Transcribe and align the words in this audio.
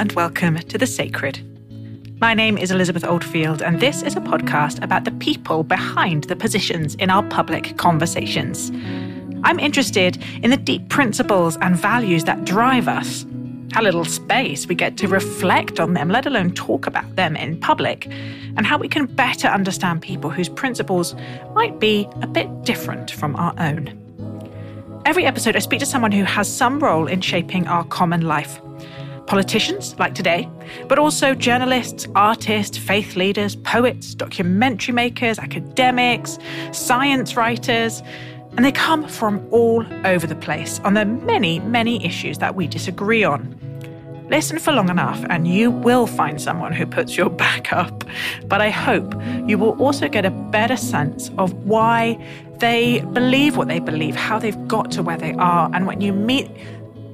and 0.00 0.12
welcome 0.12 0.56
to 0.56 0.78
The 0.78 0.86
Sacred. 0.86 1.38
My 2.22 2.32
name 2.32 2.56
is 2.56 2.70
Elizabeth 2.70 3.04
Oldfield, 3.04 3.60
and 3.60 3.80
this 3.80 4.02
is 4.02 4.16
a 4.16 4.20
podcast 4.20 4.82
about 4.82 5.04
the 5.04 5.10
people 5.10 5.62
behind 5.62 6.24
the 6.24 6.36
positions 6.36 6.94
in 6.94 7.10
our 7.10 7.22
public 7.24 7.76
conversations. 7.76 8.70
I'm 9.44 9.58
interested 9.58 10.16
in 10.42 10.52
the 10.52 10.56
deep 10.56 10.88
principles 10.88 11.58
and 11.58 11.76
values 11.76 12.24
that 12.24 12.46
drive 12.46 12.88
us, 12.88 13.26
how 13.72 13.82
little 13.82 14.06
space 14.06 14.66
we 14.66 14.74
get 14.74 14.96
to 14.96 15.06
reflect 15.06 15.78
on 15.78 15.92
them, 15.92 16.08
let 16.08 16.24
alone 16.24 16.52
talk 16.52 16.86
about 16.86 17.16
them 17.16 17.36
in 17.36 17.60
public, 17.60 18.06
and 18.56 18.64
how 18.64 18.78
we 18.78 18.88
can 18.88 19.04
better 19.04 19.48
understand 19.48 20.00
people 20.00 20.30
whose 20.30 20.48
principles 20.48 21.14
might 21.52 21.78
be 21.78 22.08
a 22.22 22.26
bit 22.26 22.48
different 22.64 23.10
from 23.10 23.36
our 23.36 23.52
own. 23.58 25.02
Every 25.04 25.26
episode, 25.26 25.56
I 25.56 25.58
speak 25.58 25.80
to 25.80 25.86
someone 25.86 26.12
who 26.12 26.24
has 26.24 26.50
some 26.50 26.80
role 26.80 27.06
in 27.06 27.20
shaping 27.20 27.68
our 27.68 27.84
common 27.84 28.22
life. 28.22 28.62
Politicians, 29.30 29.94
like 29.96 30.16
today, 30.16 30.48
but 30.88 30.98
also 30.98 31.36
journalists, 31.36 32.08
artists, 32.16 32.76
faith 32.76 33.14
leaders, 33.14 33.54
poets, 33.54 34.12
documentary 34.12 34.92
makers, 34.92 35.38
academics, 35.38 36.36
science 36.72 37.36
writers, 37.36 38.02
and 38.56 38.64
they 38.64 38.72
come 38.72 39.06
from 39.06 39.46
all 39.52 39.86
over 40.04 40.26
the 40.26 40.34
place 40.34 40.80
on 40.80 40.94
the 40.94 41.04
many, 41.04 41.60
many 41.60 42.04
issues 42.04 42.38
that 42.38 42.56
we 42.56 42.66
disagree 42.66 43.22
on. 43.22 43.56
Listen 44.28 44.58
for 44.58 44.72
long 44.72 44.88
enough 44.88 45.24
and 45.30 45.46
you 45.46 45.70
will 45.70 46.08
find 46.08 46.42
someone 46.42 46.72
who 46.72 46.84
puts 46.84 47.16
your 47.16 47.30
back 47.44 47.72
up. 47.72 48.02
But 48.46 48.60
I 48.60 48.70
hope 48.70 49.14
you 49.46 49.58
will 49.58 49.80
also 49.80 50.08
get 50.08 50.24
a 50.24 50.30
better 50.32 50.76
sense 50.76 51.30
of 51.38 51.52
why 51.52 52.18
they 52.58 52.98
believe 53.12 53.56
what 53.56 53.68
they 53.68 53.78
believe, 53.78 54.16
how 54.16 54.40
they've 54.40 54.66
got 54.66 54.90
to 54.90 55.04
where 55.04 55.16
they 55.16 55.34
are. 55.34 55.70
And 55.72 55.86
when 55.86 56.00
you 56.00 56.12
meet 56.12 56.50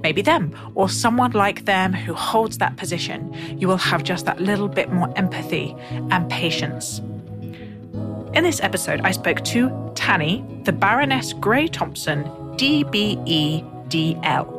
maybe 0.06 0.22
them 0.22 0.54
or 0.76 0.88
someone 0.88 1.32
like 1.32 1.64
them 1.64 1.92
who 1.92 2.14
holds 2.14 2.58
that 2.58 2.76
position, 2.76 3.18
you 3.58 3.66
will 3.66 3.76
have 3.76 4.04
just 4.04 4.24
that 4.24 4.38
little 4.40 4.68
bit 4.68 4.92
more 4.92 5.12
empathy 5.16 5.74
and 6.12 6.30
patience. 6.30 7.00
In 8.32 8.44
this 8.44 8.60
episode, 8.60 9.00
I 9.00 9.10
spoke 9.10 9.42
to 9.46 9.68
Tanni, 9.96 10.44
the 10.64 10.70
Baroness 10.70 11.32
Grey 11.32 11.66
Thompson, 11.66 12.22
DBEDL 12.56 14.52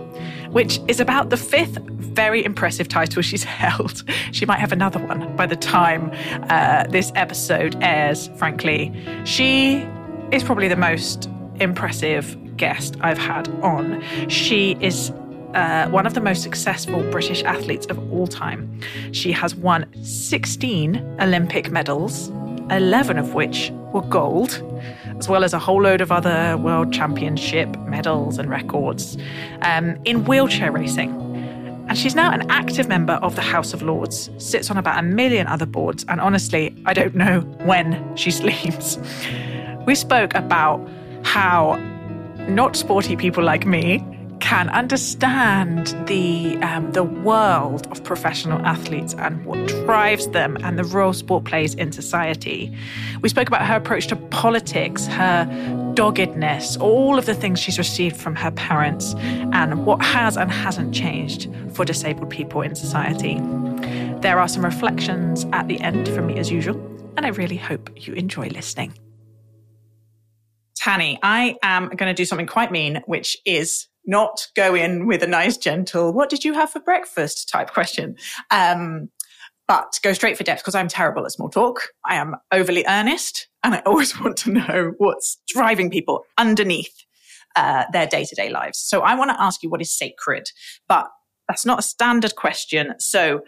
which 0.51 0.79
is 0.87 0.99
about 0.99 1.29
the 1.29 1.37
fifth 1.37 1.77
very 2.23 2.43
impressive 2.43 2.87
title 2.87 3.21
she's 3.21 3.43
held. 3.61 4.03
She 4.31 4.45
might 4.45 4.59
have 4.59 4.71
another 4.71 4.99
one 4.99 5.35
by 5.35 5.45
the 5.45 5.55
time 5.55 6.11
uh, 6.49 6.87
this 6.87 7.11
episode 7.15 7.77
airs, 7.81 8.29
frankly. 8.37 8.91
She 9.25 9.85
is 10.31 10.43
probably 10.43 10.67
the 10.67 10.75
most 10.75 11.29
impressive 11.59 12.35
guest 12.57 12.97
I've 13.01 13.19
had 13.19 13.47
on. 13.61 14.01
She 14.29 14.75
is 14.81 15.11
uh, 15.53 15.89
one 15.89 16.05
of 16.05 16.13
the 16.13 16.21
most 16.21 16.43
successful 16.43 17.01
British 17.11 17.43
athletes 17.43 17.85
of 17.87 18.11
all 18.11 18.27
time. 18.27 18.79
She 19.11 19.31
has 19.31 19.55
won 19.55 19.85
16 20.03 21.17
Olympic 21.19 21.71
medals, 21.71 22.29
11 22.69 23.17
of 23.17 23.33
which 23.33 23.71
were 23.93 24.01
gold, 24.01 24.61
as 25.17 25.29
well 25.29 25.43
as 25.43 25.53
a 25.53 25.59
whole 25.59 25.81
load 25.81 26.01
of 26.01 26.11
other 26.11 26.57
world 26.57 26.91
championship 26.91 27.75
medals 27.81 28.37
and 28.37 28.49
records 28.49 29.17
um, 29.61 29.97
in 30.05 30.25
wheelchair 30.25 30.71
racing. 30.71 31.11
And 31.87 31.97
she's 31.97 32.15
now 32.15 32.31
an 32.31 32.49
active 32.51 32.89
member 32.89 33.13
of 33.13 33.35
the 33.35 33.41
House 33.41 33.73
of 33.73 33.81
Lords, 33.81 34.29
sits 34.37 34.69
on 34.69 34.77
about 34.77 34.99
a 34.99 35.03
million 35.03 35.47
other 35.47 35.65
boards, 35.65 36.03
and 36.09 36.19
honestly, 36.19 36.75
I 36.85 36.93
don't 36.93 37.15
know 37.15 37.39
when 37.63 38.15
she 38.17 38.29
sleeps. 38.41 38.99
We 39.85 39.95
spoke 39.95 40.35
about 40.35 40.85
how 41.23 41.75
not 42.49 42.75
sporty 42.75 43.15
people 43.15 43.43
like 43.43 43.65
me 43.65 44.03
can 44.39 44.69
understand 44.69 45.87
the 46.07 46.57
um, 46.57 46.91
the 46.91 47.03
world 47.03 47.87
of 47.91 48.03
professional 48.03 48.59
athletes 48.65 49.13
and 49.15 49.45
what 49.45 49.67
drives 49.67 50.27
them 50.29 50.57
and 50.61 50.77
the 50.77 50.83
role 50.83 51.13
sport 51.13 51.45
plays 51.45 51.73
in 51.75 51.91
society. 51.91 52.75
We 53.21 53.29
spoke 53.29 53.47
about 53.47 53.65
her 53.65 53.75
approach 53.75 54.07
to 54.07 54.15
politics, 54.15 55.07
her 55.07 55.45
doggedness, 55.95 56.77
all 56.77 57.17
of 57.17 57.25
the 57.25 57.33
things 57.33 57.59
she's 57.59 57.77
received 57.77 58.17
from 58.17 58.35
her 58.35 58.51
parents, 58.51 59.15
and 59.17 59.85
what 59.85 60.01
has 60.01 60.37
and 60.37 60.51
hasn't 60.51 60.93
changed 60.93 61.49
for 61.73 61.85
disabled 61.85 62.29
people 62.29 62.61
in 62.61 62.75
society. 62.75 63.39
There 64.21 64.39
are 64.39 64.47
some 64.47 64.63
reflections 64.63 65.45
at 65.53 65.67
the 65.67 65.79
end 65.81 66.07
from 66.09 66.27
me 66.27 66.37
as 66.37 66.51
usual, 66.51 66.75
and 67.17 67.25
I 67.25 67.29
really 67.29 67.57
hope 67.57 67.89
you 67.95 68.13
enjoy 68.13 68.47
listening. 68.49 68.93
Tanni, 70.79 71.19
I 71.21 71.57
am 71.63 71.89
going 71.89 72.09
to 72.09 72.13
do 72.13 72.23
something 72.23 72.47
quite 72.47 72.71
mean, 72.71 73.01
which 73.07 73.37
is 73.45 73.86
not 74.07 74.47
go 74.55 74.73
in 74.73 75.05
with 75.05 75.21
a 75.21 75.27
nice, 75.27 75.57
gentle, 75.57 76.13
what 76.13 76.29
did 76.29 76.43
you 76.43 76.53
have 76.53 76.71
for 76.71 76.79
breakfast 76.79 77.49
type 77.49 77.71
question. 77.71 78.15
Um, 78.49 79.09
but 79.67 79.99
go 80.01 80.13
straight 80.13 80.37
for 80.37 80.45
depth 80.45 80.61
because 80.61 80.75
I'm 80.75 80.87
terrible 80.87 81.25
at 81.25 81.31
small 81.33 81.49
talk. 81.49 81.89
I 82.05 82.15
am 82.15 82.35
overly 82.53 82.85
earnest 82.87 83.49
and 83.63 83.75
I 83.75 83.79
always 83.85 84.19
want 84.21 84.37
to 84.37 84.51
know 84.51 84.93
what's 84.97 85.37
driving 85.47 85.89
people 85.89 86.23
underneath 86.37 87.03
uh, 87.55 87.83
their 87.91 88.07
day 88.07 88.23
to 88.23 88.35
day 88.35 88.49
lives. 88.49 88.79
So 88.79 89.01
I 89.01 89.15
want 89.15 89.31
to 89.31 89.41
ask 89.41 89.61
you 89.61 89.69
what 89.69 89.81
is 89.81 89.95
sacred, 89.95 90.49
but 90.87 91.07
that's 91.47 91.65
not 91.65 91.79
a 91.79 91.83
standard 91.83 92.35
question. 92.35 92.93
So 92.99 93.41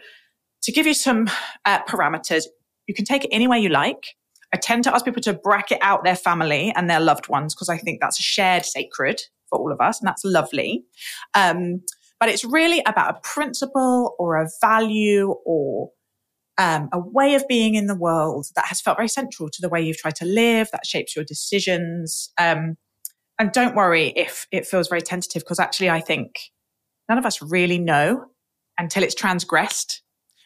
to 0.62 0.72
give 0.72 0.86
you 0.86 0.94
some 0.94 1.30
uh, 1.64 1.82
parameters, 1.84 2.44
you 2.86 2.94
can 2.94 3.04
take 3.04 3.24
it 3.24 3.30
any 3.32 3.48
way 3.48 3.58
you 3.58 3.68
like. 3.68 4.14
I 4.52 4.56
tend 4.56 4.84
to 4.84 4.94
ask 4.94 5.04
people 5.04 5.22
to 5.22 5.32
bracket 5.32 5.78
out 5.80 6.02
their 6.02 6.16
family 6.16 6.72
and 6.74 6.90
their 6.90 7.00
loved 7.00 7.28
ones 7.28 7.54
because 7.54 7.68
I 7.68 7.78
think 7.78 8.00
that's 8.00 8.18
a 8.18 8.22
shared 8.22 8.64
sacred 8.64 9.22
for 9.50 9.58
all 9.58 9.72
of 9.72 9.80
us, 9.80 10.00
and 10.00 10.08
that's 10.08 10.24
lovely. 10.24 10.84
Um, 11.34 11.82
but 12.18 12.28
it's 12.28 12.44
really 12.44 12.82
about 12.86 13.16
a 13.16 13.20
principle 13.22 14.14
or 14.18 14.36
a 14.36 14.48
value 14.60 15.34
or 15.44 15.90
um, 16.58 16.88
a 16.92 16.98
way 16.98 17.34
of 17.34 17.48
being 17.48 17.74
in 17.74 17.86
the 17.86 17.94
world 17.94 18.46
that 18.54 18.66
has 18.66 18.80
felt 18.80 18.98
very 18.98 19.08
central 19.08 19.48
to 19.48 19.62
the 19.62 19.68
way 19.68 19.80
you've 19.80 19.96
tried 19.96 20.16
to 20.16 20.26
live, 20.26 20.68
that 20.72 20.86
shapes 20.86 21.16
your 21.16 21.24
decisions. 21.24 22.30
Um, 22.38 22.76
and 23.38 23.50
don't 23.52 23.74
worry 23.74 24.12
if 24.16 24.46
it 24.52 24.66
feels 24.66 24.88
very 24.88 25.00
tentative, 25.00 25.42
because 25.42 25.58
actually, 25.58 25.88
I 25.88 26.00
think 26.00 26.38
none 27.08 27.16
of 27.16 27.24
us 27.24 27.40
really 27.40 27.78
know 27.78 28.26
until 28.78 29.02
it's 29.02 29.14
transgressed 29.14 30.02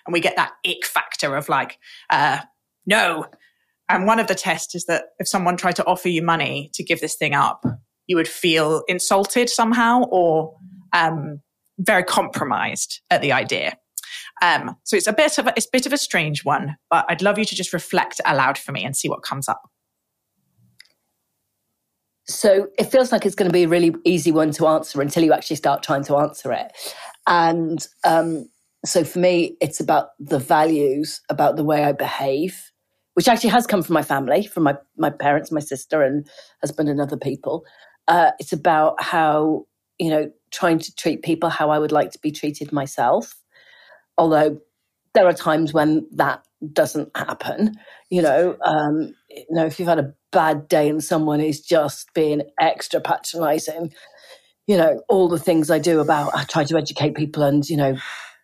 and 0.06 0.12
we 0.12 0.20
get 0.20 0.36
that 0.36 0.52
ick 0.66 0.84
factor 0.86 1.34
of 1.36 1.48
like, 1.48 1.78
uh, 2.10 2.38
no. 2.86 3.26
And 3.88 4.06
one 4.06 4.20
of 4.20 4.28
the 4.28 4.34
tests 4.34 4.74
is 4.74 4.86
that 4.86 5.06
if 5.18 5.26
someone 5.26 5.56
tried 5.56 5.76
to 5.76 5.86
offer 5.86 6.08
you 6.08 6.22
money 6.22 6.70
to 6.74 6.84
give 6.84 7.00
this 7.00 7.16
thing 7.16 7.34
up, 7.34 7.64
you 8.06 8.16
would 8.16 8.28
feel 8.28 8.82
insulted 8.88 9.48
somehow 9.48 10.02
or 10.10 10.54
um, 10.92 11.40
very 11.78 12.04
compromised 12.04 13.00
at 13.10 13.20
the 13.20 13.32
idea. 13.32 13.76
Um, 14.42 14.76
so 14.84 14.96
it's 14.96 15.06
a 15.06 15.12
bit 15.12 15.38
of 15.38 15.46
a, 15.46 15.54
it's 15.56 15.66
a 15.66 15.70
bit 15.72 15.86
of 15.86 15.92
a 15.92 15.98
strange 15.98 16.44
one, 16.44 16.76
but 16.90 17.04
I'd 17.08 17.22
love 17.22 17.38
you 17.38 17.44
to 17.44 17.54
just 17.54 17.72
reflect 17.72 18.20
aloud 18.26 18.58
for 18.58 18.72
me 18.72 18.84
and 18.84 18.96
see 18.96 19.08
what 19.08 19.22
comes 19.22 19.48
up. 19.48 19.62
So 22.26 22.68
it 22.78 22.84
feels 22.84 23.12
like 23.12 23.26
it's 23.26 23.34
going 23.34 23.50
to 23.50 23.52
be 23.52 23.64
a 23.64 23.68
really 23.68 23.94
easy 24.04 24.32
one 24.32 24.50
to 24.52 24.66
answer 24.66 25.02
until 25.02 25.22
you 25.22 25.32
actually 25.32 25.56
start 25.56 25.82
trying 25.82 26.04
to 26.04 26.16
answer 26.16 26.52
it. 26.52 26.72
And 27.26 27.86
um, 28.04 28.48
so 28.84 29.04
for 29.04 29.18
me, 29.18 29.56
it's 29.60 29.80
about 29.80 30.08
the 30.18 30.38
values, 30.38 31.20
about 31.28 31.56
the 31.56 31.64
way 31.64 31.84
I 31.84 31.92
behave, 31.92 32.70
which 33.14 33.28
actually 33.28 33.50
has 33.50 33.66
come 33.66 33.82
from 33.82 33.94
my 33.94 34.02
family, 34.02 34.46
from 34.46 34.62
my, 34.62 34.76
my 34.96 35.10
parents, 35.10 35.52
my 35.52 35.60
sister, 35.60 36.02
and 36.02 36.26
husband, 36.62 36.88
and 36.88 37.00
other 37.00 37.16
people. 37.16 37.64
Uh, 38.08 38.32
it's 38.38 38.52
about 38.52 39.02
how, 39.02 39.66
you 39.98 40.10
know, 40.10 40.30
trying 40.50 40.78
to 40.78 40.94
treat 40.94 41.22
people 41.22 41.48
how 41.48 41.70
I 41.70 41.78
would 41.78 41.92
like 41.92 42.10
to 42.12 42.18
be 42.18 42.30
treated 42.30 42.72
myself. 42.72 43.34
Although 44.18 44.60
there 45.14 45.26
are 45.26 45.32
times 45.32 45.72
when 45.72 46.06
that 46.12 46.44
doesn't 46.72 47.10
happen, 47.16 47.74
you 48.10 48.22
know, 48.22 48.56
um, 48.64 49.14
you 49.30 49.46
know, 49.50 49.66
if 49.66 49.78
you've 49.78 49.88
had 49.88 49.98
a 49.98 50.14
bad 50.32 50.68
day 50.68 50.88
and 50.88 51.02
someone 51.02 51.40
is 51.40 51.60
just 51.60 52.12
being 52.14 52.42
extra 52.60 53.00
patronizing, 53.00 53.92
you 54.66 54.76
know, 54.76 55.02
all 55.08 55.28
the 55.28 55.38
things 55.38 55.70
I 55.70 55.78
do 55.78 56.00
about, 56.00 56.34
I 56.34 56.44
try 56.44 56.64
to 56.64 56.76
educate 56.76 57.14
people 57.14 57.42
and, 57.42 57.68
you 57.68 57.76
know, 57.76 57.96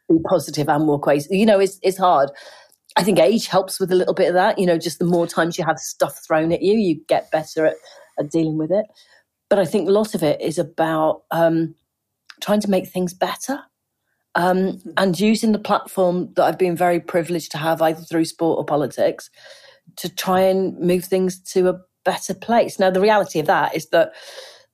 be 0.08 0.16
positive 0.28 0.68
and 0.68 0.86
walk 0.86 1.06
away. 1.06 1.20
You 1.30 1.46
know, 1.46 1.60
it's, 1.60 1.78
it's 1.82 1.98
hard. 1.98 2.30
I 2.96 3.04
think 3.04 3.18
age 3.18 3.46
helps 3.46 3.78
with 3.78 3.92
a 3.92 3.96
little 3.96 4.14
bit 4.14 4.28
of 4.28 4.34
that. 4.34 4.58
You 4.58 4.66
know, 4.66 4.78
just 4.78 4.98
the 4.98 5.04
more 5.04 5.26
times 5.26 5.56
you 5.56 5.64
have 5.64 5.78
stuff 5.78 6.18
thrown 6.26 6.52
at 6.52 6.62
you, 6.62 6.74
you 6.74 7.00
get 7.08 7.30
better 7.30 7.66
at, 7.66 7.76
at 8.18 8.30
dealing 8.30 8.58
with 8.58 8.70
it. 8.70 8.86
But 9.50 9.58
I 9.58 9.66
think 9.66 9.88
a 9.88 9.92
lot 9.92 10.14
of 10.14 10.22
it 10.22 10.40
is 10.40 10.58
about 10.58 11.24
um, 11.30 11.74
trying 12.40 12.60
to 12.60 12.70
make 12.70 12.88
things 12.88 13.12
better 13.12 13.60
um, 14.34 14.56
mm-hmm. 14.56 14.90
and 14.96 15.18
using 15.18 15.52
the 15.52 15.58
platform 15.58 16.32
that 16.34 16.44
I've 16.44 16.58
been 16.58 16.76
very 16.76 17.00
privileged 17.00 17.52
to 17.52 17.58
have, 17.58 17.82
either 17.82 18.00
through 18.00 18.24
sport 18.24 18.58
or 18.58 18.64
politics, 18.64 19.28
to 19.96 20.08
try 20.08 20.40
and 20.40 20.78
move 20.78 21.04
things 21.04 21.40
to 21.52 21.68
a 21.68 21.80
better 22.04 22.32
place. 22.32 22.78
Now, 22.78 22.90
the 22.90 23.00
reality 23.00 23.40
of 23.40 23.46
that 23.46 23.74
is 23.74 23.88
that 23.90 24.12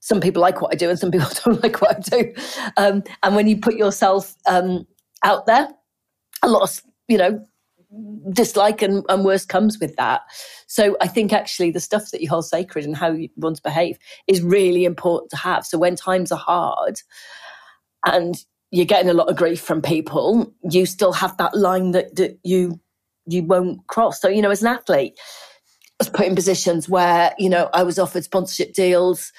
some 0.01 0.21
people 0.21 0.43
like 0.43 0.61
what 0.61 0.73
I 0.73 0.77
do 0.77 0.91
and 0.91 0.99
some 0.99 1.11
people 1.11 1.29
don't 1.45 1.63
like 1.63 1.81
what 1.81 1.97
I 1.97 2.01
do. 2.01 2.35
Um, 2.77 3.03
and 3.23 3.35
when 3.35 3.49
you 3.49 3.57
put 3.57 3.75
yourself 3.75 4.35
um, 4.47 4.87
out 5.25 5.47
there, 5.47 5.69
a 6.43 6.49
lot 6.49 6.63
of, 6.63 6.83
you 7.09 7.19
know, 7.19 7.45
dislike 8.33 8.83
and, 8.83 9.05
and 9.09 9.25
worse 9.25 9.45
comes 9.45 9.79
with 9.79 9.97
that. 9.97 10.23
So 10.67 10.97
I 11.01 11.09
think 11.09 11.33
actually 11.33 11.71
the 11.71 11.81
stuff 11.81 12.11
that 12.11 12.21
you 12.21 12.29
hold 12.29 12.47
sacred 12.47 12.85
and 12.85 12.97
how 12.97 13.13
you 13.13 13.29
want 13.37 13.57
to 13.57 13.63
behave 13.63 13.99
is 14.27 14.43
really 14.43 14.85
important 14.85 15.31
to 15.31 15.37
have. 15.37 15.65
So 15.65 15.79
when 15.79 15.97
times 15.97 16.33
are 16.33 16.39
hard 16.39 17.01
and 18.05 18.35
you're 18.71 18.85
getting 18.85 19.11
a 19.11 19.15
lot 19.15 19.29
of 19.29 19.37
grief 19.37 19.61
from 19.61 19.81
people, 19.81 20.53
you 20.69 20.87
still 20.87 21.13
have 21.13 21.37
that 21.37 21.57
line 21.57 21.93
that, 21.93 22.17
that 22.17 22.39
you 22.43 22.81
you 23.27 23.43
won't 23.43 23.85
cross. 23.89 24.21
So, 24.21 24.29
you 24.29 24.41
know, 24.41 24.51
as 24.51 24.63
an 24.63 24.69
athlete, 24.69 25.19
I 25.19 25.95
was 25.99 26.11
put 26.11 26.27
in 26.27 26.35
positions 26.35 26.89
where, 26.89 27.35
you 27.39 27.49
know, 27.49 27.69
I 27.75 27.83
was 27.83 27.99
offered 27.99 28.25
sponsorship 28.25 28.73
deals 28.73 29.33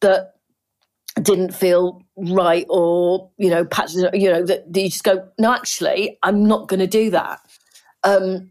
that 0.00 0.32
didn't 1.20 1.52
feel 1.52 2.02
right 2.16 2.66
or, 2.68 3.30
you 3.36 3.50
know, 3.50 3.64
patch, 3.64 3.92
you 3.92 4.30
know, 4.30 4.44
that, 4.44 4.72
that 4.72 4.80
you 4.80 4.88
just 4.88 5.04
go, 5.04 5.28
no, 5.38 5.52
actually, 5.52 6.16
I'm 6.22 6.46
not 6.46 6.68
going 6.68 6.80
to 6.80 6.86
do 6.86 7.10
that. 7.10 7.40
Um, 8.16 8.50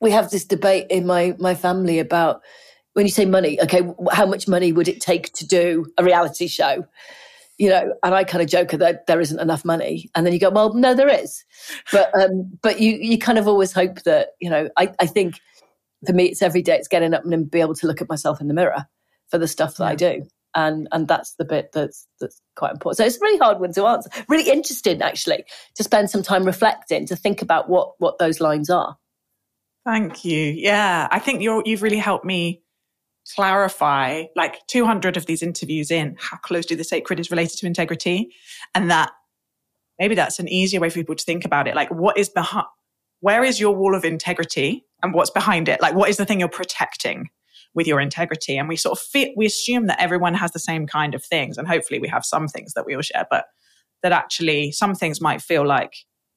we 0.00 0.10
have 0.12 0.30
this 0.30 0.44
debate 0.44 0.86
in 0.90 1.06
my 1.06 1.34
my 1.38 1.54
family 1.54 1.98
about 1.98 2.42
when 2.94 3.06
you 3.06 3.12
say 3.12 3.24
money, 3.24 3.60
okay, 3.60 3.82
how 4.12 4.26
much 4.26 4.48
money 4.48 4.72
would 4.72 4.88
it 4.88 5.00
take 5.00 5.32
to 5.34 5.46
do 5.46 5.86
a 5.98 6.04
reality 6.04 6.48
show? 6.48 6.84
you 7.58 7.68
know, 7.68 7.92
and 8.04 8.14
I 8.14 8.24
kind 8.24 8.40
of 8.40 8.48
joke 8.48 8.70
that 8.70 9.06
there 9.06 9.20
isn't 9.20 9.40
enough 9.40 9.64
money. 9.64 10.08
And 10.14 10.24
then 10.24 10.32
you 10.32 10.38
go, 10.38 10.48
well, 10.48 10.72
no, 10.74 10.94
there 10.94 11.08
is. 11.08 11.44
But, 11.90 12.16
um, 12.16 12.56
but 12.62 12.80
you, 12.80 12.96
you 13.00 13.18
kind 13.18 13.36
of 13.36 13.48
always 13.48 13.72
hope 13.72 14.02
that, 14.04 14.28
you 14.40 14.48
know, 14.48 14.70
I, 14.76 14.92
I 15.00 15.06
think 15.06 15.40
for 16.06 16.12
me, 16.12 16.26
it's 16.26 16.40
every 16.40 16.62
day 16.62 16.76
it's 16.76 16.88
getting 16.88 17.14
up 17.14 17.24
and 17.24 17.50
be 17.50 17.60
able 17.60 17.74
to 17.74 17.88
look 17.88 18.00
at 18.00 18.08
myself 18.08 18.40
in 18.40 18.46
the 18.46 18.54
mirror 18.54 18.86
for 19.28 19.38
the 19.38 19.48
stuff 19.48 19.76
that 19.76 19.84
yeah. 19.84 19.90
I 19.90 19.94
do. 19.96 20.28
And, 20.58 20.88
and 20.90 21.06
that's 21.06 21.34
the 21.34 21.44
bit 21.44 21.70
that's, 21.72 22.04
that's 22.20 22.42
quite 22.56 22.72
important. 22.72 22.96
So 22.96 23.04
it's 23.04 23.16
a 23.16 23.20
really 23.20 23.38
hard 23.38 23.60
one 23.60 23.72
to 23.74 23.86
answer. 23.86 24.10
Really 24.28 24.50
interesting, 24.50 25.00
actually, 25.02 25.44
to 25.76 25.84
spend 25.84 26.10
some 26.10 26.24
time 26.24 26.44
reflecting, 26.44 27.06
to 27.06 27.14
think 27.14 27.42
about 27.42 27.68
what, 27.68 27.92
what 27.98 28.18
those 28.18 28.40
lines 28.40 28.68
are. 28.68 28.96
Thank 29.84 30.24
you. 30.24 30.36
Yeah. 30.36 31.06
I 31.12 31.20
think 31.20 31.42
you're, 31.42 31.62
you've 31.64 31.82
really 31.82 31.98
helped 31.98 32.24
me 32.24 32.62
clarify 33.36 34.24
like 34.34 34.66
200 34.66 35.16
of 35.16 35.26
these 35.26 35.44
interviews 35.44 35.92
in 35.92 36.16
how 36.18 36.38
closely 36.38 36.74
the 36.74 36.82
sacred 36.82 37.20
is 37.20 37.30
related 37.30 37.56
to 37.58 37.66
integrity 37.66 38.34
and 38.74 38.90
that 38.90 39.12
maybe 40.00 40.16
that's 40.16 40.40
an 40.40 40.48
easier 40.48 40.80
way 40.80 40.90
for 40.90 40.94
people 40.94 41.14
to 41.14 41.24
think 41.24 41.44
about 41.44 41.68
it 41.68 41.74
like 41.74 41.90
what 41.90 42.16
is 42.16 42.30
behind 42.30 42.64
where 43.20 43.44
is 43.44 43.60
your 43.60 43.74
wall 43.74 43.94
of 43.94 44.02
integrity 44.02 44.86
and 45.02 45.12
what's 45.12 45.28
behind 45.28 45.68
it 45.68 45.82
like 45.82 45.94
what 45.94 46.08
is 46.08 46.16
the 46.16 46.24
thing 46.24 46.40
you're 46.40 46.48
protecting 46.48 47.28
with 47.74 47.86
your 47.86 48.00
integrity 48.00 48.56
and 48.56 48.68
we 48.68 48.76
sort 48.76 48.98
of 48.98 49.02
fit 49.02 49.32
we 49.36 49.46
assume 49.46 49.86
that 49.86 50.00
everyone 50.00 50.34
has 50.34 50.52
the 50.52 50.58
same 50.58 50.86
kind 50.86 51.14
of 51.14 51.24
things 51.24 51.58
and 51.58 51.68
hopefully 51.68 52.00
we 52.00 52.08
have 52.08 52.24
some 52.24 52.48
things 52.48 52.74
that 52.74 52.86
we 52.86 52.94
all 52.94 53.02
share 53.02 53.26
but 53.30 53.46
that 54.02 54.12
actually 54.12 54.72
some 54.72 54.94
things 54.94 55.20
might 55.20 55.42
feel 55.42 55.66
like 55.66 55.94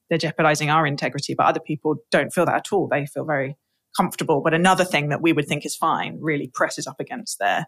they're 0.08 0.18
jeopardizing 0.18 0.70
our 0.70 0.86
integrity 0.86 1.34
but 1.34 1.46
other 1.46 1.60
people 1.60 1.96
don't 2.10 2.32
feel 2.32 2.46
that 2.46 2.54
at 2.54 2.72
all 2.72 2.88
they 2.88 3.06
feel 3.06 3.24
very 3.24 3.56
comfortable, 3.96 4.40
but 4.42 4.54
another 4.54 4.84
thing 4.84 5.08
that 5.10 5.22
we 5.22 5.32
would 5.32 5.46
think 5.46 5.64
is 5.66 5.76
fine 5.76 6.18
really 6.20 6.50
presses 6.52 6.86
up 6.86 7.00
against 7.00 7.38
their 7.38 7.66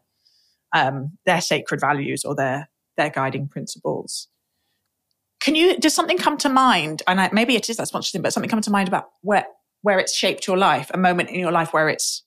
um, 0.74 1.18
their 1.24 1.40
sacred 1.40 1.80
values 1.80 2.24
or 2.24 2.34
their 2.34 2.68
their 2.96 3.10
guiding 3.10 3.48
principles. 3.48 4.28
Can 5.40 5.54
you 5.54 5.78
does 5.78 5.94
something 5.94 6.18
come 6.18 6.36
to 6.38 6.48
mind? 6.48 7.02
And 7.06 7.20
I, 7.20 7.30
maybe 7.32 7.56
it 7.56 7.68
is 7.68 7.76
that 7.76 7.88
sponsorship, 7.88 8.22
but 8.22 8.32
something 8.32 8.50
come 8.50 8.62
to 8.62 8.70
mind 8.70 8.88
about 8.88 9.08
where 9.22 9.46
where 9.82 9.98
it's 9.98 10.14
shaped 10.14 10.46
your 10.46 10.56
life, 10.56 10.90
a 10.94 10.98
moment 10.98 11.30
in 11.30 11.38
your 11.38 11.52
life 11.52 11.72
where 11.72 11.88
it's 11.88 12.24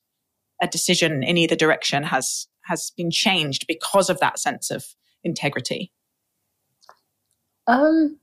a 0.61 0.67
decision 0.67 1.23
in 1.23 1.37
either 1.37 1.55
direction 1.55 2.03
has 2.03 2.47
has 2.61 2.91
been 2.97 3.11
changed 3.11 3.65
because 3.67 4.09
of 4.09 4.19
that 4.19 4.39
sense 4.39 4.69
of 4.69 4.85
integrity. 5.23 5.91
Um, 7.65 8.17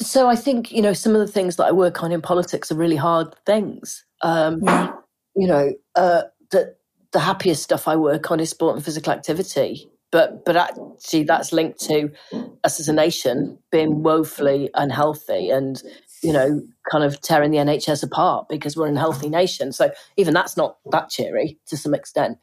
so 0.00 0.28
I 0.28 0.36
think 0.36 0.72
you 0.72 0.82
know 0.82 0.92
some 0.92 1.14
of 1.14 1.20
the 1.20 1.32
things 1.32 1.56
that 1.56 1.66
I 1.66 1.72
work 1.72 2.02
on 2.02 2.12
in 2.12 2.20
politics 2.22 2.70
are 2.70 2.76
really 2.76 2.96
hard 2.96 3.34
things. 3.44 4.04
Um, 4.22 4.60
yeah. 4.62 4.92
You 5.34 5.48
know, 5.48 5.72
uh, 5.94 6.22
the 6.50 6.74
the 7.12 7.20
happiest 7.20 7.62
stuff 7.62 7.88
I 7.88 7.96
work 7.96 8.30
on 8.30 8.40
is 8.40 8.50
sport 8.50 8.76
and 8.76 8.84
physical 8.84 9.12
activity, 9.12 9.88
but 10.10 10.44
but 10.44 10.56
actually 10.56 11.24
that's 11.24 11.52
linked 11.52 11.80
to 11.80 12.10
us 12.64 12.80
as 12.80 12.88
a 12.88 12.92
nation 12.92 13.58
being 13.70 14.02
woefully 14.02 14.70
unhealthy 14.74 15.50
and 15.50 15.82
you 16.26 16.32
know 16.32 16.60
kind 16.90 17.04
of 17.04 17.20
tearing 17.20 17.52
the 17.52 17.58
NHS 17.58 18.02
apart 18.02 18.48
because 18.48 18.76
we're 18.76 18.88
an 18.88 18.96
healthy 18.96 19.28
nation. 19.28 19.72
So 19.72 19.90
even 20.16 20.34
that's 20.34 20.56
not 20.56 20.78
that 20.90 21.08
cheery 21.08 21.58
to 21.66 21.76
some 21.76 21.94
extent. 21.94 22.38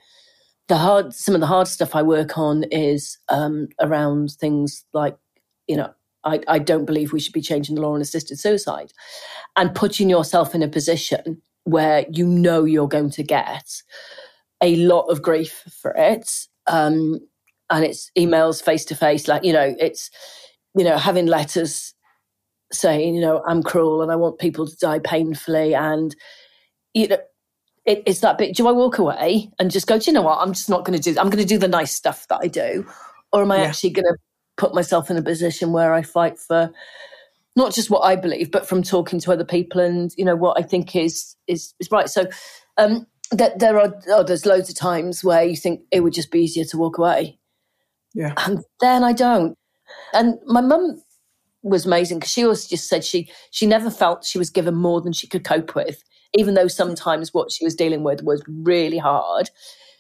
The 0.69 0.77
hard 0.77 1.13
some 1.13 1.35
of 1.35 1.41
the 1.41 1.47
hard 1.47 1.67
stuff 1.67 1.95
I 1.95 2.01
work 2.01 2.37
on 2.37 2.63
is 2.71 3.17
um, 3.27 3.67
around 3.81 4.31
things 4.31 4.85
like 4.93 5.17
you 5.67 5.75
know 5.75 5.93
I, 6.23 6.39
I 6.47 6.59
don't 6.59 6.85
believe 6.85 7.11
we 7.11 7.19
should 7.19 7.33
be 7.33 7.41
changing 7.41 7.75
the 7.75 7.81
law 7.81 7.93
on 7.93 8.01
assisted 8.01 8.39
suicide 8.39 8.93
and 9.57 9.75
putting 9.75 10.09
yourself 10.09 10.55
in 10.55 10.63
a 10.63 10.69
position 10.69 11.41
where 11.65 12.05
you 12.09 12.25
know 12.25 12.63
you're 12.63 12.87
going 12.87 13.09
to 13.11 13.23
get 13.23 13.69
a 14.61 14.77
lot 14.77 15.07
of 15.07 15.21
grief 15.21 15.63
for 15.81 15.93
it. 15.95 16.47
Um, 16.67 17.19
and 17.69 17.83
it's 17.83 18.11
emails 18.17 18.63
face 18.63 18.85
to 18.85 18.95
face, 18.95 19.27
like, 19.27 19.43
you 19.43 19.53
know, 19.53 19.75
it's, 19.79 20.09
you 20.75 20.83
know, 20.83 20.97
having 20.97 21.25
letters 21.25 21.92
saying, 22.73 23.15
you 23.15 23.21
know, 23.21 23.43
I'm 23.47 23.63
cruel 23.63 24.01
and 24.01 24.11
I 24.11 24.15
want 24.15 24.39
people 24.39 24.67
to 24.67 24.75
die 24.77 24.99
painfully. 24.99 25.75
And, 25.75 26.15
you 26.93 27.07
know, 27.07 27.17
it, 27.85 28.03
it's 28.05 28.21
that 28.21 28.37
bit. 28.37 28.55
Do 28.55 28.67
I 28.67 28.71
walk 28.71 28.97
away 28.97 29.49
and 29.59 29.71
just 29.71 29.87
go, 29.87 29.97
do 29.97 30.09
you 30.09 30.13
know 30.13 30.21
what? 30.21 30.39
I'm 30.39 30.53
just 30.53 30.69
not 30.69 30.85
going 30.85 30.97
to 30.97 31.13
do, 31.13 31.19
I'm 31.19 31.29
going 31.29 31.43
to 31.43 31.45
do 31.45 31.57
the 31.57 31.67
nice 31.67 31.93
stuff 31.93 32.27
that 32.29 32.39
I 32.41 32.47
do. 32.47 32.85
Or 33.31 33.41
am 33.41 33.51
I 33.51 33.57
yeah. 33.57 33.63
actually 33.63 33.91
going 33.91 34.05
to 34.05 34.17
put 34.57 34.73
myself 34.73 35.09
in 35.09 35.17
a 35.17 35.21
position 35.21 35.73
where 35.73 35.93
I 35.93 36.01
fight 36.01 36.39
for 36.39 36.71
not 37.55 37.73
just 37.73 37.89
what 37.89 38.01
I 38.01 38.15
believe, 38.15 38.51
but 38.51 38.67
from 38.67 38.83
talking 38.83 39.19
to 39.19 39.31
other 39.31 39.45
people 39.45 39.81
and 39.81 40.11
you 40.17 40.25
know 40.25 40.35
what 40.35 40.59
I 40.59 40.63
think 40.63 40.95
is 40.95 41.35
is 41.47 41.73
is 41.79 41.89
right. 41.91 42.09
So 42.09 42.27
um, 42.77 43.07
that 43.31 43.59
there 43.59 43.79
are 43.79 43.93
oh, 44.09 44.23
there's 44.23 44.45
loads 44.45 44.69
of 44.69 44.75
times 44.75 45.23
where 45.23 45.43
you 45.43 45.55
think 45.55 45.81
it 45.91 46.01
would 46.01 46.13
just 46.13 46.31
be 46.31 46.39
easier 46.39 46.65
to 46.65 46.77
walk 46.77 46.97
away, 46.97 47.39
yeah, 48.13 48.33
and 48.37 48.63
then 48.79 49.03
I 49.03 49.13
don't. 49.13 49.57
And 50.13 50.39
my 50.45 50.61
mum 50.61 51.01
was 51.63 51.85
amazing 51.85 52.19
because 52.19 52.31
she 52.31 52.43
always 52.43 52.67
just 52.67 52.87
said 52.87 53.03
she 53.03 53.29
she 53.51 53.65
never 53.65 53.89
felt 53.89 54.25
she 54.25 54.37
was 54.37 54.49
given 54.49 54.75
more 54.75 55.01
than 55.01 55.13
she 55.13 55.27
could 55.27 55.43
cope 55.43 55.75
with, 55.75 56.03
even 56.33 56.53
though 56.53 56.67
sometimes 56.67 57.33
what 57.33 57.51
she 57.51 57.63
was 57.63 57.75
dealing 57.75 58.03
with 58.03 58.21
was 58.23 58.43
really 58.47 58.97
hard. 58.97 59.49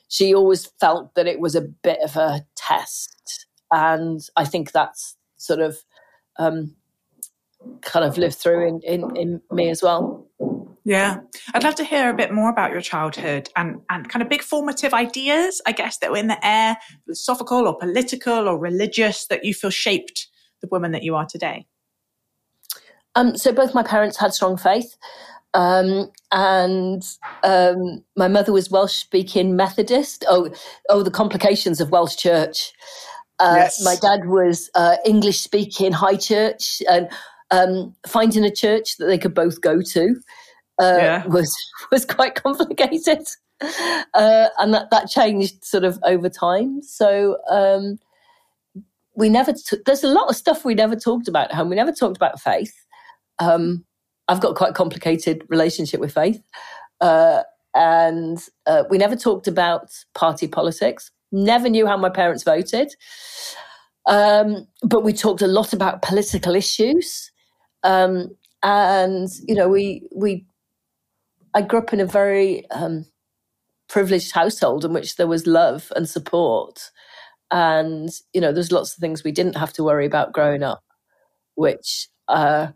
She 0.09 0.35
always 0.35 0.67
felt 0.79 1.15
that 1.15 1.25
it 1.25 1.39
was 1.39 1.55
a 1.55 1.61
bit 1.61 1.99
of 2.03 2.15
a 2.17 2.45
test, 2.55 3.47
and 3.71 4.19
I 4.35 4.45
think 4.45 4.71
that's 4.71 5.17
sort 5.37 5.59
of 5.59 5.77
um, 6.37 6.75
kind 7.81 8.05
of 8.05 8.17
lived 8.17 8.35
through 8.35 8.67
in, 8.67 8.81
in, 8.81 9.15
in 9.15 9.41
me 9.51 9.69
as 9.69 9.81
well. 9.81 10.27
Yeah. 10.85 11.21
I'd 11.53 11.63
love 11.63 11.75
to 11.75 11.85
hear 11.85 12.09
a 12.09 12.13
bit 12.13 12.33
more 12.33 12.49
about 12.49 12.71
your 12.71 12.81
childhood 12.81 13.49
and, 13.55 13.81
and 13.89 14.09
kind 14.09 14.21
of 14.21 14.27
big 14.27 14.41
formative 14.41 14.93
ideas, 14.93 15.61
I 15.65 15.71
guess, 15.71 15.97
that 15.99 16.11
were 16.11 16.17
in 16.17 16.27
the 16.27 16.45
air, 16.45 16.77
philosophical 17.05 17.67
or 17.67 17.77
political 17.77 18.49
or 18.49 18.57
religious, 18.57 19.27
that 19.27 19.45
you 19.45 19.53
feel 19.53 19.69
shaped 19.69 20.27
the 20.63 20.69
woman 20.71 20.91
that 20.93 21.03
you 21.03 21.15
are 21.15 21.25
today. 21.25 21.67
Um, 23.15 23.37
so 23.37 23.51
both 23.53 23.75
my 23.75 23.83
parents 23.83 24.17
had 24.17 24.33
strong 24.33 24.57
faith. 24.57 24.97
Um, 25.53 26.11
and 26.31 27.03
um, 27.43 28.03
my 28.15 28.27
mother 28.27 28.51
was 28.51 28.71
Welsh 28.71 28.95
speaking 28.95 29.55
Methodist. 29.55 30.25
Oh, 30.27 30.49
oh, 30.89 31.03
the 31.03 31.11
complications 31.11 31.79
of 31.79 31.91
Welsh 31.91 32.15
church. 32.15 32.73
Uh, 33.37 33.55
yes. 33.57 33.83
My 33.83 33.95
dad 33.95 34.27
was 34.27 34.71
uh, 34.73 34.95
English 35.05 35.41
speaking 35.41 35.91
high 35.91 36.15
church, 36.15 36.81
and 36.89 37.07
um, 37.51 37.95
finding 38.07 38.43
a 38.43 38.51
church 38.51 38.97
that 38.97 39.05
they 39.05 39.17
could 39.19 39.35
both 39.35 39.61
go 39.61 39.81
to 39.81 40.15
uh, 40.79 40.97
yeah. 40.97 41.25
was 41.27 41.55
was 41.91 42.05
quite 42.05 42.35
complicated, 42.35 43.25
uh, 43.61 44.47
and 44.59 44.73
that 44.73 44.89
that 44.91 45.09
changed 45.09 45.63
sort 45.63 45.83
of 45.83 45.99
over 46.03 46.29
time. 46.29 46.81
So 46.81 47.37
um, 47.49 47.99
we 49.15 49.29
never. 49.29 49.53
T- 49.53 49.77
there's 49.85 50.03
a 50.03 50.07
lot 50.07 50.29
of 50.29 50.35
stuff 50.35 50.65
we 50.65 50.75
never 50.75 50.95
talked 50.95 51.27
about 51.27 51.49
at 51.49 51.55
home. 51.55 51.69
We 51.69 51.75
never 51.75 51.91
talked 51.91 52.17
about 52.17 52.39
faith. 52.39 52.73
Um, 53.39 53.85
I've 54.27 54.41
got 54.41 54.55
quite 54.55 54.71
a 54.71 54.73
complicated 54.73 55.43
relationship 55.49 55.99
with 55.99 56.13
faith, 56.13 56.41
uh, 57.01 57.43
and 57.75 58.39
uh, 58.65 58.83
we 58.89 58.97
never 58.97 59.15
talked 59.15 59.47
about 59.47 59.91
party 60.13 60.47
politics. 60.47 61.11
Never 61.31 61.69
knew 61.69 61.87
how 61.87 61.97
my 61.97 62.09
parents 62.09 62.43
voted. 62.43 62.93
Um, 64.05 64.67
but 64.83 65.03
we 65.03 65.13
talked 65.13 65.41
a 65.41 65.47
lot 65.47 65.73
about 65.73 66.01
political 66.01 66.55
issues. 66.55 67.31
Um, 67.83 68.29
and 68.61 69.29
you 69.47 69.55
know, 69.55 69.67
we 69.67 70.07
we 70.15 70.45
I 71.53 71.61
grew 71.61 71.79
up 71.79 71.93
in 71.93 71.99
a 71.99 72.05
very 72.05 72.69
um, 72.71 73.05
privileged 73.89 74.31
household 74.31 74.85
in 74.85 74.93
which 74.93 75.17
there 75.17 75.27
was 75.27 75.45
love 75.45 75.91
and 75.95 76.09
support, 76.09 76.91
and 77.53 78.09
you 78.33 78.41
know, 78.41 78.51
there's 78.51 78.71
lots 78.71 78.93
of 78.93 78.99
things 78.99 79.23
we 79.23 79.31
didn't 79.31 79.55
have 79.55 79.71
to 79.73 79.83
worry 79.83 80.07
about 80.07 80.33
growing 80.33 80.63
up, 80.63 80.83
which 81.53 82.09
uh, 82.27 82.67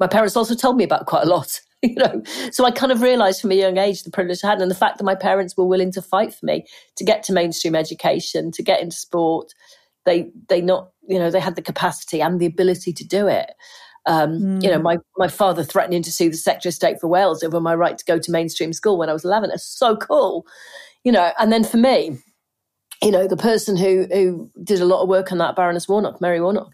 my 0.00 0.08
parents 0.08 0.36
also 0.36 0.56
told 0.56 0.76
me 0.76 0.82
about 0.84 1.06
quite 1.06 1.24
a 1.24 1.30
lot. 1.30 1.60
You 1.84 1.96
know, 1.96 2.22
so 2.50 2.64
I 2.64 2.70
kind 2.70 2.92
of 2.92 3.02
realised 3.02 3.42
from 3.42 3.52
a 3.52 3.56
young 3.56 3.76
age 3.76 4.04
the 4.04 4.10
privilege 4.10 4.42
I 4.42 4.46
had, 4.46 4.62
and 4.62 4.70
the 4.70 4.74
fact 4.74 4.96
that 4.96 5.04
my 5.04 5.14
parents 5.14 5.54
were 5.54 5.66
willing 5.66 5.92
to 5.92 6.00
fight 6.00 6.32
for 6.32 6.46
me 6.46 6.64
to 6.96 7.04
get 7.04 7.22
to 7.24 7.34
mainstream 7.34 7.74
education, 7.74 8.50
to 8.52 8.62
get 8.62 8.80
into 8.80 8.96
sport. 8.96 9.52
They 10.06 10.30
they 10.48 10.62
not 10.62 10.92
you 11.06 11.18
know 11.18 11.30
they 11.30 11.40
had 11.40 11.56
the 11.56 11.60
capacity 11.60 12.22
and 12.22 12.40
the 12.40 12.46
ability 12.46 12.94
to 12.94 13.04
do 13.04 13.28
it. 13.28 13.50
Um, 14.06 14.40
mm. 14.40 14.62
You 14.62 14.70
know, 14.70 14.78
hmm. 14.78 14.82
my, 14.82 14.96
my 15.18 15.28
father 15.28 15.62
threatening 15.62 16.02
to 16.04 16.10
sue 16.10 16.30
the 16.30 16.38
Secretary 16.38 16.70
of 16.70 16.74
State 16.74 17.00
for 17.02 17.08
Wales 17.08 17.42
over 17.42 17.60
my 17.60 17.74
right 17.74 17.98
to 17.98 18.04
go 18.06 18.18
to 18.18 18.32
mainstream 18.32 18.72
school 18.72 18.96
when 18.96 19.10
I 19.10 19.12
was 19.12 19.26
11. 19.26 19.50
It's 19.52 19.66
so 19.66 19.94
cool. 19.94 20.46
You 21.04 21.12
know, 21.12 21.32
and 21.38 21.52
then 21.52 21.64
for 21.64 21.76
me, 21.76 22.16
you 23.04 23.10
know, 23.10 23.28
the 23.28 23.36
person 23.36 23.76
who, 23.76 24.06
who 24.10 24.50
did 24.62 24.80
a 24.80 24.86
lot 24.86 25.02
of 25.02 25.08
work 25.08 25.30
on 25.30 25.38
that, 25.38 25.54
Baroness 25.54 25.86
Warnock, 25.86 26.20
Mary 26.22 26.40
Warnock, 26.40 26.72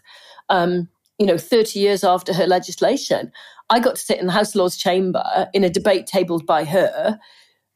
um, 0.49 0.87
you 1.19 1.25
know, 1.25 1.37
30 1.37 1.77
years 1.77 2.03
after 2.05 2.33
her 2.33 2.47
legislation, 2.47 3.31
I 3.69 3.79
got 3.79 3.95
to 3.95 4.01
sit 4.01 4.19
in 4.19 4.27
the 4.27 4.31
House 4.31 4.49
of 4.49 4.55
Lords 4.55 4.77
chamber 4.77 5.49
in 5.53 5.65
a 5.65 5.69
debate 5.69 6.07
tabled 6.07 6.45
by 6.45 6.63
her 6.63 7.19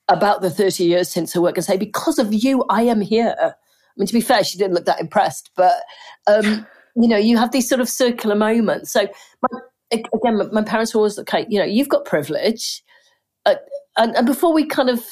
about 0.08 0.42
the 0.42 0.50
30 0.50 0.86
years 0.86 1.10
since 1.10 1.34
her 1.34 1.42
work 1.42 1.58
and 1.58 1.66
say, 1.66 1.78
because 1.78 2.18
of 2.18 2.34
you, 2.34 2.64
I 2.70 2.84
am 2.84 3.02
here. 3.02 3.36
I 3.40 3.54
mean, 3.98 4.08
to 4.08 4.14
be 4.14 4.22
fair, 4.22 4.44
she 4.44 4.58
didn't 4.58 4.74
look 4.74 4.86
that 4.86 5.02
impressed, 5.02 5.52
but, 5.58 5.76
um, 6.28 6.66
you 6.96 7.10
know, 7.10 7.18
you 7.18 7.38
have 7.38 7.52
these 7.52 7.68
sort 7.68 7.82
of 7.82 7.90
circular 7.90 8.36
moments. 8.36 8.92
So, 8.92 9.08
my, 9.42 9.60
again, 9.92 10.50
my 10.54 10.64
parents 10.64 10.94
were 10.94 11.00
always, 11.00 11.20
okay, 11.20 11.46
you 11.50 11.60
know, 11.60 11.66
you've 11.66 11.90
got 11.90 12.06
privilege. 12.06 12.84
Uh, 13.46 13.56
and, 13.98 14.16
and 14.16 14.26
before 14.26 14.54
we 14.54 14.66
kind 14.66 14.90
of 14.90 15.04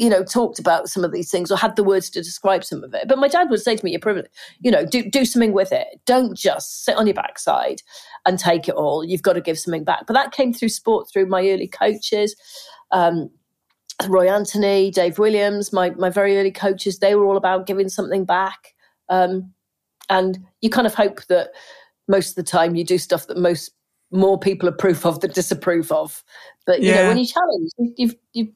you 0.00 0.08
know, 0.08 0.24
talked 0.24 0.58
about 0.58 0.88
some 0.88 1.04
of 1.04 1.12
these 1.12 1.30
things 1.30 1.50
or 1.50 1.58
had 1.58 1.76
the 1.76 1.84
words 1.84 2.08
to 2.08 2.22
describe 2.22 2.64
some 2.64 2.82
of 2.82 2.94
it. 2.94 3.06
But 3.06 3.18
my 3.18 3.28
dad 3.28 3.50
would 3.50 3.60
say 3.60 3.76
to 3.76 3.84
me, 3.84 3.90
"You're 3.90 4.00
privileged. 4.00 4.30
You 4.60 4.70
know, 4.70 4.86
do 4.86 5.02
do 5.02 5.26
something 5.26 5.52
with 5.52 5.72
it. 5.72 6.00
Don't 6.06 6.34
just 6.34 6.86
sit 6.86 6.96
on 6.96 7.06
your 7.06 7.14
backside 7.14 7.82
and 8.24 8.38
take 8.38 8.66
it 8.66 8.74
all. 8.74 9.04
You've 9.04 9.20
got 9.20 9.34
to 9.34 9.42
give 9.42 9.58
something 9.58 9.84
back." 9.84 10.06
But 10.06 10.14
that 10.14 10.32
came 10.32 10.54
through 10.54 10.70
sport, 10.70 11.10
through 11.12 11.26
my 11.26 11.46
early 11.50 11.68
coaches. 11.68 12.34
Um, 12.92 13.28
Roy 14.08 14.30
Anthony, 14.32 14.90
Dave 14.90 15.18
Williams, 15.18 15.70
my 15.70 15.90
my 15.90 16.08
very 16.08 16.38
early 16.38 16.50
coaches, 16.50 16.98
they 16.98 17.14
were 17.14 17.26
all 17.26 17.36
about 17.36 17.66
giving 17.66 17.90
something 17.90 18.24
back. 18.24 18.74
Um, 19.10 19.52
and 20.08 20.38
you 20.62 20.70
kind 20.70 20.86
of 20.86 20.94
hope 20.94 21.26
that 21.26 21.50
most 22.08 22.30
of 22.30 22.34
the 22.36 22.50
time 22.50 22.74
you 22.74 22.84
do 22.84 22.96
stuff 22.96 23.26
that 23.26 23.36
most 23.36 23.70
more 24.10 24.38
people 24.38 24.66
approve 24.66 25.04
of 25.04 25.20
than 25.20 25.30
disapprove 25.32 25.92
of. 25.92 26.24
But 26.66 26.80
you 26.80 26.88
yeah. 26.88 27.02
know, 27.02 27.08
when 27.08 27.18
you 27.18 27.26
challenge, 27.26 27.70
you've 27.98 28.16
you've 28.32 28.48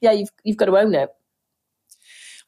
yeah, 0.00 0.12
you've 0.12 0.30
you've 0.44 0.56
got 0.56 0.66
to 0.66 0.78
own 0.78 0.94
it. 0.94 1.10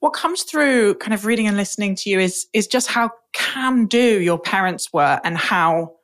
What 0.01 0.11
comes 0.11 0.45
through 0.45 0.95
kind 0.95 1.13
of 1.13 1.27
reading 1.27 1.47
and 1.47 1.57
listening 1.57 1.95
to 1.97 2.11
you 2.11 2.21
is 2.21 2.47
is 2.53 2.67
just 2.67 2.89
how 2.89 3.11
can 3.33 3.87
do 3.87 4.21
your 4.21 4.39
parents 4.39 4.93
were 4.93 5.21
and 5.25 5.37
how 5.37 5.97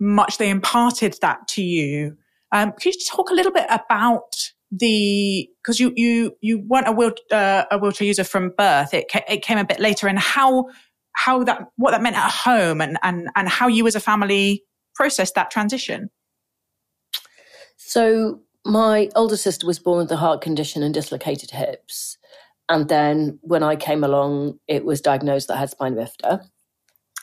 much 0.00 0.38
they 0.38 0.50
imparted 0.50 1.16
that 1.20 1.46
to 1.48 1.62
you. 1.62 2.16
Um, 2.52 2.72
can 2.72 2.92
you 2.92 2.98
talk 3.06 3.30
a 3.30 3.34
little 3.34 3.52
bit 3.52 3.66
about 3.68 4.52
the 4.70 5.48
because 5.62 5.78
you 5.78 5.92
you 5.96 6.36
you 6.40 6.58
weren't 6.66 6.88
a, 6.88 6.92
wheel, 6.92 7.12
uh, 7.30 7.64
a 7.70 7.78
wheelchair 7.78 8.06
user 8.06 8.24
from 8.24 8.52
birth. 8.56 8.92
It 8.92 9.10
ca- 9.10 9.24
it 9.28 9.42
came 9.42 9.58
a 9.58 9.64
bit 9.64 9.80
later, 9.80 10.08
and 10.08 10.18
how 10.18 10.66
how 11.12 11.44
that 11.44 11.62
what 11.76 11.92
that 11.92 12.02
meant 12.02 12.16
at 12.16 12.30
home, 12.30 12.80
and 12.80 12.98
and 13.02 13.28
and 13.36 13.48
how 13.48 13.68
you 13.68 13.86
as 13.86 13.94
a 13.94 14.00
family 14.00 14.64
processed 14.94 15.34
that 15.34 15.50
transition. 15.50 16.10
So 17.76 18.40
my 18.64 19.10
older 19.14 19.36
sister 19.36 19.66
was 19.66 19.78
born 19.78 19.98
with 19.98 20.12
a 20.12 20.16
heart 20.16 20.40
condition 20.40 20.82
and 20.82 20.94
dislocated 20.94 21.50
hips. 21.50 22.16
And 22.68 22.88
then 22.88 23.38
when 23.42 23.62
I 23.62 23.76
came 23.76 24.02
along, 24.02 24.58
it 24.68 24.84
was 24.84 25.00
diagnosed 25.00 25.48
that 25.48 25.56
I 25.56 25.60
had 25.60 25.70
spina 25.70 25.96
bifida. 25.96 26.40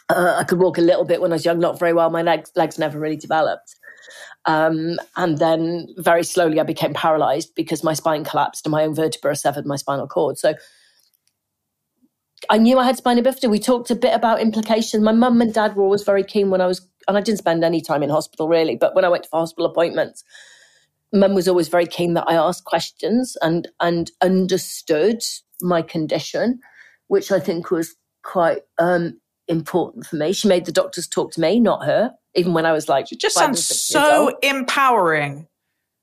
Uh, 0.10 0.36
I 0.38 0.44
could 0.44 0.60
walk 0.60 0.78
a 0.78 0.82
little 0.82 1.06
bit 1.06 1.22
when 1.22 1.32
I 1.32 1.36
was 1.36 1.46
young, 1.46 1.60
not 1.60 1.80
very 1.80 1.94
well. 1.94 2.10
My 2.10 2.22
legs, 2.22 2.52
legs 2.56 2.78
never 2.78 3.00
really 3.00 3.16
developed. 3.16 3.76
Um, 4.46 4.98
and 5.16 5.38
then 5.38 5.88
very 5.98 6.24
slowly 6.24 6.60
I 6.60 6.64
became 6.64 6.94
paralyzed 6.94 7.54
because 7.56 7.84
my 7.84 7.94
spine 7.94 8.24
collapsed 8.24 8.66
and 8.66 8.72
my 8.72 8.84
own 8.84 8.94
vertebra 8.94 9.36
severed 9.36 9.66
my 9.66 9.78
spinal 9.78 10.08
cord. 10.08 10.38
So 10.38 10.54
I 12.50 12.58
knew 12.58 12.78
I 12.78 12.86
had 12.86 12.98
spina 12.98 13.22
bifida. 13.24 13.50
We 13.50 13.60
talked 13.60 13.90
a 13.90 13.96
bit 13.96 14.14
about 14.14 14.42
implications. 14.42 15.04
My 15.04 15.12
mum 15.12 15.42
and 15.42 15.54
dad 15.54 15.76
were 15.76 15.84
always 15.84 16.04
very 16.04 16.24
keen 16.24 16.50
when 16.50 16.62
I 16.62 16.68
was, 16.68 16.88
and 17.08 17.18
I 17.18 17.22
didn't 17.22 17.40
spend 17.40 17.64
any 17.64 17.82
time 17.82 18.04
in 18.04 18.10
hospital 18.10 18.48
really, 18.48 18.76
but 18.76 18.94
when 18.94 19.06
I 19.06 19.10
went 19.10 19.28
for 19.28 19.40
hospital 19.40 19.66
appointments, 19.66 20.24
mum 21.14 21.34
was 21.34 21.48
always 21.48 21.68
very 21.68 21.86
keen 21.86 22.14
that 22.14 22.26
I 22.28 22.36
asked 22.36 22.66
questions 22.66 23.38
and 23.42 23.68
and 23.80 24.12
understood 24.22 25.22
my 25.62 25.82
condition, 25.82 26.60
which 27.08 27.32
I 27.32 27.40
think 27.40 27.72
was 27.72 27.96
quite 28.24 28.62
um, 28.78 29.20
important 29.48 30.06
for 30.06 30.16
me. 30.16 30.34
She 30.34 30.48
made 30.48 30.66
the 30.66 30.72
doctors 30.72 31.08
talk 31.08 31.32
to 31.34 31.42
me, 31.42 31.60
not 31.60 31.86
her, 31.86 32.12
even 32.36 32.54
when 32.54 32.66
I 32.66 32.72
was 32.72 32.90
like. 32.90 33.12
It 33.12 33.20
just 33.20 33.36
sounds 33.36 33.66
so 33.66 34.38
empowering 34.42 35.48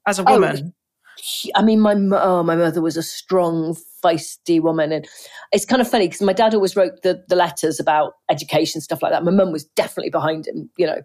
as 0.07 0.19
a 0.19 0.25
woman. 0.25 0.75
Oh, 0.75 1.51
I 1.57 1.63
mean, 1.63 1.81
my 1.81 1.95
oh, 1.95 2.43
my 2.43 2.57
mother 2.57 2.81
was 2.81 2.97
a 2.97 3.03
strong, 3.03 3.77
feisty 4.05 4.61
woman, 4.61 4.93
and 4.93 5.09
it's 5.53 5.65
kind 5.65 5.83
of 5.83 5.89
funny 5.89 6.07
because 6.07 6.23
my 6.23 6.33
dad 6.33 6.55
always 6.55 6.77
wrote 6.77 7.03
the 7.03 7.25
the 7.29 7.37
letters 7.37 7.81
about 7.81 8.15
education 8.31 8.81
stuff 8.81 9.03
like 9.03 9.13
that. 9.13 9.25
My 9.25 9.33
mum 9.33 9.53
was 9.53 9.65
definitely 9.65 10.11
behind 10.11 10.47
him, 10.47 10.71
you 10.77 10.87
know, 10.87 11.03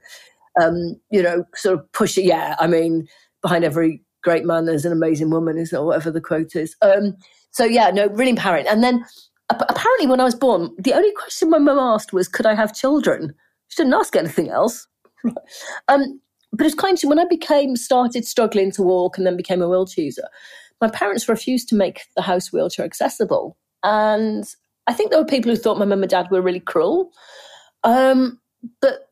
um, 0.62 1.00
you 1.10 1.24
know, 1.24 1.45
sort 1.55 1.79
of 1.79 1.91
pushing. 1.93 2.25
Yeah, 2.25 2.55
I 2.60 2.67
mean, 2.67 3.07
behind 3.43 3.63
every 3.63 4.01
great 4.23 4.45
man 4.45 4.65
there's 4.65 4.85
an 4.85 4.91
amazing 4.91 5.29
woman, 5.29 5.57
isn't 5.57 5.77
it? 5.77 5.83
Whatever 5.83 6.09
the 6.09 6.21
quote 6.21 6.55
is. 6.55 6.75
Um, 6.81 7.15
so 7.51 7.65
yeah, 7.65 7.91
no, 7.91 8.07
really 8.07 8.31
empowering. 8.31 8.67
And 8.67 8.83
then 8.83 9.05
apparently 9.50 10.07
when 10.07 10.19
I 10.19 10.23
was 10.23 10.33
born, 10.33 10.69
the 10.79 10.93
only 10.93 11.12
question 11.12 11.50
my 11.50 11.59
mum 11.59 11.77
asked 11.77 12.13
was, 12.13 12.27
could 12.27 12.45
I 12.45 12.55
have 12.55 12.73
children? 12.73 13.35
She 13.67 13.83
didn't 13.83 13.93
ask 13.93 14.15
anything 14.15 14.50
else. 14.50 14.88
um, 15.88 16.19
but 16.51 16.65
it's 16.65 16.75
kind 16.75 16.97
of 16.97 17.09
when 17.09 17.19
I 17.19 17.25
became 17.25 17.75
started 17.75 18.25
struggling 18.25 18.71
to 18.71 18.81
walk 18.83 19.17
and 19.17 19.27
then 19.27 19.38
became 19.38 19.62
a 19.62 19.69
wheelchair 19.69 20.05
user, 20.05 20.27
my 20.81 20.89
parents 20.89 21.29
refused 21.29 21.69
to 21.69 21.75
make 21.75 22.01
the 22.15 22.21
house 22.21 22.51
wheelchair 22.51 22.85
accessible. 22.85 23.57
And 23.83 24.45
I 24.88 24.93
think 24.93 25.12
there 25.12 25.19
were 25.19 25.25
people 25.25 25.51
who 25.51 25.57
thought 25.57 25.79
my 25.79 25.85
mum 25.85 26.03
and 26.03 26.09
dad 26.09 26.27
were 26.29 26.41
really 26.41 26.59
cruel. 26.59 27.12
Um, 27.83 28.39
but 28.81 29.09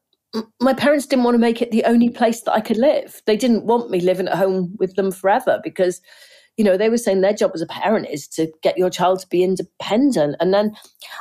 my 0.60 0.74
parents 0.74 1.06
didn't 1.06 1.26
want 1.26 1.36
to 1.36 1.40
make 1.40 1.62
it 1.62 1.72
the 1.72 1.84
only 1.84 2.10
place 2.10 2.42
that 2.42 2.54
I 2.54 2.62
could 2.62 2.78
live. 2.78 3.22
They 3.26 3.36
didn't 3.36 3.66
want 3.66 3.90
me 3.90 4.00
living 4.00 4.28
at 4.28 4.38
home 4.38 4.76
with 4.80 4.96
them 4.96 5.12
forever 5.12 5.60
because, 5.64 6.02
you 6.58 6.64
know, 6.64 6.78
they 6.78 6.90
were 6.90 6.98
saying 6.98 7.22
their 7.22 7.34
job 7.34 7.52
as 7.54 7.62
a 7.62 7.68
parent 7.68 8.08
is 8.10 8.28
to 8.30 8.52
get 8.62 8.78
your 8.78 8.90
child 8.90 9.20
to 9.20 9.28
be 9.28 9.44
independent. 9.44 10.38
And 10.40 10.54
then 10.54 10.76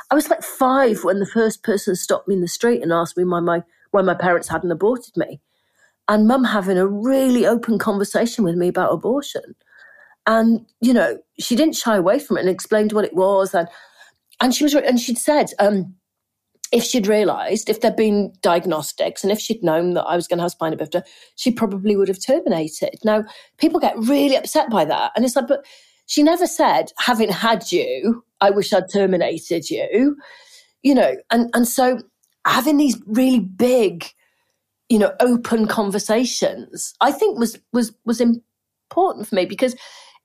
I 0.09 0.15
was 0.15 0.29
like 0.29 0.43
five 0.43 1.03
when 1.03 1.19
the 1.19 1.25
first 1.25 1.63
person 1.63 1.95
stopped 1.95 2.27
me 2.27 2.35
in 2.35 2.41
the 2.41 2.47
street 2.47 2.81
and 2.81 2.93
asked 2.93 3.17
me 3.17 3.25
why 3.25 3.41
my 3.41 3.63
why 3.91 4.01
my 4.01 4.13
parents 4.13 4.47
hadn't 4.47 4.71
aborted 4.71 5.17
me. 5.17 5.41
And 6.07 6.27
mum 6.27 6.45
having 6.45 6.77
a 6.77 6.87
really 6.87 7.45
open 7.45 7.77
conversation 7.77 8.43
with 8.43 8.55
me 8.55 8.69
about 8.69 8.93
abortion. 8.93 9.55
And, 10.25 10.65
you 10.79 10.93
know, 10.93 11.19
she 11.39 11.55
didn't 11.55 11.75
shy 11.75 11.97
away 11.97 12.19
from 12.19 12.37
it 12.37 12.41
and 12.41 12.49
explained 12.49 12.93
what 12.93 13.05
it 13.05 13.13
was. 13.13 13.53
And 13.53 13.67
and 14.39 14.55
she 14.55 14.63
was 14.63 14.73
and 14.73 14.99
she'd 14.99 15.17
said, 15.17 15.51
um, 15.59 15.95
if 16.71 16.83
she'd 16.83 17.07
realised, 17.07 17.69
if 17.69 17.81
there'd 17.81 17.95
been 17.97 18.31
diagnostics, 18.41 19.23
and 19.23 19.31
if 19.31 19.39
she'd 19.39 19.63
known 19.63 19.93
that 19.93 20.05
I 20.05 20.15
was 20.15 20.27
going 20.27 20.37
to 20.37 20.43
have 20.43 20.51
spina 20.51 20.77
bifida, 20.77 21.03
she 21.35 21.51
probably 21.51 21.97
would 21.97 22.07
have 22.07 22.25
terminated. 22.25 22.95
Now, 23.03 23.25
people 23.57 23.79
get 23.79 23.97
really 23.97 24.37
upset 24.37 24.69
by 24.69 24.85
that. 24.85 25.11
And 25.15 25.25
it's 25.25 25.35
like, 25.35 25.47
but 25.47 25.65
she 26.05 26.23
never 26.23 26.47
said, 26.47 26.91
having 26.97 27.29
had 27.29 27.71
you, 27.71 28.23
I 28.39 28.51
wish 28.51 28.71
I'd 28.71 28.91
terminated 28.91 29.69
you, 29.69 30.15
you 30.81 30.95
know. 30.95 31.15
And, 31.29 31.49
and 31.53 31.67
so 31.67 31.99
having 32.45 32.77
these 32.77 32.97
really 33.05 33.41
big, 33.41 34.05
you 34.87 34.97
know, 34.97 35.13
open 35.19 35.67
conversations, 35.67 36.93
I 37.01 37.11
think 37.11 37.37
was, 37.37 37.59
was, 37.73 37.93
was 38.05 38.21
important 38.21 39.27
for 39.27 39.35
me 39.35 39.45
because 39.45 39.75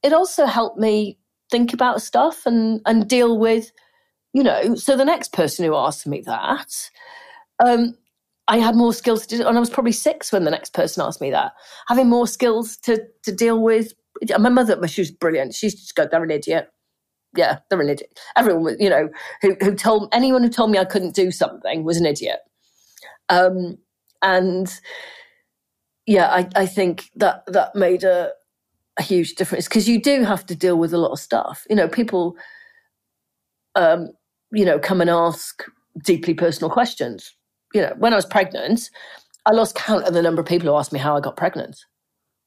it 0.05 0.13
also 0.13 0.47
helped 0.47 0.79
me 0.79 1.19
think 1.51 1.73
about 1.73 2.03
stuff 2.03 2.47
and, 2.47 2.81
and 2.87 3.09
deal 3.09 3.37
with– 3.37 3.73
you 4.37 4.43
know, 4.43 4.75
so 4.75 4.99
the 4.99 5.05
next 5.05 5.33
person 5.33 5.65
who 5.65 5.75
asked 5.75 6.07
me 6.07 6.21
that, 6.27 6.91
um, 7.65 7.95
I 8.49 8.59
had 8.59 8.77
more 8.77 8.93
skills 8.93 9.27
to, 9.29 9.39
do, 9.39 9.47
and 9.47 9.57
I 9.57 9.61
was 9.61 9.71
probably 9.71 9.93
six 9.93 10.31
when 10.31 10.45
the 10.45 10.51
next 10.51 10.75
person 10.75 11.03
asked 11.03 11.23
me 11.23 11.31
that, 11.31 11.53
having 11.89 12.11
more 12.11 12.27
skills 12.27 12.77
to 12.83 13.03
to 13.23 13.33
deal 13.33 13.63
with. 13.63 13.95
My 14.39 14.51
mother, 14.51 14.87
she 14.89 15.01
was 15.01 15.11
brilliant. 15.11 15.55
She's 15.55 15.75
just 15.75 15.95
go, 15.95 16.07
they're 16.07 16.23
an 16.23 16.31
idiot. 16.31 16.69
Yeah, 17.35 17.61
they're 17.71 17.81
an 17.81 17.89
idiot. 17.89 18.21
Everyone, 18.37 18.77
you 18.79 18.91
know, 18.91 19.09
who 19.41 19.57
who 19.61 19.75
told 19.75 20.11
anyone 20.13 20.43
who 20.43 20.51
told 20.51 20.71
me 20.71 20.79
I 20.79 20.85
couldn't 20.85 21.15
do 21.15 21.31
something 21.31 21.83
was 21.83 21.97
an 21.97 22.05
idiot. 22.05 22.41
Um, 23.31 23.79
and 24.21 24.69
yeah, 26.05 26.29
I, 26.29 26.47
I 26.55 26.67
think 26.67 27.11
that 27.15 27.43
that 27.47 27.75
made 27.75 28.05
a, 28.05 28.33
a 28.99 29.03
huge 29.03 29.35
difference 29.37 29.67
because 29.67 29.89
you 29.89 29.99
do 29.99 30.25
have 30.25 30.45
to 30.45 30.55
deal 30.55 30.77
with 30.77 30.93
a 30.93 30.99
lot 30.99 31.13
of 31.13 31.21
stuff. 31.21 31.65
You 31.71 31.77
know, 31.77 31.89
people 31.89 32.37
um, 33.77 34.11
you 34.53 34.65
know, 34.65 34.79
come 34.79 35.01
and 35.01 35.11
ask 35.11 35.65
deeply 36.05 36.35
personal 36.35 36.71
questions. 36.71 37.35
You 37.75 37.83
know, 37.83 37.95
when 37.99 38.13
I 38.13 38.17
was 38.17 38.27
pregnant, 38.27 38.91
I 39.45 39.53
lost 39.53 39.75
count 39.75 40.05
of 40.05 40.15
the 40.15 40.23
number 40.23 40.41
of 40.41 40.47
people 40.47 40.69
who 40.69 40.77
asked 40.77 40.93
me 40.93 40.99
how 40.99 41.17
I 41.17 41.21
got 41.21 41.37
pregnant. 41.37 41.79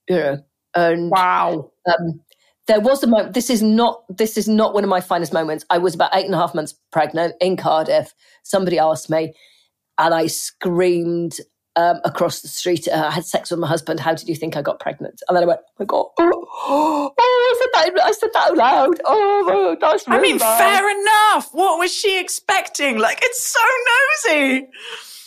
You 0.08 0.16
know, 0.16 0.38
and 0.76 1.12
wow. 1.12 1.72
Um, 1.88 2.22
there 2.68 2.80
was 2.80 3.04
a 3.04 3.08
moment. 3.08 3.34
This 3.34 3.50
is 3.50 3.64
not. 3.64 4.04
This 4.16 4.38
is 4.38 4.48
not 4.48 4.74
one 4.74 4.84
of 4.84 4.90
my 4.90 5.02
finest 5.02 5.34
moments. 5.34 5.66
I 5.70 5.80
was 5.80 5.96
about 5.96 6.16
eight 6.16 6.26
and 6.26 6.36
a 6.36 6.38
half 6.38 6.54
months 6.54 6.76
pregnant 6.92 7.36
in 7.42 7.58
Cardiff. 7.58 8.14
Somebody 8.44 8.78
asked 8.78 9.10
me, 9.10 9.34
and 9.98 10.14
I 10.14 10.28
screamed 10.28 11.34
um, 11.76 12.00
across 12.04 12.42
the 12.42 12.48
street. 12.48 12.88
Uh, 12.88 13.06
I 13.08 13.12
had 13.12 13.26
sex 13.26 13.52
with 13.52 13.60
my 13.60 13.68
husband. 13.68 14.00
How 14.00 14.14
did 14.14 14.28
you 14.28 14.36
think 14.36 14.56
I 14.56 14.62
got 14.62 14.80
pregnant? 14.80 15.22
And 15.28 15.36
then 15.36 15.44
I 15.44 15.48
went, 15.48 15.60
oh 15.64 15.74
my 15.80 15.86
God, 15.86 16.08
oh, 16.20 16.46
oh 16.68 17.14
I 17.18 17.56
said 17.60 17.94
that, 17.94 18.04
I 18.04 18.12
said 18.12 18.30
that 18.34 18.52
out 18.52 18.58
loud. 18.58 19.02
Oh, 19.06 19.78
that's 19.80 20.08
really 20.08 20.20
I 20.20 20.22
mean, 20.22 20.38
bad. 20.38 20.60
fair 20.60 20.90
enough. 20.90 21.50
What 21.54 21.80
was 21.80 21.94
she 21.94 22.20
expecting? 22.20 22.98
Like, 22.98 23.20
it's 23.22 23.44
so 23.44 23.60
nosy. 24.34 24.68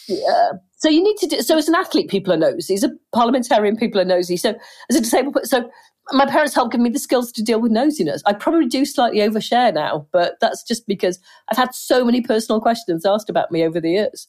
Yeah. 0.09 0.53
So 0.77 0.89
you 0.89 1.03
need 1.03 1.17
to 1.19 1.27
do, 1.29 1.43
so 1.43 1.57
as 1.57 1.69
an 1.69 1.77
athlete, 1.77 2.11
people 2.11 2.33
are 2.33 2.37
nosy. 2.37 2.75
As 2.75 2.83
a 2.83 2.91
parliamentarian, 3.15 3.77
people 3.77 4.01
are 4.01 4.05
nosy. 4.05 4.37
So 4.37 4.55
as 4.91 4.97
a 4.97 5.01
disabled, 5.01 5.35
person, 5.35 5.65
so 5.65 5.71
my 6.11 6.27
parents 6.27 6.55
helped 6.55 6.73
give 6.73 6.81
me 6.81 6.91
the 6.91 6.99
skills 6.99 7.31
to 7.33 7.43
deal 7.43 7.61
with 7.61 7.71
nosiness. 7.71 8.21
I 8.27 8.33
probably 8.33 8.67
do 8.67 8.85
slightly 8.85 9.21
overshare 9.21 9.73
now, 9.73 10.09
but 10.13 10.35
that's 10.41 10.65
just 10.65 10.87
because 10.87 11.21
I've 11.51 11.57
had 11.57 11.75
so 11.75 12.05
many 12.05 12.21
personal 12.21 12.61
questions 12.61 13.07
asked 13.07 13.31
about 13.31 13.53
me 13.53 13.65
over 13.65 13.81
the 13.81 13.91
years. 13.91 14.27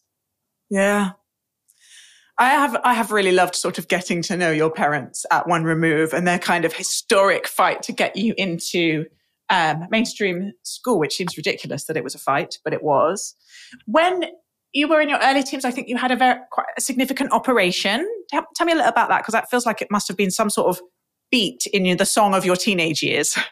Yeah. 0.70 1.12
I 2.38 2.50
have 2.50 2.76
I 2.84 2.94
have 2.94 3.12
really 3.12 3.32
loved 3.32 3.56
sort 3.56 3.78
of 3.78 3.88
getting 3.88 4.22
to 4.24 4.38
know 4.38 4.52
your 4.52 4.72
parents 4.72 5.26
at 5.32 5.48
one 5.48 5.64
remove 5.64 6.14
and 6.14 6.28
their 6.28 6.40
kind 6.40 6.66
of 6.66 6.74
historic 6.74 7.48
fight 7.48 7.84
to 7.84 7.92
get 7.92 8.16
you 8.16 8.34
into 8.38 9.06
um, 9.50 9.86
mainstream 9.92 10.54
school, 10.64 11.00
which 11.00 11.16
seems 11.16 11.38
ridiculous 11.38 11.86
that 11.86 11.98
it 11.98 12.04
was 12.04 12.16
a 12.16 12.20
fight, 12.20 12.58
but 12.64 12.74
it 12.74 12.82
was. 12.82 13.36
When 13.86 14.26
you 14.74 14.88
were 14.88 15.00
in 15.00 15.10
your 15.10 15.20
early 15.22 15.44
teens, 15.44 15.64
I 15.64 15.72
think 15.72 15.88
you 15.88 15.98
had 15.98 16.12
a 16.12 16.16
very 16.16 16.40
quite 16.52 16.66
a 16.76 16.82
significant 16.82 17.32
operation. 17.32 18.08
Tell, 18.30 18.46
tell 18.56 18.66
me 18.66 18.74
a 18.74 18.76
little 18.76 18.90
about 18.90 19.10
that 19.10 19.20
because 19.20 19.34
that 19.34 19.50
feels 19.50 19.66
like 19.66 19.82
it 19.82 19.92
must 19.92 20.08
have 20.08 20.18
been 20.18 20.32
some 20.32 20.50
sort 20.50 20.70
of 20.70 20.82
beat 21.30 21.68
in 21.68 21.98
the 21.98 22.06
song 22.06 22.34
of 22.34 22.46
your 22.46 22.56
teenage 22.56 23.04
years. 23.04 23.38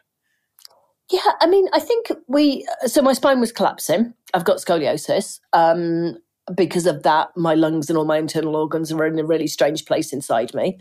Yeah, 1.11 1.33
I 1.41 1.47
mean, 1.47 1.67
I 1.73 1.81
think 1.81 2.09
we. 2.29 2.65
So 2.85 3.01
my 3.01 3.11
spine 3.11 3.41
was 3.41 3.51
collapsing. 3.51 4.13
I've 4.33 4.45
got 4.45 4.59
scoliosis. 4.59 5.41
Um, 5.51 6.15
because 6.55 6.86
of 6.86 7.03
that, 7.03 7.29
my 7.36 7.53
lungs 7.53 7.89
and 7.89 7.98
all 7.98 8.05
my 8.05 8.17
internal 8.17 8.55
organs 8.55 8.91
are 8.91 9.05
in 9.05 9.19
a 9.19 9.25
really 9.25 9.48
strange 9.48 9.86
place 9.86 10.12
inside 10.13 10.53
me. 10.53 10.79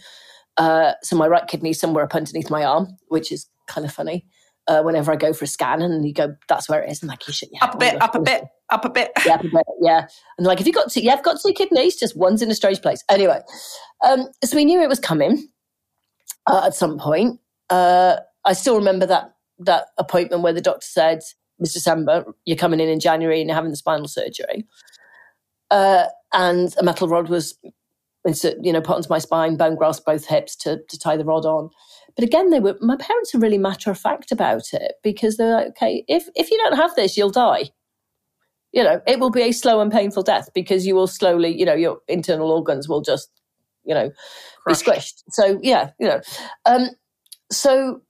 Uh, 0.57 0.93
so 1.03 1.17
my 1.17 1.27
right 1.27 1.47
kidney 1.47 1.73
somewhere 1.73 2.05
up 2.05 2.15
underneath 2.15 2.51
my 2.51 2.65
arm, 2.65 2.97
which 3.09 3.31
is 3.33 3.49
kind 3.67 3.85
of 3.85 3.93
funny. 3.93 4.27
Uh, 4.69 4.83
whenever 4.83 5.11
I 5.11 5.17
go 5.17 5.33
for 5.33 5.45
a 5.45 5.49
scan, 5.49 5.83
and 5.83 6.07
you 6.07 6.13
go, 6.13 6.37
"That's 6.49 6.69
where 6.69 6.83
it 6.83 6.91
is," 6.91 7.03
and 7.03 7.09
like, 7.09 7.27
"You 7.27 7.33
should 7.33 7.49
yeah, 7.51 7.65
up 7.65 7.75
a 7.75 7.79
bit, 7.79 8.01
up 8.01 8.15
a 8.15 8.21
bit, 8.21 8.45
up 8.71 8.85
a 8.85 8.91
bit, 8.91 9.11
yeah, 9.25 9.35
up 9.35 9.41
a 9.41 9.49
bit, 9.49 9.67
yeah." 9.81 10.07
And 10.39 10.47
like, 10.47 10.61
if 10.61 10.67
you 10.67 10.73
got 10.73 10.93
two, 10.93 11.01
yeah, 11.01 11.15
I've 11.15 11.25
got 11.25 11.39
two 11.41 11.53
kidneys, 11.53 11.97
just 11.97 12.17
one's 12.17 12.43
in 12.43 12.51
a 12.51 12.55
strange 12.55 12.81
place. 12.83 13.03
Anyway, 13.09 13.41
um, 14.07 14.29
so 14.45 14.57
we 14.57 14.65
knew 14.65 14.81
it 14.81 14.89
was 14.89 15.01
coming 15.01 15.49
uh, 16.47 16.63
at 16.67 16.75
some 16.75 16.99
point. 16.99 17.41
Uh, 17.71 18.17
I 18.45 18.53
still 18.53 18.77
remember 18.77 19.07
that 19.07 19.35
that 19.61 19.87
appointment 19.99 20.43
where 20.43 20.53
the 20.53 20.61
doctor 20.61 20.87
said, 20.87 21.21
"It's 21.59 21.73
December. 21.73 22.27
You're 22.45 22.57
coming 22.57 22.81
in 22.81 22.89
in 22.89 23.01
January 23.01 23.41
and 23.41 23.49
you're 23.49 23.57
having 23.57 23.71
the 23.71 23.77
spinal 23.77 24.09
surgery." 24.09 24.67
Uh, 25.71 26.07
and 26.33 26.75
a 26.79 26.85
metal 26.85 27.09
rod 27.09 27.29
was, 27.29 27.59
you 28.25 28.73
know, 28.73 28.81
put 28.81 28.97
onto 28.97 29.09
my 29.09 29.19
spine, 29.19 29.57
bone 29.57 29.77
grafts 29.77 30.01
both 30.01 30.27
hips 30.27 30.55
to, 30.57 30.81
to 30.89 30.99
tie 30.99 31.17
the 31.17 31.25
rod 31.25 31.45
on. 31.45 31.71
But 32.17 32.25
again, 32.25 32.51
they 32.51 32.61
were 32.61 32.77
my 32.81 32.97
parents 32.97 33.35
are 33.35 33.39
really 33.39 33.59
matter 33.59 33.91
of 33.91 33.99
fact 33.99 34.33
about 34.33 34.73
it 34.73 34.95
because 35.03 35.37
they're 35.37 35.55
like, 35.55 35.69
okay, 35.69 36.05
if 36.09 36.29
if 36.35 36.51
you 36.51 36.59
don't 36.59 36.77
have 36.77 36.95
this, 36.95 37.17
you'll 37.17 37.31
die. 37.31 37.71
You 38.73 38.85
know, 38.85 39.01
it 39.07 39.19
will 39.19 39.31
be 39.31 39.43
a 39.43 39.53
slow 39.53 39.81
and 39.81 39.91
painful 39.91 40.23
death 40.23 40.49
because 40.55 40.87
you 40.87 40.95
will 40.95 41.07
slowly, 41.07 41.57
you 41.59 41.65
know, 41.65 41.75
your 41.75 41.99
internal 42.09 42.51
organs 42.51 42.89
will 42.89 43.01
just, 43.01 43.31
you 43.85 43.95
know, 43.95 44.11
Crushed. 44.63 44.85
be 44.85 44.91
squished. 44.91 45.23
So 45.31 45.59
yeah, 45.63 45.91
you 45.99 46.09
know, 46.09 46.21
um, 46.67 46.91
so 47.51 48.03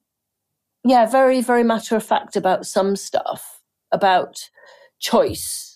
yeah, 0.84 1.06
very 1.06 1.40
very 1.40 1.62
matter 1.62 1.96
of 1.96 2.04
fact 2.04 2.36
about 2.36 2.66
some 2.66 2.96
stuff 2.96 3.60
about 3.92 4.50
choice 4.98 5.69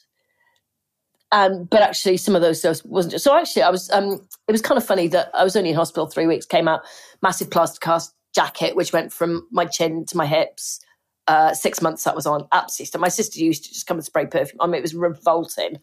um, 1.35 1.65
but 1.65 1.83
actually, 1.83 2.17
some 2.17 2.37
of 2.37 2.43
those 2.43 2.61
stuff 2.61 2.79
wasn't. 2.85 3.11
Just, 3.11 3.25
so 3.25 3.37
actually, 3.37 3.63
I 3.63 3.71
was. 3.71 3.91
Um, 3.91 4.25
it 4.47 4.53
was 4.53 4.63
kind 4.63 4.79
of 4.79 4.87
funny 4.87 5.09
that 5.09 5.31
I 5.35 5.43
was 5.43 5.57
only 5.57 5.71
in 5.71 5.77
hospital 5.77 6.07
three 6.07 6.29
weeks. 6.29 6.47
Came 6.47 6.69
out 6.69 6.83
massive 7.23 7.51
plaster 7.51 7.81
cast 7.81 8.15
jacket, 8.37 8.77
which 8.77 8.93
went 8.93 9.13
from 9.13 9.49
my 9.51 9.65
chin 9.65 10.05
to 10.07 10.17
my 10.17 10.27
hips. 10.27 10.79
Uh, 11.27 11.53
six 11.53 11.83
months 11.83 12.05
that 12.05 12.15
was 12.15 12.27
on, 12.27 12.47
absolutely. 12.53 13.01
My 13.01 13.09
sister 13.09 13.41
used 13.41 13.65
to 13.65 13.73
just 13.73 13.87
come 13.89 13.97
and 13.97 14.05
spray 14.05 14.27
perfume. 14.27 14.61
I 14.61 14.67
mean, 14.67 14.77
it 14.77 14.83
was 14.83 14.95
revolting 14.95 15.79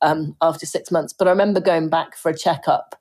um, 0.00 0.36
after 0.40 0.64
six 0.64 0.90
months. 0.90 1.12
But 1.12 1.28
I 1.28 1.32
remember 1.32 1.60
going 1.60 1.90
back 1.90 2.16
for 2.16 2.30
a 2.30 2.38
checkup 2.38 2.94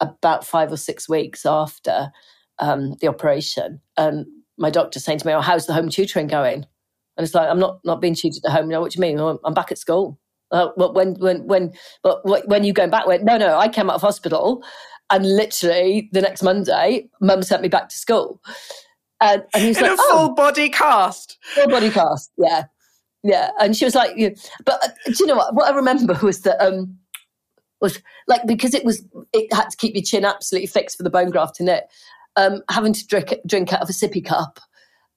about 0.00 0.44
five 0.44 0.70
or 0.70 0.76
six 0.76 1.08
weeks 1.08 1.46
after 1.46 2.10
um, 2.58 2.96
the 3.00 3.08
operation, 3.08 3.80
and 3.96 4.26
my 4.58 4.68
doctor 4.68 5.00
saying 5.00 5.20
to 5.20 5.26
me, 5.26 5.32
"Oh, 5.32 5.40
how's 5.40 5.66
the 5.66 5.72
home 5.72 5.88
tutoring 5.88 6.26
going?" 6.26 6.66
And 7.16 7.24
it's 7.24 7.34
like, 7.34 7.48
"I'm 7.48 7.60
not 7.60 7.80
not 7.82 8.02
being 8.02 8.14
tutored 8.14 8.44
at 8.44 8.52
home. 8.52 8.66
You 8.66 8.72
know 8.72 8.82
what 8.82 8.92
do 8.92 8.98
you 8.98 9.00
mean? 9.00 9.38
I'm 9.42 9.54
back 9.54 9.72
at 9.72 9.78
school." 9.78 10.18
Uh, 10.56 10.70
when 10.76 11.14
when 11.14 11.46
when 11.46 11.72
but 12.02 12.20
when 12.24 12.64
you 12.64 12.72
going 12.72 12.90
back? 12.90 13.06
When 13.06 13.24
no 13.24 13.36
no, 13.36 13.58
I 13.58 13.68
came 13.68 13.90
out 13.90 13.96
of 13.96 14.00
hospital, 14.02 14.64
and 15.10 15.24
literally 15.36 16.08
the 16.12 16.22
next 16.22 16.42
Monday, 16.42 17.08
Mum 17.20 17.42
sent 17.42 17.62
me 17.62 17.68
back 17.68 17.88
to 17.90 17.96
school, 17.96 18.40
and, 19.20 19.42
and 19.54 19.62
he 19.62 19.68
was 19.68 19.78
In 19.78 19.84
like, 19.84 19.92
a 19.92 19.96
full 19.96 20.06
oh, 20.12 20.34
body 20.34 20.68
cast, 20.68 21.38
full 21.42 21.68
body 21.68 21.90
cast, 21.90 22.32
yeah, 22.38 22.64
yeah. 23.22 23.50
And 23.60 23.76
she 23.76 23.84
was 23.84 23.94
like, 23.94 24.12
yeah. 24.16 24.30
but 24.64 24.82
uh, 24.82 24.88
do 25.06 25.14
you 25.20 25.26
know 25.26 25.36
what? 25.36 25.54
What 25.54 25.70
I 25.70 25.76
remember 25.76 26.14
was 26.22 26.40
that 26.42 26.64
um 26.64 26.96
was 27.80 28.00
like 28.26 28.46
because 28.46 28.74
it 28.74 28.84
was 28.84 29.04
it 29.32 29.52
had 29.52 29.68
to 29.70 29.76
keep 29.76 29.94
your 29.94 30.02
chin 30.02 30.24
absolutely 30.24 30.66
fixed 30.66 30.96
for 30.96 31.02
the 31.02 31.10
bone 31.10 31.30
graft 31.30 31.60
in 31.60 31.68
it. 31.68 31.84
Um, 32.36 32.62
having 32.70 32.92
to 32.92 33.06
drink 33.06 33.34
drink 33.46 33.72
out 33.72 33.80
of 33.80 33.88
a 33.88 33.92
sippy 33.92 34.24
cup 34.24 34.60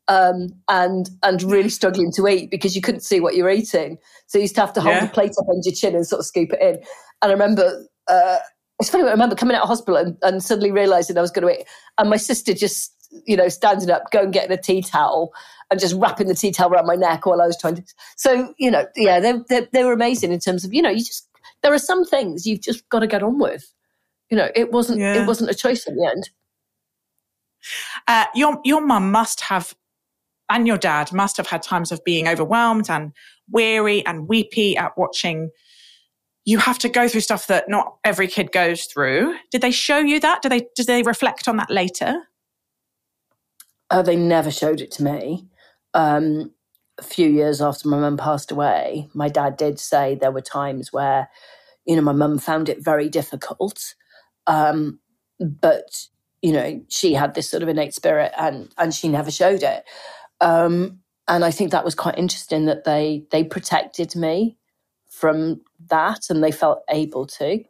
um, 0.09 0.49
and 0.67 1.09
and 1.23 1.43
really 1.43 1.69
struggling 1.69 2.11
to 2.13 2.27
eat 2.27 2.49
because 2.51 2.75
you 2.75 2.81
couldn't 2.81 3.01
see 3.01 3.19
what 3.19 3.35
you 3.35 3.43
were 3.43 3.51
eating. 3.51 3.97
So 4.27 4.39
you 4.39 4.43
used 4.43 4.55
to 4.55 4.61
have 4.61 4.73
to 4.73 4.81
hold 4.81 4.95
yeah. 4.95 5.05
the 5.05 5.11
plate 5.11 5.35
up 5.39 5.47
under 5.47 5.61
your 5.63 5.73
chin 5.73 5.95
and 5.95 6.05
sort 6.05 6.19
of 6.19 6.25
scoop 6.25 6.51
it 6.51 6.61
in. 6.61 6.75
And 7.21 7.29
I 7.29 7.31
remember, 7.31 7.85
uh, 8.07 8.37
it's 8.79 8.89
funny, 8.89 9.03
I 9.03 9.11
remember 9.11 9.35
coming 9.35 9.55
out 9.55 9.63
of 9.63 9.69
hospital 9.69 9.97
and, 9.97 10.17
and 10.23 10.43
suddenly 10.43 10.71
realizing 10.71 11.17
I 11.17 11.21
was 11.21 11.31
going 11.31 11.47
to 11.47 11.61
eat. 11.61 11.67
And 11.97 12.09
my 12.09 12.17
sister 12.17 12.53
just, 12.53 12.91
you 13.25 13.37
know, 13.37 13.49
standing 13.49 13.91
up, 13.91 14.09
going 14.11 14.31
getting 14.31 14.51
a 14.51 14.61
tea 14.61 14.81
towel 14.81 15.31
and 15.69 15.79
just 15.79 15.95
wrapping 15.95 16.27
the 16.27 16.35
tea 16.35 16.51
towel 16.51 16.73
around 16.73 16.87
my 16.87 16.95
neck 16.95 17.25
while 17.25 17.41
I 17.41 17.45
was 17.45 17.57
trying 17.57 17.75
to. 17.75 17.83
So, 18.15 18.53
you 18.57 18.71
know, 18.71 18.87
yeah, 18.95 19.19
they, 19.19 19.33
they, 19.47 19.67
they 19.71 19.83
were 19.83 19.93
amazing 19.93 20.31
in 20.31 20.39
terms 20.39 20.65
of, 20.65 20.73
you 20.73 20.81
know, 20.81 20.89
you 20.89 21.03
just, 21.03 21.27
there 21.61 21.73
are 21.73 21.79
some 21.79 22.03
things 22.03 22.47
you've 22.47 22.61
just 22.61 22.87
got 22.89 22.99
to 22.99 23.07
get 23.07 23.21
on 23.21 23.37
with. 23.37 23.71
You 24.31 24.37
know, 24.37 24.49
it 24.55 24.71
wasn't, 24.71 24.99
yeah. 24.99 25.21
it 25.21 25.27
wasn't 25.27 25.51
a 25.51 25.55
choice 25.55 25.85
in 25.85 25.95
the 25.95 26.07
end. 26.07 26.29
Uh, 28.07 28.25
your 28.33 28.59
your 28.63 28.79
mum 28.79 29.11
must 29.11 29.41
have 29.41 29.75
and 30.49 30.67
your 30.67 30.77
dad 30.77 31.13
must 31.13 31.37
have 31.37 31.47
had 31.47 31.61
times 31.61 31.91
of 31.91 32.03
being 32.03 32.27
overwhelmed 32.27 32.89
and 32.89 33.11
weary 33.51 34.05
and 34.05 34.27
weepy 34.27 34.77
at 34.77 34.97
watching 34.97 35.49
you 36.49 36.57
have 36.57 36.79
to 36.79 36.89
go 36.89 37.07
through 37.07 37.21
stuff 37.21 37.45
that 37.45 37.69
not 37.69 37.97
every 38.03 38.27
kid 38.27 38.51
goes 38.51 38.85
through. 38.85 39.35
Did 39.51 39.61
they 39.61 39.69
show 39.69 39.99
you 39.99 40.19
that? 40.19 40.41
Did 40.41 40.51
they 40.51 40.67
did 40.75 40.87
they 40.87 41.03
reflect 41.03 41.47
on 41.47 41.57
that 41.57 41.69
later? 41.69 42.23
Oh, 43.91 44.01
they 44.01 44.15
never 44.15 44.49
showed 44.49 44.81
it 44.81 44.89
to 44.93 45.03
me. 45.03 45.47
Um, 45.93 46.51
a 46.97 47.03
few 47.03 47.29
years 47.29 47.61
after 47.61 47.87
my 47.87 47.99
mum 47.99 48.17
passed 48.17 48.51
away, 48.51 49.09
my 49.13 49.29
dad 49.29 49.57
did 49.57 49.79
say 49.79 50.15
there 50.15 50.31
were 50.31 50.41
times 50.41 50.91
where, 50.91 51.29
you 51.85 51.95
know, 51.95 52.01
my 52.01 52.13
mum 52.13 52.39
found 52.39 52.67
it 52.67 52.83
very 52.83 53.09
difficult. 53.09 53.93
Um, 54.47 54.99
but 55.39 56.07
you 56.41 56.51
know, 56.51 56.81
she 56.87 57.13
had 57.13 57.35
this 57.35 57.49
sort 57.49 57.61
of 57.61 57.69
innate 57.69 57.93
spirit, 57.93 58.31
and 58.39 58.73
and 58.77 58.91
she 58.91 59.07
never 59.07 59.29
showed 59.29 59.61
it. 59.61 59.83
Um, 60.41 60.99
and 61.27 61.45
I 61.45 61.51
think 61.51 61.71
that 61.71 61.85
was 61.85 61.95
quite 61.95 62.17
interesting 62.17 62.65
that 62.65 62.85
they 62.85 63.25
they 63.31 63.43
protected 63.43 64.15
me 64.15 64.57
from 65.09 65.61
that, 65.89 66.29
and 66.29 66.43
they 66.43 66.51
felt 66.51 66.83
able 66.89 67.27
to. 67.27 67.63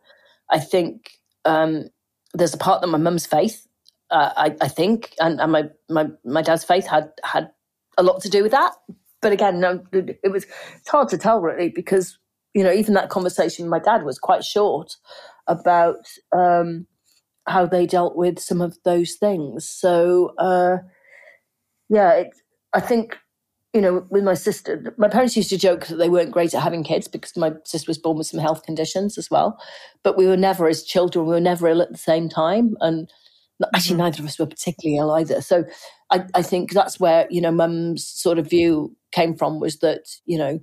I 0.49 0.59
think 0.59 1.11
um, 1.45 1.89
there's 2.33 2.53
a 2.53 2.57
part 2.57 2.81
that 2.81 2.87
my 2.87 2.97
mum's 2.97 3.25
faith, 3.25 3.67
uh, 4.11 4.31
I, 4.35 4.55
I, 4.61 4.67
think, 4.67 5.13
and, 5.19 5.39
and, 5.39 5.51
my, 5.51 5.69
my 5.89 6.07
my 6.23 6.41
dad's 6.41 6.63
faith 6.63 6.87
had 6.87 7.11
had 7.23 7.51
a 7.97 8.03
lot 8.03 8.21
to 8.21 8.29
do 8.29 8.43
with 8.43 8.51
that. 8.51 8.73
But 9.21 9.33
again, 9.33 9.59
no, 9.59 9.83
it 9.91 10.31
was 10.31 10.45
it's 10.77 10.89
hard 10.89 11.09
to 11.09 11.17
tell 11.17 11.41
really 11.41 11.69
because 11.69 12.17
you 12.53 12.63
know 12.63 12.71
even 12.71 12.93
that 12.93 13.09
conversation 13.09 13.65
with 13.65 13.71
my 13.71 13.79
dad 13.79 14.03
was 14.03 14.17
quite 14.17 14.43
short 14.43 14.95
about 15.47 16.07
um, 16.31 16.87
how 17.47 17.65
they 17.65 17.85
dealt 17.85 18.15
with 18.15 18.39
some 18.39 18.61
of 18.61 18.77
those 18.85 19.15
things. 19.15 19.69
So 19.69 20.33
uh, 20.37 20.77
yeah, 21.89 22.11
it, 22.13 22.27
I 22.73 22.79
think, 22.79 23.17
you 23.73 23.81
know, 23.81 24.05
with 24.09 24.23
my 24.23 24.33
sister, 24.33 24.93
my 24.97 25.07
parents 25.07 25.37
used 25.37 25.49
to 25.49 25.57
joke 25.57 25.87
that 25.87 25.95
they 25.95 26.09
weren't 26.09 26.31
great 26.31 26.53
at 26.53 26.63
having 26.63 26.83
kids 26.83 27.07
because 27.07 27.35
my 27.37 27.53
sister 27.65 27.89
was 27.89 27.97
born 27.97 28.17
with 28.17 28.27
some 28.27 28.39
health 28.39 28.63
conditions 28.63 29.17
as 29.17 29.29
well. 29.29 29.59
But 30.03 30.17
we 30.17 30.27
were 30.27 30.37
never, 30.37 30.67
as 30.67 30.83
children, 30.83 31.25
we 31.25 31.33
were 31.33 31.39
never 31.39 31.67
ill 31.67 31.81
at 31.81 31.91
the 31.91 31.97
same 31.97 32.29
time. 32.29 32.75
And 32.79 33.09
actually, 33.73 33.95
mm-hmm. 33.95 34.03
neither 34.03 34.21
of 34.21 34.27
us 34.27 34.39
were 34.39 34.45
particularly 34.45 34.97
ill 34.97 35.11
either. 35.11 35.41
So 35.41 35.65
I, 36.09 36.25
I 36.33 36.41
think 36.41 36.71
that's 36.71 36.99
where, 36.99 37.27
you 37.29 37.41
know, 37.41 37.51
mum's 37.51 38.07
sort 38.07 38.39
of 38.39 38.49
view 38.49 38.95
came 39.11 39.35
from 39.35 39.59
was 39.59 39.79
that, 39.79 40.05
you 40.25 40.37
know, 40.37 40.59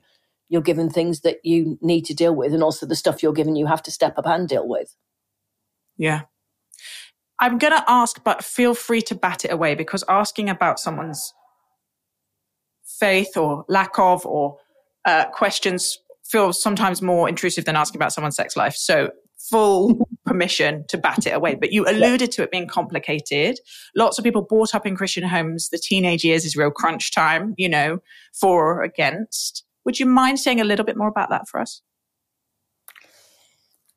you're 0.49 0.63
given 0.63 0.89
things 0.89 1.21
that 1.21 1.39
you 1.43 1.79
need 1.81 2.05
to 2.07 2.15
deal 2.15 2.35
with. 2.35 2.53
And 2.53 2.63
also 2.63 2.87
the 2.87 2.97
stuff 2.97 3.23
you're 3.23 3.33
given, 3.33 3.57
you 3.57 3.67
have 3.67 3.83
to 3.85 3.91
step 3.91 4.17
up 4.17 4.27
and 4.27 4.49
deal 4.49 4.67
with. 4.67 4.95
Yeah. 5.97 6.23
I'm 7.41 7.59
going 7.59 7.73
to 7.73 7.85
ask, 7.87 8.23
but 8.25 8.45
feel 8.45 8.75
free 8.75 9.03
to 9.03 9.15
bat 9.15 9.45
it 9.45 9.53
away 9.53 9.75
because 9.75 10.05
asking 10.09 10.49
about 10.49 10.81
someone's 10.81 11.35
faith 12.99 13.37
or 13.37 13.65
lack 13.69 13.99
of 13.99 14.25
or 14.27 14.59
uh, 15.05 15.27
questions 15.27 15.99
feel 16.25 16.53
sometimes 16.53 17.03
more 17.03 17.29
intrusive 17.29 17.65
than 17.65 17.77
asking 17.77 17.99
about 17.99 18.13
someone's 18.13 18.37
sex 18.37 18.57
life. 18.57 18.75
So 18.75 19.11
full 19.39 20.09
permission 20.27 20.85
to 20.89 20.99
bat 20.99 21.27
it 21.27 21.31
away. 21.31 21.55
But 21.55 21.73
you 21.73 21.87
alluded 21.87 22.33
to 22.33 22.43
it 22.43 22.51
being 22.51 22.67
complicated. 22.67 23.61
Lots 23.95 24.19
of 24.19 24.25
people 24.25 24.43
brought 24.43 24.75
up 24.75 24.87
in 24.87 24.97
Christian 24.97 25.25
homes. 25.25 25.69
The 25.69 25.79
teenage 25.79 26.25
years 26.25 26.45
is 26.45 26.57
real 26.57 26.71
crunch 26.71 27.15
time, 27.15 27.55
you 27.57 27.69
know, 27.69 27.99
for 28.33 28.67
or 28.67 28.83
against. 28.83 29.65
Would 29.85 30.01
you 30.01 30.07
mind 30.07 30.41
saying 30.41 30.61
a 30.61 30.65
little 30.65 30.85
bit 30.85 30.97
more 30.97 31.09
about 31.09 31.31
that 31.31 31.49
for 31.49 31.61
us? 31.61 31.83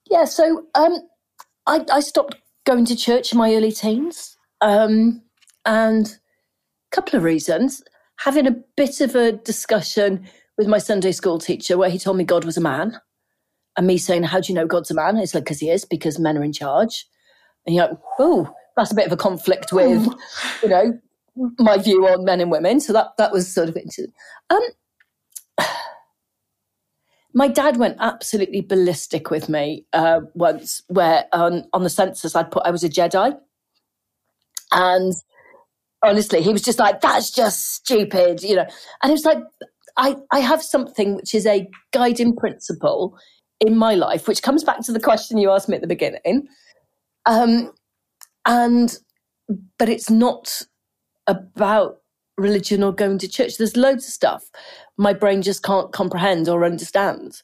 Yeah, 0.09 0.25
so 0.25 0.65
um, 0.75 0.97
I, 1.67 1.85
I, 1.91 1.99
stopped 1.99 2.35
going 2.65 2.85
to 2.85 2.95
church 2.95 3.31
in 3.31 3.37
my 3.37 3.53
early 3.53 3.71
teens. 3.71 4.37
Um, 4.59 5.21
and 5.65 6.07
a 6.07 6.95
couple 6.95 7.15
of 7.15 7.23
reasons 7.23 7.83
having 8.19 8.47
a 8.47 8.55
bit 8.75 9.01
of 9.01 9.15
a 9.15 9.31
discussion 9.31 10.27
with 10.57 10.67
my 10.67 10.77
Sunday 10.77 11.11
school 11.11 11.39
teacher 11.39 11.77
where 11.77 11.89
he 11.89 11.97
told 11.97 12.17
me 12.17 12.23
God 12.23 12.45
was 12.45 12.57
a 12.57 12.61
man. 12.61 12.99
and 13.77 13.87
me 13.87 13.97
saying, 13.97 14.23
How 14.23 14.39
do 14.39 14.51
you 14.51 14.55
know 14.55 14.67
God's 14.67 14.91
a 14.91 14.93
man? 14.93 15.17
It's 15.17 15.33
like, 15.33 15.45
Because 15.45 15.59
he 15.59 15.69
is, 15.69 15.85
because 15.85 16.19
men 16.19 16.37
are 16.37 16.43
in 16.43 16.53
charge. 16.53 17.07
And 17.65 17.75
you're 17.75 17.87
like, 17.87 17.97
Oh, 18.19 18.53
that's 18.75 18.91
a 18.91 18.95
bit 18.95 19.05
of 19.05 19.11
a 19.11 19.17
conflict 19.17 19.71
with, 19.71 20.05
you 20.63 20.69
know, 20.69 20.99
my 21.59 21.77
view 21.77 22.07
on 22.07 22.25
men 22.25 22.41
and 22.41 22.51
women. 22.51 22.81
So 22.81 22.93
that, 22.93 23.15
that 23.17 23.31
was 23.31 23.51
sort 23.51 23.69
of 23.69 23.77
interesting. 23.77 24.13
Um, 24.49 24.61
my 27.33 27.47
dad 27.47 27.77
went 27.77 27.97
absolutely 27.99 28.61
ballistic 28.61 29.31
with 29.31 29.47
me 29.47 29.85
uh, 29.93 30.21
once, 30.33 30.81
where 30.87 31.25
on, 31.31 31.65
on 31.71 31.83
the 31.83 31.89
census 31.89 32.35
I'd 32.35 32.51
put 32.51 32.63
I 32.65 32.71
was 32.71 32.83
a 32.83 32.89
Jedi. 32.89 33.37
And 34.71 35.13
honestly, 36.03 36.41
he 36.41 36.53
was 36.53 36.61
just 36.61 36.79
like, 36.79 37.01
that's 37.01 37.31
just 37.31 37.73
stupid, 37.73 38.43
you 38.43 38.55
know. 38.55 38.67
And 39.01 39.09
it 39.09 39.13
was 39.13 39.25
like, 39.25 39.39
I, 39.97 40.15
I 40.31 40.39
have 40.39 40.63
something 40.63 41.15
which 41.15 41.33
is 41.33 41.45
a 41.45 41.69
guiding 41.91 42.35
principle 42.35 43.17
in 43.59 43.77
my 43.77 43.95
life, 43.95 44.27
which 44.27 44.41
comes 44.41 44.63
back 44.63 44.81
to 44.81 44.91
the 44.91 44.99
question 44.99 45.37
you 45.37 45.51
asked 45.51 45.67
me 45.67 45.75
at 45.75 45.81
the 45.81 45.87
beginning. 45.87 46.47
Um, 47.25 47.71
and, 48.45 48.97
but 49.77 49.89
it's 49.89 50.09
not 50.09 50.61
about 51.27 51.97
religion 52.37 52.81
or 52.83 52.93
going 52.93 53.17
to 53.19 53.27
church. 53.27 53.57
There's 53.57 53.75
loads 53.75 54.07
of 54.07 54.13
stuff 54.13 54.49
my 54.99 55.13
brain 55.13 55.41
just 55.41 55.63
can't 55.63 55.91
comprehend 55.93 56.49
or 56.49 56.65
understand, 56.65 57.41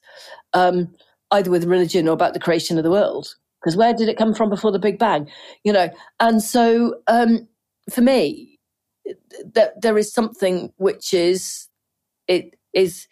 um, 0.53 0.93
either 1.31 1.49
with 1.49 1.63
religion 1.63 2.07
or 2.07 2.11
about 2.11 2.33
the 2.33 2.39
creation 2.39 2.77
of 2.77 2.83
the 2.83 2.91
world. 2.91 3.33
Because 3.61 3.77
where 3.77 3.93
did 3.93 4.09
it 4.09 4.17
come 4.17 4.33
from 4.35 4.49
before 4.49 4.71
the 4.71 4.77
Big 4.77 4.99
Bang? 4.99 5.27
You 5.63 5.71
know, 5.71 5.89
and 6.19 6.43
so 6.43 6.97
um, 7.07 7.47
for 7.91 8.01
me, 8.01 8.59
that 9.53 9.81
there 9.81 9.97
is 9.97 10.13
something 10.13 10.71
which 10.77 11.13
is 11.13 11.67
it 12.27 12.55
is 12.73 13.07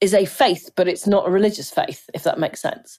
is 0.00 0.14
a 0.14 0.24
faith, 0.24 0.68
but 0.74 0.88
it's 0.88 1.06
not 1.06 1.28
a 1.28 1.30
religious 1.30 1.70
faith, 1.70 2.10
if 2.12 2.24
that 2.24 2.38
makes 2.38 2.60
sense. 2.60 2.98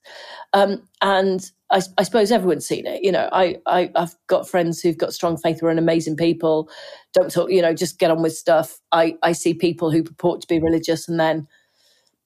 Um, 0.53 0.87
and 1.01 1.51
I, 1.69 1.81
I, 1.97 2.03
suppose 2.03 2.31
everyone's 2.31 2.65
seen 2.65 2.87
it. 2.87 3.03
You 3.03 3.11
know, 3.11 3.27
I, 3.33 3.57
I 3.65 3.91
have 3.97 4.15
got 4.27 4.47
friends 4.47 4.79
who've 4.79 4.97
got 4.97 5.13
strong 5.13 5.35
faith 5.35 5.59
who 5.59 5.65
are 5.65 5.71
amazing 5.71 6.15
people. 6.15 6.69
Don't 7.13 7.29
talk, 7.29 7.51
you 7.51 7.61
know, 7.61 7.73
just 7.73 7.99
get 7.99 8.09
on 8.09 8.21
with 8.21 8.37
stuff. 8.37 8.79
I 8.93 9.17
I 9.21 9.33
see 9.33 9.53
people 9.53 9.91
who 9.91 10.01
purport 10.01 10.39
to 10.41 10.47
be 10.47 10.59
religious 10.59 11.09
and 11.09 11.19
then 11.19 11.45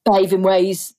behave 0.04 0.32
in 0.32 0.42
ways 0.42 0.94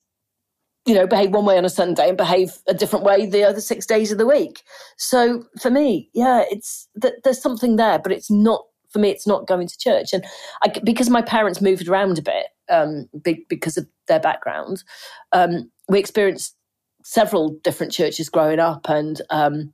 you 0.90 0.96
know, 0.96 1.06
behave 1.06 1.30
one 1.30 1.44
way 1.44 1.56
on 1.56 1.64
a 1.64 1.70
Sunday 1.70 2.08
and 2.08 2.18
behave 2.18 2.58
a 2.66 2.74
different 2.74 3.04
way 3.04 3.24
the 3.24 3.44
other 3.44 3.60
six 3.60 3.86
days 3.86 4.10
of 4.10 4.18
the 4.18 4.26
week. 4.26 4.64
So 4.96 5.44
for 5.62 5.70
me, 5.70 6.10
yeah, 6.14 6.42
it's 6.50 6.88
that 6.96 7.22
there's 7.22 7.40
something 7.40 7.76
there, 7.76 8.00
but 8.00 8.10
it's 8.10 8.28
not 8.28 8.64
for 8.88 8.98
me. 8.98 9.10
It's 9.10 9.26
not 9.26 9.46
going 9.46 9.68
to 9.68 9.78
church, 9.78 10.12
and 10.12 10.24
I, 10.64 10.72
because 10.82 11.08
my 11.08 11.22
parents 11.22 11.60
moved 11.60 11.86
around 11.86 12.18
a 12.18 12.22
bit 12.22 12.46
um, 12.68 13.08
because 13.48 13.76
of 13.76 13.86
their 14.08 14.18
background, 14.18 14.82
um, 15.30 15.70
we 15.88 16.00
experienced 16.00 16.56
several 17.04 17.56
different 17.62 17.92
churches 17.92 18.28
growing 18.28 18.58
up, 18.58 18.88
and 18.88 19.22
um, 19.30 19.72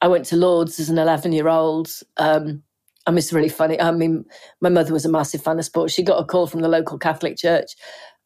I 0.00 0.08
went 0.08 0.24
to 0.26 0.36
Lourdes 0.36 0.80
as 0.80 0.88
an 0.88 0.96
11 0.96 1.32
year 1.32 1.48
old. 1.48 1.90
Um, 2.16 2.62
I 3.06 3.10
mean, 3.10 3.18
it's 3.18 3.32
really 3.32 3.50
funny. 3.50 3.78
I 3.78 3.90
mean, 3.90 4.24
my 4.62 4.70
mother 4.70 4.94
was 4.94 5.04
a 5.04 5.10
massive 5.10 5.42
fan 5.42 5.58
of 5.58 5.66
sports. 5.66 5.92
She 5.92 6.02
got 6.02 6.18
a 6.18 6.24
call 6.24 6.46
from 6.46 6.60
the 6.60 6.68
local 6.68 6.98
Catholic 6.98 7.36
church 7.36 7.72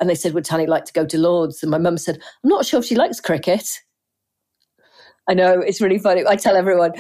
and 0.01 0.09
they 0.09 0.15
said, 0.15 0.35
Would 0.35 0.45
Tanni 0.45 0.67
like 0.67 0.85
to 0.87 0.93
go 0.93 1.07
to 1.07 1.19
Lourdes? 1.19 1.63
And 1.63 1.71
my 1.71 1.79
mum 1.79 1.99
said, 1.99 2.17
I'm 2.17 2.51
not 2.51 2.67
sure 2.67 2.81
if 2.81 2.87
she 2.87 2.97
likes 2.97 3.21
cricket. 3.21 3.69
I 5.29 5.35
know, 5.35 5.61
it's 5.61 5.81
really 5.81 5.99
funny. 5.99 6.25
I 6.27 6.37
tell 6.37 6.57
everyone. 6.57 6.93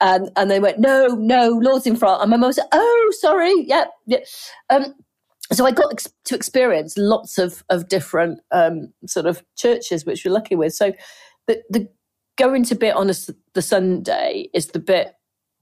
And, 0.00 0.30
and 0.36 0.50
they 0.50 0.60
went, 0.60 0.78
No, 0.78 1.08
no, 1.08 1.48
Lourdes 1.50 1.86
in 1.86 1.96
France. 1.96 2.22
And 2.22 2.30
my 2.30 2.36
mum 2.36 2.52
said, 2.52 2.66
Oh, 2.72 3.12
sorry. 3.18 3.54
Yeah. 3.66 3.86
yeah. 4.06 4.18
Um, 4.68 4.94
so 5.52 5.66
I 5.66 5.72
got 5.72 5.92
ex- 5.92 6.12
to 6.26 6.34
experience 6.34 6.94
lots 6.96 7.38
of, 7.38 7.64
of 7.70 7.88
different 7.88 8.40
um, 8.52 8.92
sort 9.06 9.26
of 9.26 9.42
churches, 9.56 10.04
which 10.04 10.24
we're 10.24 10.32
lucky 10.32 10.54
with. 10.54 10.74
So 10.74 10.92
the, 11.46 11.62
the 11.70 11.88
going 12.38 12.64
to 12.64 12.74
bit 12.74 12.94
on 12.94 13.10
a, 13.10 13.14
the 13.54 13.62
Sunday 13.62 14.48
is 14.54 14.68
the 14.68 14.78
bit 14.78 15.14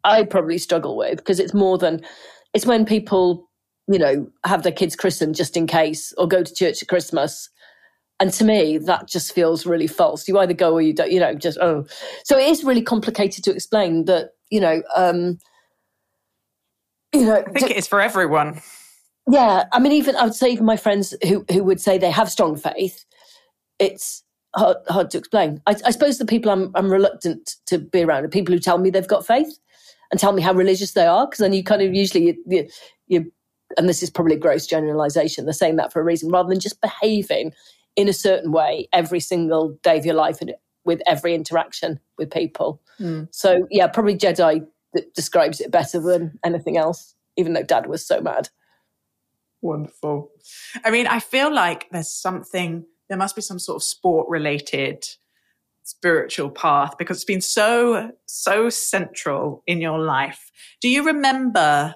I 0.04 0.24
probably 0.24 0.58
struggle 0.58 0.96
with 0.96 1.18
because 1.18 1.40
it's 1.40 1.54
more 1.54 1.78
than, 1.78 2.02
it's 2.54 2.66
when 2.66 2.84
people 2.84 3.47
you 3.88 3.98
know, 3.98 4.28
have 4.44 4.62
their 4.62 4.72
kids 4.72 4.94
christened 4.94 5.34
just 5.34 5.56
in 5.56 5.66
case 5.66 6.12
or 6.18 6.28
go 6.28 6.42
to 6.42 6.54
church 6.54 6.82
at 6.82 6.88
Christmas. 6.88 7.48
And 8.20 8.32
to 8.34 8.44
me, 8.44 8.78
that 8.78 9.08
just 9.08 9.32
feels 9.32 9.64
really 9.64 9.86
false. 9.86 10.28
You 10.28 10.38
either 10.38 10.52
go 10.52 10.74
or 10.74 10.82
you 10.82 10.92
don't, 10.92 11.10
you 11.10 11.20
know, 11.20 11.34
just, 11.34 11.56
oh. 11.58 11.86
So 12.24 12.36
it 12.36 12.48
is 12.48 12.64
really 12.64 12.82
complicated 12.82 13.44
to 13.44 13.52
explain 13.52 14.04
that, 14.06 14.30
you 14.50 14.60
know, 14.60 14.82
um, 14.94 15.38
you 17.14 17.24
know, 17.24 17.44
I 17.46 17.50
think 17.52 17.70
it 17.70 17.76
is 17.76 17.88
for 17.88 18.00
everyone. 18.00 18.60
Yeah. 19.30 19.64
I 19.72 19.78
mean, 19.78 19.92
even 19.92 20.16
I 20.16 20.24
would 20.24 20.34
say, 20.34 20.50
even 20.50 20.66
my 20.66 20.76
friends 20.76 21.14
who, 21.26 21.44
who 21.50 21.62
would 21.64 21.80
say 21.80 21.96
they 21.96 22.10
have 22.10 22.30
strong 22.30 22.56
faith, 22.56 23.04
it's 23.78 24.24
hard, 24.56 24.78
hard 24.88 25.10
to 25.12 25.18
explain. 25.18 25.62
I, 25.66 25.76
I 25.86 25.90
suppose 25.92 26.18
the 26.18 26.26
people 26.26 26.50
I'm, 26.50 26.72
I'm 26.74 26.90
reluctant 26.90 27.56
to 27.66 27.78
be 27.78 28.02
around 28.02 28.24
are 28.24 28.28
people 28.28 28.52
who 28.52 28.58
tell 28.58 28.78
me 28.78 28.90
they've 28.90 29.06
got 29.06 29.26
faith 29.26 29.58
and 30.10 30.18
tell 30.18 30.32
me 30.32 30.42
how 30.42 30.52
religious 30.52 30.92
they 30.92 31.06
are. 31.06 31.26
Because 31.26 31.38
then 31.38 31.52
you 31.52 31.62
kind 31.62 31.82
of 31.82 31.94
usually, 31.94 32.26
you, 32.26 32.36
you, 32.46 32.68
you 33.06 33.32
and 33.76 33.88
this 33.88 34.02
is 34.02 34.10
probably 34.10 34.34
a 34.34 34.38
gross 34.38 34.66
generalization, 34.66 35.44
they're 35.44 35.52
saying 35.52 35.76
that 35.76 35.92
for 35.92 36.00
a 36.00 36.04
reason, 36.04 36.30
rather 36.30 36.48
than 36.48 36.60
just 36.60 36.80
behaving 36.80 37.52
in 37.96 38.08
a 38.08 38.12
certain 38.12 38.52
way 38.52 38.88
every 38.92 39.20
single 39.20 39.78
day 39.82 39.98
of 39.98 40.06
your 40.06 40.14
life 40.14 40.40
and 40.40 40.54
with 40.84 41.02
every 41.06 41.34
interaction 41.34 42.00
with 42.16 42.30
people. 42.30 42.80
Mm. 42.98 43.28
So, 43.30 43.66
yeah, 43.70 43.88
probably 43.88 44.16
Jedi 44.16 44.66
that 44.94 45.14
describes 45.14 45.60
it 45.60 45.70
better 45.70 46.00
than 46.00 46.38
anything 46.44 46.78
else, 46.78 47.14
even 47.36 47.52
though 47.52 47.62
dad 47.62 47.86
was 47.86 48.06
so 48.06 48.20
mad. 48.20 48.48
Wonderful. 49.60 50.30
I 50.84 50.90
mean, 50.90 51.06
I 51.06 51.20
feel 51.20 51.52
like 51.52 51.88
there's 51.90 52.10
something, 52.10 52.86
there 53.08 53.18
must 53.18 53.36
be 53.36 53.42
some 53.42 53.58
sort 53.58 53.76
of 53.76 53.82
sport 53.82 54.28
related 54.28 55.04
spiritual 55.82 56.50
path 56.50 56.96
because 56.98 57.16
it's 57.16 57.24
been 57.24 57.40
so, 57.40 58.12
so 58.26 58.68
central 58.68 59.62
in 59.66 59.80
your 59.80 59.98
life. 59.98 60.50
Do 60.80 60.88
you 60.88 61.02
remember 61.04 61.94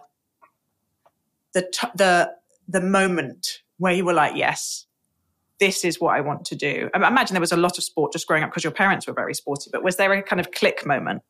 the 1.55 1.63
t- 1.63 1.89
the 1.95 2.33
the 2.69 2.81
moment 2.81 3.63
where 3.79 3.93
you 3.93 4.05
were 4.05 4.13
like, 4.13 4.37
yes, 4.37 4.87
this 5.59 5.85
is 5.85 6.01
what 6.01 6.15
I 6.15 6.21
want 6.21 6.45
to 6.47 6.57
do? 6.57 6.91
I 6.95 7.07
imagine 7.07 7.35
there 7.35 7.41
was 7.41 7.53
a 7.53 7.57
lot 7.57 7.79
of 7.79 7.85
sport 7.85 8.13
just 8.13 8.27
growing 8.27 8.43
up 8.43 8.51
because 8.51 8.65
your 8.65 8.73
parents 8.73 9.07
were 9.07 9.13
very 9.13 9.35
sporty, 9.35 9.71
but 9.73 9.83
was 9.83 9.97
there 9.97 10.13
a 10.13 10.23
kind 10.23 10.41
of 10.41 10.51
click 10.53 10.87
moment? 10.87 11.23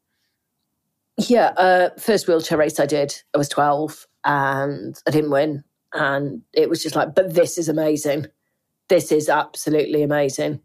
Yeah, 1.18 1.48
uh, 1.56 1.90
first 1.98 2.26
wheelchair 2.26 2.58
race 2.58 2.80
I 2.80 2.87
did, 2.87 3.14
I 3.35 3.38
was 3.38 3.48
12 3.48 4.06
and 4.24 4.98
I 5.06 5.11
didn't 5.11 5.30
win. 5.30 5.64
And 5.92 6.42
it 6.54 6.70
was 6.70 6.82
just 6.82 6.96
like, 6.96 7.14
but 7.14 7.35
this 7.35 7.58
is 7.58 7.68
amazing. 7.68 8.26
This 8.88 9.12
is 9.12 9.28
absolutely 9.28 10.02
amazing. 10.02 10.61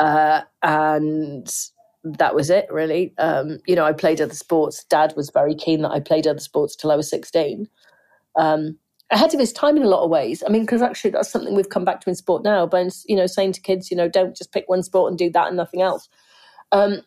Uh, 0.00 0.42
and 0.62 1.48
that 2.02 2.34
was 2.34 2.50
it, 2.50 2.66
really. 2.70 3.14
Um, 3.18 3.58
you 3.66 3.76
know, 3.76 3.84
I 3.84 3.92
played 3.92 4.20
other 4.20 4.34
sports. 4.34 4.84
Dad 4.84 5.14
was 5.16 5.30
very 5.30 5.54
keen 5.54 5.82
that 5.82 5.90
I 5.90 6.00
played 6.00 6.26
other 6.26 6.40
sports 6.40 6.74
till 6.74 6.90
I 6.90 6.96
was 6.96 7.08
16 7.08 7.68
um, 8.36 8.78
ahead 9.10 9.32
of 9.32 9.40
his 9.40 9.52
time 9.52 9.76
in 9.76 9.82
a 9.82 9.88
lot 9.88 10.04
of 10.04 10.10
ways. 10.10 10.42
I 10.46 10.50
mean, 10.50 10.62
because 10.62 10.82
actually 10.82 11.10
that's 11.10 11.30
something 11.30 11.54
we've 11.54 11.70
come 11.70 11.84
back 11.84 12.00
to 12.02 12.10
in 12.10 12.16
sport 12.16 12.42
now. 12.42 12.66
But 12.66 12.92
you 13.06 13.16
know, 13.16 13.26
saying 13.26 13.52
to 13.52 13.60
kids, 13.60 13.90
you 13.90 13.96
know, 13.96 14.08
don't 14.08 14.36
just 14.36 14.52
pick 14.52 14.68
one 14.68 14.82
sport 14.82 15.10
and 15.10 15.18
do 15.18 15.30
that 15.30 15.48
and 15.48 15.56
nothing 15.56 15.82
else. 15.82 16.08
Um, 16.72 17.02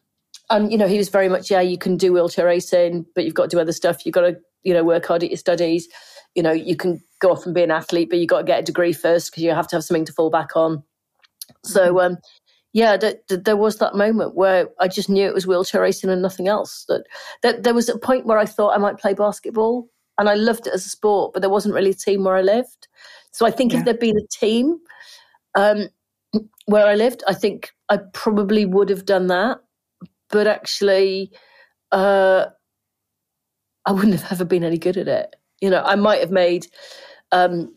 and 0.49 0.71
you 0.71 0.77
know, 0.77 0.87
he 0.87 0.97
was 0.97 1.09
very 1.09 1.29
much, 1.29 1.51
yeah, 1.51 1.61
you 1.61 1.77
can 1.77 1.97
do 1.97 2.13
wheelchair 2.13 2.45
racing, 2.45 3.05
but 3.15 3.23
you've 3.23 3.33
got 3.33 3.49
to 3.49 3.55
do 3.55 3.59
other 3.59 3.71
stuff. 3.71 4.05
You've 4.05 4.13
got 4.13 4.21
to, 4.21 4.37
you 4.63 4.73
know, 4.73 4.83
work 4.83 5.05
hard 5.05 5.23
at 5.23 5.29
your 5.29 5.37
studies. 5.37 5.87
You 6.35 6.43
know, 6.43 6.51
you 6.51 6.75
can 6.75 7.01
go 7.19 7.31
off 7.31 7.45
and 7.45 7.55
be 7.55 7.63
an 7.63 7.71
athlete, 7.71 8.09
but 8.09 8.19
you've 8.19 8.29
got 8.29 8.39
to 8.39 8.43
get 8.45 8.59
a 8.59 8.63
degree 8.63 8.93
first 8.93 9.31
because 9.31 9.43
you 9.43 9.51
have 9.51 9.67
to 9.67 9.75
have 9.75 9.83
something 9.83 10.05
to 10.05 10.13
fall 10.13 10.29
back 10.29 10.55
on. 10.55 10.83
So, 11.63 11.93
mm-hmm. 11.93 12.13
um, 12.13 12.17
yeah, 12.73 12.97
th- 12.97 13.17
th- 13.27 13.43
there 13.43 13.57
was 13.57 13.77
that 13.77 13.95
moment 13.95 14.35
where 14.35 14.69
I 14.79 14.87
just 14.87 15.09
knew 15.09 15.27
it 15.27 15.33
was 15.33 15.45
wheelchair 15.45 15.81
racing 15.81 16.09
and 16.09 16.21
nothing 16.21 16.47
else. 16.47 16.85
That, 16.87 17.03
that 17.43 17.63
there 17.63 17.73
was 17.73 17.89
a 17.89 17.97
point 17.97 18.25
where 18.25 18.37
I 18.37 18.45
thought 18.45 18.73
I 18.73 18.77
might 18.77 18.97
play 18.97 19.13
basketball, 19.13 19.89
and 20.17 20.29
I 20.29 20.35
loved 20.35 20.67
it 20.67 20.73
as 20.73 20.85
a 20.85 20.89
sport, 20.89 21.33
but 21.33 21.41
there 21.41 21.49
wasn't 21.49 21.75
really 21.75 21.91
a 21.91 21.95
team 21.95 22.23
where 22.23 22.35
I 22.35 22.41
lived. 22.41 22.87
So 23.31 23.45
I 23.45 23.51
think 23.51 23.71
yeah. 23.71 23.79
if 23.79 23.85
there'd 23.85 23.99
been 23.99 24.17
a 24.17 24.27
team 24.39 24.77
um, 25.55 25.89
where 26.65 26.85
I 26.85 26.95
lived, 26.95 27.23
I 27.27 27.33
think 27.33 27.71
I 27.89 27.97
probably 28.13 28.65
would 28.65 28.89
have 28.89 29.05
done 29.05 29.27
that. 29.27 29.59
But 30.29 30.47
actually, 30.47 31.31
uh, 31.91 32.45
I 33.85 33.91
wouldn't 33.91 34.19
have 34.19 34.31
ever 34.31 34.45
been 34.45 34.63
any 34.63 34.77
good 34.77 34.97
at 34.97 35.07
it. 35.07 35.35
You 35.61 35.69
know, 35.69 35.83
I 35.83 35.95
might 35.95 36.19
have 36.19 36.31
made 36.31 36.67
um, 37.31 37.75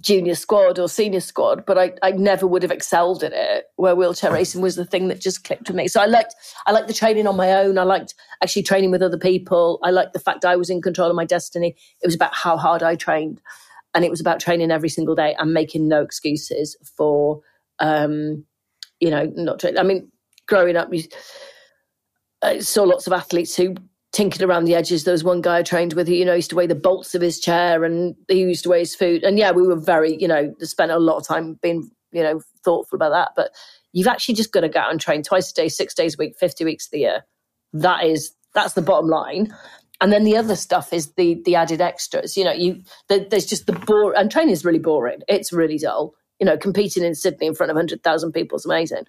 junior 0.00 0.34
squad 0.34 0.78
or 0.78 0.88
senior 0.88 1.20
squad, 1.20 1.64
but 1.66 1.78
I, 1.78 1.92
I 2.02 2.12
never 2.12 2.46
would 2.46 2.62
have 2.62 2.70
excelled 2.70 3.22
at 3.22 3.32
it. 3.32 3.66
Where 3.76 3.96
wheelchair 3.96 4.32
racing 4.32 4.60
was 4.60 4.76
the 4.76 4.84
thing 4.84 5.08
that 5.08 5.20
just 5.20 5.44
clicked 5.44 5.68
with 5.68 5.76
me. 5.76 5.88
So 5.88 6.00
I 6.00 6.06
liked 6.06 6.34
I 6.66 6.72
liked 6.72 6.88
the 6.88 6.94
training 6.94 7.26
on 7.26 7.36
my 7.36 7.52
own. 7.52 7.78
I 7.78 7.82
liked 7.82 8.14
actually 8.42 8.62
training 8.62 8.90
with 8.90 9.02
other 9.02 9.18
people. 9.18 9.78
I 9.82 9.90
liked 9.90 10.12
the 10.12 10.20
fact 10.20 10.44
I 10.44 10.56
was 10.56 10.70
in 10.70 10.82
control 10.82 11.10
of 11.10 11.16
my 11.16 11.24
destiny. 11.24 11.76
It 12.02 12.06
was 12.06 12.14
about 12.14 12.34
how 12.34 12.56
hard 12.56 12.82
I 12.82 12.96
trained, 12.96 13.40
and 13.94 14.04
it 14.04 14.10
was 14.10 14.20
about 14.20 14.40
training 14.40 14.70
every 14.70 14.88
single 14.88 15.14
day 15.14 15.34
and 15.38 15.52
making 15.52 15.88
no 15.88 16.02
excuses 16.02 16.76
for, 16.96 17.40
um, 17.78 18.44
you 19.00 19.10
know, 19.10 19.32
not. 19.34 19.60
Tra- 19.60 19.78
I 19.78 19.82
mean, 19.82 20.10
growing 20.46 20.76
up, 20.76 20.92
you, 20.92 21.04
I 22.42 22.60
saw 22.60 22.84
lots 22.84 23.06
of 23.06 23.12
athletes 23.12 23.56
who 23.56 23.74
tinkered 24.14 24.42
around 24.42 24.64
the 24.64 24.74
edges. 24.74 25.04
There 25.04 25.12
was 25.12 25.24
one 25.24 25.42
guy 25.42 25.58
I 25.58 25.62
trained 25.62 25.92
with 25.92 26.08
who, 26.08 26.14
you 26.14 26.24
know, 26.24 26.34
used 26.34 26.50
to 26.50 26.56
weigh 26.56 26.66
the 26.66 26.74
bolts 26.74 27.14
of 27.14 27.20
his 27.20 27.38
chair 27.38 27.84
and 27.84 28.14
he 28.28 28.40
used 28.40 28.62
to 28.62 28.70
weigh 28.70 28.80
his 28.80 28.94
food. 28.94 29.22
And 29.24 29.38
yeah, 29.38 29.50
we 29.50 29.66
were 29.66 29.76
very, 29.76 30.16
you 30.16 30.28
know, 30.28 30.54
spent 30.60 30.90
a 30.90 30.98
lot 30.98 31.18
of 31.18 31.26
time 31.26 31.58
being, 31.60 31.90
you 32.12 32.22
know, 32.22 32.40
thoughtful 32.64 32.96
about 32.96 33.10
that. 33.10 33.32
But 33.36 33.50
You've 33.94 34.08
actually 34.08 34.34
just 34.34 34.52
got 34.52 34.62
to 34.62 34.68
go 34.68 34.80
out 34.80 34.90
and 34.90 35.00
train 35.00 35.22
twice 35.22 35.52
a 35.52 35.54
day, 35.54 35.68
six 35.68 35.94
days 35.94 36.14
a 36.14 36.18
week, 36.18 36.36
50 36.36 36.64
weeks 36.64 36.86
of 36.86 36.90
the 36.90 36.98
year. 36.98 37.24
That 37.72 38.04
is, 38.04 38.34
that's 38.52 38.74
the 38.74 38.82
bottom 38.82 39.08
line. 39.08 39.54
And 40.00 40.12
then 40.12 40.24
the 40.24 40.36
other 40.36 40.56
stuff 40.56 40.92
is 40.92 41.12
the 41.12 41.40
the 41.44 41.54
added 41.54 41.80
extras. 41.80 42.36
You 42.36 42.44
know, 42.44 42.52
you 42.52 42.82
the, 43.08 43.24
there's 43.30 43.46
just 43.46 43.66
the 43.66 43.72
bore 43.72 44.12
and 44.18 44.30
training 44.30 44.52
is 44.52 44.64
really 44.64 44.80
boring. 44.80 45.20
It's 45.28 45.52
really 45.52 45.78
dull. 45.78 46.14
You 46.40 46.46
know, 46.46 46.58
competing 46.58 47.04
in 47.04 47.14
Sydney 47.14 47.46
in 47.46 47.54
front 47.54 47.70
of 47.70 47.76
hundred 47.76 48.02
thousand 48.02 48.32
people 48.32 48.56
is 48.56 48.66
amazing, 48.66 49.04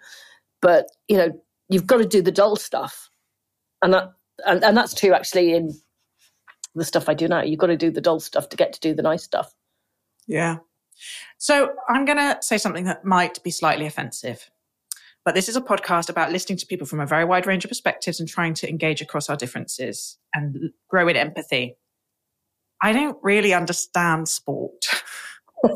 but 0.61 0.85
you 1.07 1.17
know, 1.17 1.31
you've 1.69 1.87
got 1.87 1.97
to 1.97 2.05
do 2.05 2.21
the 2.21 2.31
dull 2.31 2.55
stuff, 2.55 3.09
and 3.81 3.93
that 3.93 4.13
and, 4.45 4.63
and 4.63 4.75
that's 4.75 4.93
true 4.93 5.13
actually 5.13 5.53
in 5.53 5.73
the 6.75 6.85
stuff 6.85 7.09
I 7.09 7.13
do 7.13 7.27
now. 7.27 7.43
You've 7.43 7.59
got 7.59 7.67
to 7.67 7.77
do 7.77 7.91
the 7.91 8.01
dull 8.01 8.19
stuff 8.19 8.49
to 8.49 8.57
get 8.57 8.73
to 8.73 8.79
do 8.79 8.93
the 8.93 9.01
nice 9.01 9.23
stuff. 9.23 9.53
Yeah. 10.27 10.57
So 11.37 11.73
I'm 11.87 12.05
going 12.05 12.17
to 12.17 12.37
say 12.41 12.57
something 12.57 12.85
that 12.85 13.05
might 13.05 13.41
be 13.43 13.51
slightly 13.51 13.85
offensive. 13.85 14.49
But 15.23 15.33
this 15.33 15.49
is 15.49 15.55
a 15.55 15.61
podcast 15.61 16.09
about 16.09 16.31
listening 16.31 16.57
to 16.59 16.67
people 16.67 16.85
from 16.85 16.99
a 16.99 17.05
very 17.05 17.25
wide 17.25 17.47
range 17.47 17.65
of 17.65 17.69
perspectives 17.69 18.19
and 18.19 18.29
trying 18.29 18.53
to 18.55 18.69
engage 18.69 19.01
across 19.01 19.29
our 19.29 19.35
differences 19.35 20.17
and 20.33 20.71
grow 20.87 21.07
in 21.07 21.15
empathy. 21.15 21.77
I 22.81 22.93
don't 22.93 23.17
really 23.23 23.53
understand 23.53 24.29
sport. 24.29 24.85
and 25.63 25.73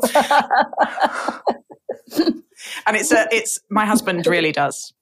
it's 2.96 3.10
a, 3.10 3.26
it's 3.32 3.58
my 3.68 3.86
husband 3.86 4.26
really 4.26 4.52
does. 4.52 4.92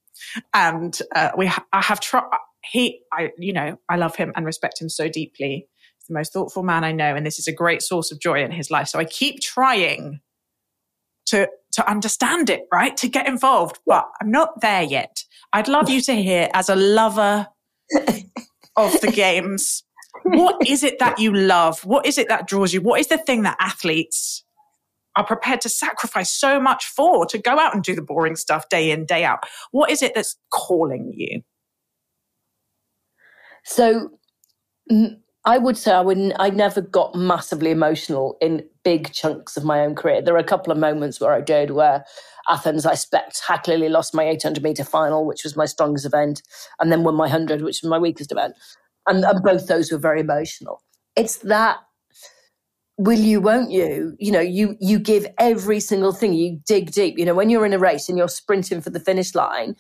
And 0.55 0.99
uh, 1.15 1.31
we 1.37 1.47
ha- 1.47 1.67
I 1.73 1.83
have 1.83 2.01
tried 2.01 2.25
he 2.65 3.01
I 3.13 3.31
you 3.39 3.53
know, 3.53 3.79
I 3.89 3.97
love 3.97 4.17
him 4.17 4.33
and 4.37 4.45
respect 4.47 4.81
him 4.81 4.89
so 4.89 5.09
deeply. 5.09 5.69
He's 5.99 6.07
the 6.09 6.15
most 6.15 6.33
thoughtful 6.33 6.63
man 6.63 6.85
I 6.85 6.93
know 6.93 7.15
and 7.15 7.27
this 7.27 7.39
is 7.39 7.47
a 7.47 7.53
great 7.53 7.83
source 7.83 8.11
of 8.13 8.21
joy 8.21 8.43
in 8.43 8.51
his 8.51 8.71
life. 8.71 8.89
So 8.89 8.99
I 8.99 9.05
keep 9.05 9.41
trying 9.41 10.21
to 11.27 11.49
to 11.73 11.89
understand 11.89 12.51
it, 12.51 12.63
right? 12.73 12.97
To 12.97 13.09
get 13.09 13.29
involved, 13.29 13.79
but 13.87 14.09
I'm 14.21 14.31
not 14.31 14.61
there 14.61 14.83
yet. 14.83 15.25
I'd 15.53 15.69
love 15.69 15.89
you 15.89 16.01
to 16.03 16.15
hear 16.15 16.49
as 16.53 16.69
a 16.69 16.77
lover 16.77 17.47
of 18.77 19.01
the 19.01 19.13
games. 19.15 19.85
What 20.25 20.67
is 20.67 20.83
it 20.83 20.99
that 20.99 21.19
you 21.19 21.33
love? 21.33 21.85
What 21.85 22.07
is 22.07 22.19
it 22.19 22.29
that 22.29 22.47
draws 22.47 22.73
you? 22.73 22.81
What 22.81 23.01
is 23.01 23.09
the 23.09 23.19
thing 23.19 23.43
that 23.43 23.57
athletes 23.61 24.45
are 25.17 25.25
prepared 25.25 25.61
to 25.63 25.69
sacrifice 25.69 26.31
so 26.31 26.61
much 26.61 26.87
for 26.87 27.27
to 27.27 27.39
go 27.39 27.59
out 27.59 27.75
and 27.75 27.83
do 27.83 27.95
the 27.95 28.03
boring 28.03 28.37
stuff 28.37 28.69
day 28.69 28.91
in, 28.91 29.05
day 29.05 29.25
out? 29.25 29.45
What 29.71 29.91
is 29.91 30.03
it 30.03 30.15
that's 30.15 30.37
calling 30.51 31.13
you? 31.15 31.43
So, 33.69 34.11
I 35.45 35.59
would 35.59 35.77
say 35.77 35.93
I 35.93 36.01
would 36.01 36.33
I 36.39 36.49
never 36.49 36.81
got 36.81 37.15
massively 37.15 37.71
emotional 37.71 38.39
in 38.41 38.65
big 38.83 39.13
chunks 39.13 39.59
of 39.59 39.65
my 39.65 39.81
own 39.81 39.95
career. 39.95 40.23
There 40.23 40.35
are 40.35 40.39
a 40.39 40.45
couple 40.45 40.73
of 40.73 40.79
moments 40.79 41.21
where 41.21 41.35
I 41.35 41.43
did 41.43 41.73
where 41.73 42.05
Athens 42.49 42.87
I 42.87 42.95
spectacularly 42.95 43.91
lost 43.91 44.15
my 44.15 44.25
800 44.25 44.63
meter 44.63 44.85
final, 44.85 45.27
which 45.27 45.45
was 45.45 45.55
my 45.55 45.67
strongest 45.67 46.07
event, 46.07 46.43
and 46.81 46.91
then 46.91 47.05
won 47.05 47.15
my 47.15 47.25
100, 47.25 47.61
which 47.61 47.83
was 47.83 47.91
my 47.91 47.99
weakest 47.99 48.33
event. 48.33 48.55
And, 49.07 49.23
and 49.23 49.43
both 49.43 49.67
those 49.67 49.93
were 49.93 49.99
very 49.99 50.21
emotional. 50.21 50.83
It's 51.15 51.37
that 51.39 51.79
will 52.97 53.19
you 53.19 53.41
won't 53.41 53.71
you 53.71 54.17
you 54.19 54.33
know 54.33 54.41
you 54.41 54.77
you 54.81 54.99
give 54.99 55.27
every 55.39 55.79
single 55.79 56.13
thing 56.13 56.33
you 56.33 56.59
dig 56.67 56.91
deep 56.91 57.17
you 57.17 57.25
know 57.25 57.35
when 57.35 57.49
you're 57.49 57.65
in 57.65 57.73
a 57.73 57.79
race 57.79 58.09
and 58.09 58.19
you're 58.19 58.29
sprinting 58.29 58.81
for 58.81 58.91
the 58.91 58.99
finish 58.99 59.37
line 59.37 59.77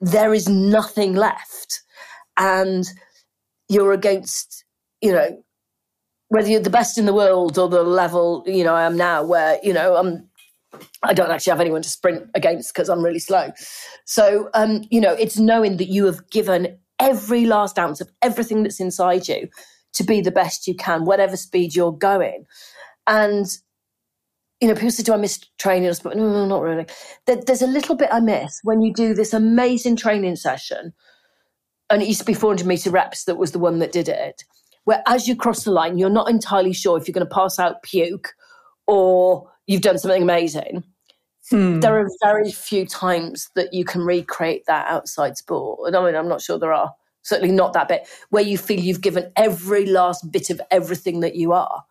there 0.00 0.34
is 0.34 0.48
nothing 0.48 1.14
left 1.14 1.80
and 2.36 2.88
you're 3.68 3.92
against 3.92 4.64
you 5.00 5.12
know, 5.12 5.42
whether 6.28 6.48
you're 6.48 6.60
the 6.60 6.70
best 6.70 6.98
in 6.98 7.06
the 7.06 7.14
world 7.14 7.58
or 7.58 7.68
the 7.68 7.82
level, 7.82 8.42
you 8.46 8.64
know, 8.64 8.74
I 8.74 8.84
am 8.84 8.96
now, 8.96 9.22
where, 9.22 9.58
you 9.62 9.72
know, 9.72 9.96
I'm, 9.96 10.28
I 11.02 11.14
don't 11.14 11.30
actually 11.30 11.52
have 11.52 11.60
anyone 11.60 11.82
to 11.82 11.88
sprint 11.88 12.28
against 12.34 12.74
because 12.74 12.88
I'm 12.88 13.02
really 13.02 13.20
slow. 13.20 13.50
So, 14.04 14.50
um, 14.54 14.82
you 14.90 15.00
know, 15.00 15.12
it's 15.12 15.38
knowing 15.38 15.76
that 15.76 15.88
you 15.88 16.04
have 16.06 16.28
given 16.30 16.78
every 16.98 17.46
last 17.46 17.78
ounce 17.78 18.00
of 18.00 18.10
everything 18.22 18.62
that's 18.62 18.80
inside 18.80 19.28
you 19.28 19.48
to 19.92 20.04
be 20.04 20.20
the 20.20 20.32
best 20.32 20.66
you 20.66 20.74
can, 20.74 21.04
whatever 21.04 21.36
speed 21.36 21.74
you're 21.74 21.92
going. 21.92 22.44
And, 23.06 23.46
you 24.60 24.68
know, 24.68 24.74
people 24.74 24.90
say, 24.90 25.04
do 25.04 25.14
I 25.14 25.18
miss 25.18 25.40
training? 25.58 25.92
No, 26.04 26.12
no, 26.14 26.46
not 26.46 26.62
really. 26.62 26.86
there's 27.26 27.62
a 27.62 27.66
little 27.66 27.94
bit 27.94 28.08
I 28.10 28.20
miss 28.20 28.60
when 28.64 28.80
you 28.80 28.92
do 28.92 29.14
this 29.14 29.32
amazing 29.32 29.96
training 29.96 30.36
session. 30.36 30.92
And 31.90 32.02
it 32.02 32.08
used 32.08 32.20
to 32.20 32.26
be 32.26 32.34
400 32.34 32.66
meter 32.66 32.90
reps 32.90 33.24
that 33.24 33.36
was 33.36 33.52
the 33.52 33.58
one 33.58 33.78
that 33.78 33.92
did 33.92 34.08
it 34.08 34.44
where 34.86 35.02
as 35.06 35.28
you 35.28 35.36
cross 35.36 35.64
the 35.64 35.72
line, 35.72 35.98
you're 35.98 36.08
not 36.08 36.30
entirely 36.30 36.72
sure 36.72 36.96
if 36.96 37.06
you're 37.06 37.12
going 37.12 37.26
to 37.26 37.34
pass 37.34 37.58
out 37.58 37.82
puke 37.82 38.34
or 38.86 39.50
you've 39.66 39.82
done 39.82 39.98
something 39.98 40.22
amazing. 40.22 40.84
Hmm. 41.50 41.80
There 41.80 41.98
are 41.98 42.08
very 42.22 42.52
few 42.52 42.86
times 42.86 43.50
that 43.56 43.74
you 43.74 43.84
can 43.84 44.02
recreate 44.02 44.64
that 44.66 44.88
outside 44.88 45.36
sport. 45.36 45.92
I 45.94 46.04
mean, 46.04 46.14
I'm 46.14 46.28
not 46.28 46.40
sure 46.40 46.58
there 46.58 46.72
are. 46.72 46.94
Certainly 47.22 47.52
not 47.52 47.72
that 47.72 47.88
bit 47.88 48.08
where 48.30 48.44
you 48.44 48.56
feel 48.56 48.78
you've 48.78 49.00
given 49.00 49.32
every 49.34 49.86
last 49.86 50.30
bit 50.30 50.50
of 50.50 50.60
everything 50.70 51.18
that 51.20 51.34
you 51.34 51.52
are. 51.52 51.84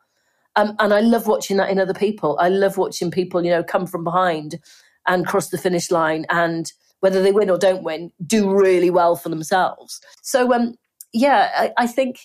Um, 0.55 0.77
and 0.79 0.93
I 0.93 1.01
love 1.01 1.27
watching 1.27 1.57
that 1.57 1.69
in 1.69 1.79
other 1.79 1.93
people. 1.93 2.37
I 2.39 2.47
love 2.47 2.77
watching 2.77 3.11
people, 3.11 3.43
you 3.43 3.51
know, 3.51 3.63
come 3.63 3.85
from 3.85 4.05
behind 4.05 4.57
and 5.05 5.27
cross 5.27 5.49
the 5.49 5.57
finish 5.57 5.91
line 5.91 6.25
and 6.29 6.71
whether 6.99 7.21
they 7.21 7.31
win 7.31 7.49
or 7.49 7.57
don't 7.57 7.83
win, 7.83 8.11
do 8.25 8.49
really 8.49 8.89
well 8.89 9.15
for 9.15 9.29
themselves. 9.29 10.01
So, 10.21 10.53
um, 10.53 10.75
yeah, 11.13 11.49
I, 11.55 11.83
I 11.83 11.87
think 11.87 12.19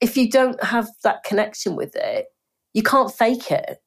if 0.00 0.16
you 0.16 0.28
don't 0.28 0.62
have 0.62 0.88
that 1.04 1.24
connection 1.24 1.76
with 1.76 1.96
it, 1.96 2.26
you 2.74 2.82
can't 2.82 3.12
fake 3.12 3.50
it. 3.50 3.78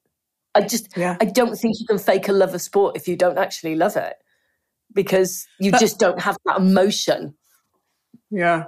I 0.56 0.62
just, 0.62 0.96
yeah. 0.96 1.18
I 1.20 1.26
don't 1.26 1.56
think 1.56 1.76
you 1.80 1.86
can 1.86 1.98
fake 1.98 2.28
a 2.28 2.32
love 2.32 2.54
of 2.54 2.62
sport 2.62 2.96
if 2.96 3.08
you 3.08 3.18
don't 3.18 3.38
actually 3.38 3.76
love 3.76 3.98
it 3.98 4.16
because 4.94 5.46
you 5.60 5.72
but, 5.72 5.82
just 5.82 6.00
don't 6.00 6.22
have 6.22 6.38
that 6.46 6.58
emotion. 6.58 7.36
Yeah. 8.32 8.66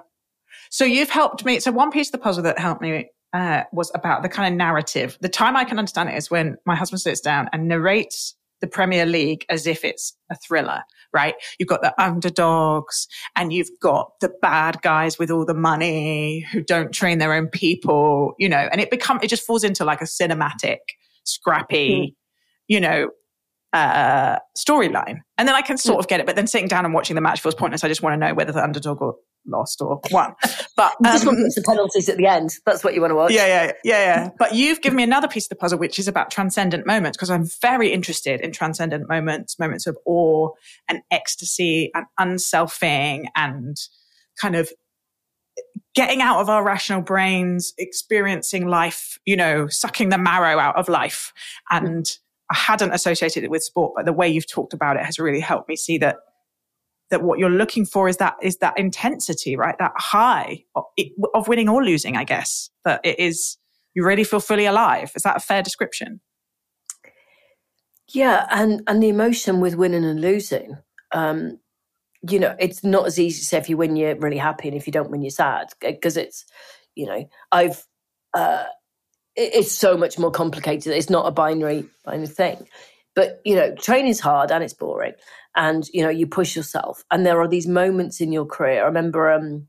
So 0.70 0.84
you've 0.84 1.10
helped 1.10 1.46
me. 1.46 1.60
So 1.60 1.72
one 1.72 1.92
piece 1.92 2.10
of 2.10 2.12
the 2.14 2.18
puzzle 2.18 2.44
that 2.44 2.60
helped 2.60 2.82
me 2.82 3.10
uh, 3.34 3.64
was 3.72 3.92
about 3.96 4.24
the 4.24 4.30
kind 4.30 4.54
of 4.54 4.58
narrative. 4.58 5.18
The 5.22 5.30
time 5.30 5.56
I 5.56 5.64
can 5.64 5.80
understand 5.80 6.10
it 6.10 6.16
is 6.16 6.30
when 6.30 6.58
my 6.66 6.76
husband 6.76 7.02
sits 7.02 7.22
down 7.22 7.50
and 7.54 7.68
narrates 7.68 8.36
the 8.60 8.68
Premier 8.68 9.06
League 9.06 9.46
as 9.50 9.68
if 9.68 9.86
it's 9.86 10.14
a 10.30 10.36
thriller 10.36 10.84
right? 11.18 11.34
You've 11.58 11.68
got 11.68 11.82
the 11.82 12.00
underdogs 12.00 13.08
and 13.36 13.52
you've 13.52 13.72
got 13.82 14.12
the 14.22 14.32
bad 14.42 14.82
guys 14.84 15.18
with 15.18 15.32
all 15.32 15.46
the 15.46 15.56
money 15.56 16.46
who 16.52 16.62
don't 16.62 16.94
train 16.94 17.18
their 17.18 17.34
own 17.34 17.48
people, 17.48 18.36
you 18.38 18.48
know, 18.48 18.70
and 18.72 18.80
it 18.80 18.92
become, 18.92 19.20
it 19.24 19.30
just 19.30 19.46
falls 19.46 19.64
into 19.64 19.84
like 19.84 20.02
a 20.02 20.06
cinematic, 20.06 20.78
scrappy, 21.24 21.90
mm. 21.90 22.16
you 22.68 22.80
know, 22.80 23.10
uh, 23.74 24.38
storyline. 24.56 25.22
And 25.40 25.48
then 25.48 25.56
I 25.56 25.62
can 25.62 25.78
sort 25.78 25.98
mm. 25.98 26.02
of 26.02 26.08
get 26.08 26.20
it, 26.20 26.28
but 26.28 26.36
then 26.36 26.46
sitting 26.46 26.68
down 26.68 26.86
and 26.86 26.94
watching 26.94 27.16
the 27.16 27.22
match 27.22 27.42
feels 27.42 27.56
pointless. 27.56 27.84
I 27.84 27.88
just 27.88 28.04
want 28.04 28.14
to 28.14 28.18
know 28.18 28.36
whether 28.36 28.52
the 28.52 28.64
underdog 28.64 29.02
or 29.02 29.16
lost 29.48 29.82
or 29.82 30.00
won. 30.12 30.36
But 30.76 30.94
um, 31.06 31.12
just 31.12 31.26
want 31.26 31.38
the 31.38 31.64
penalties 31.66 32.10
at 32.10 32.18
the 32.18 32.28
end. 32.28 32.56
That's 32.66 32.84
what 32.84 32.94
you 32.94 33.02
want 33.02 33.12
to 33.12 33.16
watch. 33.16 33.32
Yeah, 33.32 33.48
yeah, 33.48 33.72
yeah, 33.84 34.06
yeah. 34.06 34.30
But 34.38 34.56
you've 34.56 34.82
given 34.82 34.98
me 34.98 35.04
another 35.04 35.28
piece 35.28 35.46
of 35.46 35.50
the 35.50 35.56
puzzle, 35.56 35.80
which 35.80 36.00
is 36.00 36.08
about 36.08 36.32
transcendent 36.32 36.86
moments, 36.86 37.18
because 37.18 37.30
I'm 37.30 37.46
very 37.62 37.92
interested 37.92 38.42
in 38.42 38.52
transcendent 38.52 39.08
moments, 39.10 39.60
moments 39.60 39.88
of 39.88 39.98
awe 40.06 40.50
and 40.88 41.02
ecstasy 41.12 41.92
and 41.94 42.06
unselfing 42.20 43.26
and 43.36 43.78
kind 44.40 44.56
of 44.56 44.72
getting 45.96 46.22
out 46.22 46.40
of 46.40 46.50
our 46.50 46.64
rational 46.64 47.02
brains, 47.02 47.74
experiencing 47.78 48.68
life, 48.68 49.18
you 49.26 49.36
know, 49.36 49.68
sucking 49.68 50.10
the 50.10 50.18
marrow 50.18 50.60
out 50.60 50.76
of 50.76 50.88
life. 50.88 51.34
And 51.72 52.08
I 52.52 52.56
hadn't 52.56 52.94
associated 52.94 53.44
it 53.44 53.50
with 53.50 53.64
sport, 53.64 53.94
but 53.96 54.06
the 54.06 54.14
way 54.14 54.30
you've 54.30 54.48
talked 54.48 54.74
about 54.74 54.96
it 54.96 55.06
has 55.06 55.18
really 55.18 55.40
helped 55.40 55.68
me 55.68 55.76
see 55.76 55.98
that 55.98 56.18
that 57.10 57.24
what 57.24 57.40
you're 57.40 57.50
looking 57.50 57.86
for 57.86 58.08
is 58.08 58.18
that 58.18 58.36
is 58.42 58.58
that 58.58 58.78
intensity, 58.78 59.56
right? 59.56 59.76
That 59.80 59.94
high 59.96 60.64
of, 60.76 60.84
of 61.34 61.48
winning 61.48 61.70
or 61.70 61.84
losing, 61.84 62.18
I 62.18 62.24
guess. 62.24 62.70
That 62.86 63.02
it 63.04 63.20
is 63.20 63.58
you 63.94 64.06
really 64.06 64.24
feel 64.24 64.40
fully 64.40 64.66
alive. 64.66 65.12
Is 65.16 65.24
that 65.24 65.38
a 65.38 65.40
fair 65.40 65.64
description? 65.64 66.22
Yeah, 68.14 68.46
and 68.52 68.82
and 68.88 69.02
the 69.02 69.10
emotion 69.10 69.60
with 69.60 69.76
winning 69.76 70.06
and 70.06 70.22
losing. 70.22 70.78
Um, 71.14 71.60
you 72.30 72.40
know, 72.40 72.56
it's 72.60 72.84
not 72.84 73.06
as 73.06 73.20
easy 73.20 73.40
to 73.40 73.46
say 73.46 73.58
if 73.58 73.70
you 73.70 73.78
win, 73.78 73.96
you're 73.96 74.16
really 74.16 74.38
happy, 74.38 74.68
and 74.68 74.78
if 74.78 74.88
you 74.88 74.94
don't 74.94 75.12
win, 75.12 75.22
you're 75.22 75.32
sad. 75.32 75.70
Because 75.82 76.18
it's, 76.18 76.46
you 76.96 77.06
know, 77.06 77.28
I've, 77.52 77.86
uh, 78.34 78.66
it's 79.36 79.72
so 79.72 79.98
much 79.98 80.18
more 80.18 80.32
complicated. 80.32 80.94
It's 80.94 81.10
not 81.10 81.28
a 81.28 81.32
binary 81.32 81.86
binary 82.06 82.28
thing. 82.28 82.68
But 83.18 83.42
you 83.44 83.56
know, 83.56 83.76
training's 83.76 84.22
hard 84.22 84.52
and 84.52 84.64
it's 84.64 84.74
boring, 84.74 85.16
and 85.58 85.90
you 85.94 86.04
know 86.04 86.10
you 86.10 86.28
push 86.28 86.56
yourself. 86.56 87.04
And 87.12 87.26
there 87.26 87.42
are 87.42 87.48
these 87.48 87.68
moments 87.68 88.22
in 88.22 88.32
your 88.32 88.46
career. 88.46 88.84
I 88.84 88.86
remember 88.86 89.30
um 89.30 89.68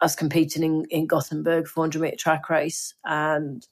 us 0.00 0.14
competing 0.14 0.62
in, 0.62 0.84
in 0.90 1.06
gothenburg 1.06 1.66
400 1.66 2.00
meter 2.00 2.16
track 2.16 2.50
race. 2.50 2.94
And 3.04 3.66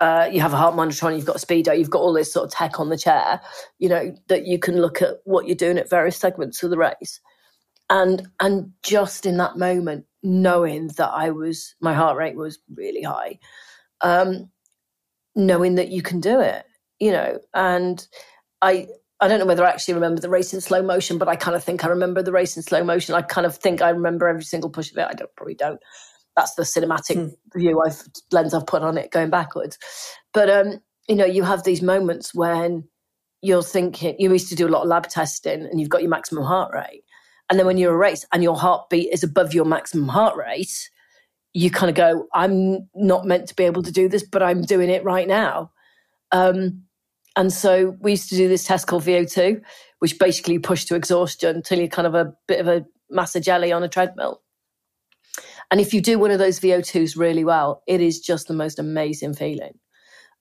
uh, 0.00 0.28
you 0.30 0.40
have 0.40 0.52
a 0.52 0.56
heart 0.56 0.76
monitor 0.76 1.06
on, 1.06 1.14
you've 1.14 1.24
got 1.24 1.42
a 1.42 1.46
speedo, 1.46 1.76
you've 1.76 1.90
got 1.90 2.00
all 2.00 2.12
this 2.12 2.32
sort 2.32 2.46
of 2.46 2.52
tech 2.52 2.78
on 2.78 2.88
the 2.88 2.98
chair, 2.98 3.40
you 3.78 3.88
know, 3.88 4.14
that 4.28 4.46
you 4.46 4.58
can 4.58 4.80
look 4.80 5.02
at 5.02 5.16
what 5.24 5.46
you're 5.46 5.56
doing 5.56 5.78
at 5.78 5.90
various 5.90 6.16
segments 6.16 6.62
of 6.62 6.70
the 6.70 6.78
race. 6.78 7.20
And 7.90 8.28
and 8.40 8.70
just 8.82 9.24
in 9.24 9.38
that 9.38 9.56
moment, 9.56 10.04
knowing 10.22 10.88
that 10.98 11.08
I 11.08 11.30
was 11.30 11.74
my 11.80 11.94
heart 11.94 12.18
rate 12.18 12.36
was 12.36 12.58
really 12.74 13.02
high, 13.02 13.38
um, 14.02 14.50
knowing 15.34 15.76
that 15.76 15.88
you 15.88 16.02
can 16.02 16.20
do 16.20 16.38
it, 16.38 16.66
you 17.00 17.12
know, 17.12 17.38
and 17.54 18.06
I 18.62 18.88
I 19.20 19.28
don't 19.28 19.40
know 19.40 19.46
whether 19.46 19.64
I 19.64 19.70
actually 19.70 19.94
remember 19.94 20.20
the 20.20 20.30
race 20.30 20.54
in 20.54 20.60
slow 20.60 20.82
motion, 20.82 21.18
but 21.18 21.28
I 21.28 21.36
kind 21.36 21.56
of 21.56 21.64
think 21.64 21.84
I 21.84 21.88
remember 21.88 22.22
the 22.22 22.32
race 22.32 22.56
in 22.56 22.62
slow 22.62 22.84
motion. 22.84 23.14
I 23.14 23.22
kind 23.22 23.46
of 23.46 23.56
think 23.56 23.82
I 23.82 23.90
remember 23.90 24.28
every 24.28 24.44
single 24.44 24.70
push 24.70 24.90
of 24.90 24.98
it. 24.98 25.06
I 25.08 25.14
don't 25.14 25.34
probably 25.36 25.54
don't. 25.54 25.80
That's 26.36 26.54
the 26.54 26.62
cinematic 26.62 27.16
hmm. 27.16 27.58
view 27.58 27.82
I've 27.84 28.00
lens 28.30 28.54
I've 28.54 28.66
put 28.66 28.82
on 28.82 28.96
it 28.96 29.10
going 29.10 29.30
backwards. 29.30 29.78
But 30.32 30.48
um, 30.48 30.80
you 31.08 31.16
know, 31.16 31.24
you 31.24 31.42
have 31.42 31.64
these 31.64 31.82
moments 31.82 32.34
when 32.34 32.88
you're 33.42 33.62
thinking 33.62 34.16
you 34.18 34.30
used 34.32 34.48
to 34.48 34.56
do 34.56 34.66
a 34.66 34.70
lot 34.70 34.82
of 34.82 34.88
lab 34.88 35.08
testing 35.08 35.62
and 35.62 35.80
you've 35.80 35.88
got 35.88 36.02
your 36.02 36.10
maximum 36.10 36.44
heart 36.44 36.72
rate. 36.72 37.04
And 37.50 37.58
then 37.58 37.66
when 37.66 37.78
you're 37.78 37.94
a 37.94 37.96
race 37.96 38.26
and 38.32 38.42
your 38.42 38.56
heartbeat 38.56 39.12
is 39.12 39.22
above 39.22 39.54
your 39.54 39.64
maximum 39.64 40.08
heart 40.08 40.36
rate, 40.36 40.90
you 41.54 41.70
kind 41.70 41.88
of 41.88 41.96
go, 41.96 42.26
I'm 42.34 42.88
not 42.94 43.24
meant 43.24 43.48
to 43.48 43.56
be 43.56 43.64
able 43.64 43.82
to 43.82 43.92
do 43.92 44.08
this, 44.08 44.22
but 44.22 44.42
I'm 44.42 44.62
doing 44.62 44.90
it 44.90 45.02
right 45.02 45.26
now. 45.26 45.72
Um, 46.30 46.84
and 47.38 47.52
so 47.52 47.96
we 48.00 48.10
used 48.10 48.28
to 48.30 48.36
do 48.36 48.48
this 48.48 48.64
test 48.64 48.88
called 48.88 49.04
VO2, 49.04 49.62
which 50.00 50.18
basically 50.18 50.58
pushed 50.58 50.88
to 50.88 50.96
exhaustion 50.96 51.56
until 51.56 51.78
you're 51.78 51.88
kind 51.88 52.06
of 52.06 52.14
a 52.14 52.34
bit 52.48 52.58
of 52.58 52.66
a 52.66 52.84
mass 53.08 53.36
of 53.36 53.44
jelly 53.44 53.70
on 53.72 53.84
a 53.84 53.88
treadmill. 53.88 54.42
And 55.70 55.80
if 55.80 55.94
you 55.94 56.00
do 56.00 56.18
one 56.18 56.32
of 56.32 56.40
those 56.40 56.58
VO2s 56.58 57.16
really 57.16 57.44
well, 57.44 57.84
it 57.86 58.00
is 58.00 58.20
just 58.20 58.48
the 58.48 58.54
most 58.54 58.80
amazing 58.80 59.34
feeling. 59.34 59.78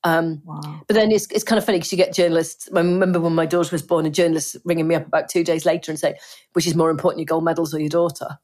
Um, 0.04 0.42
wow. 0.44 0.82
But 0.88 0.96
then 0.96 1.12
it's, 1.12 1.28
it's 1.32 1.44
kind 1.44 1.60
of 1.60 1.66
funny 1.66 1.78
because 1.78 1.92
you 1.92 1.98
get 2.00 2.16
journalists. 2.16 2.68
I 2.74 2.80
remember 2.80 3.20
when 3.20 3.36
my 3.36 3.46
daughter 3.46 3.70
was 3.72 3.84
born, 3.84 4.08
a 4.08 4.10
journalist 4.10 4.58
ringing 4.66 4.88
me 4.88 4.96
up 4.96 5.06
about 5.06 5.30
two 5.30 5.44
days 5.44 5.66
later 5.66 5.92
and 5.92 6.00
saying, 6.00 6.16
which 6.54 6.66
is 6.66 6.76
more 6.76 6.90
important, 6.90 7.20
your 7.20 7.26
gold 7.26 7.46
medals 7.46 7.76
or 7.76 7.80
your 7.80 7.90
daughter? 7.90 8.40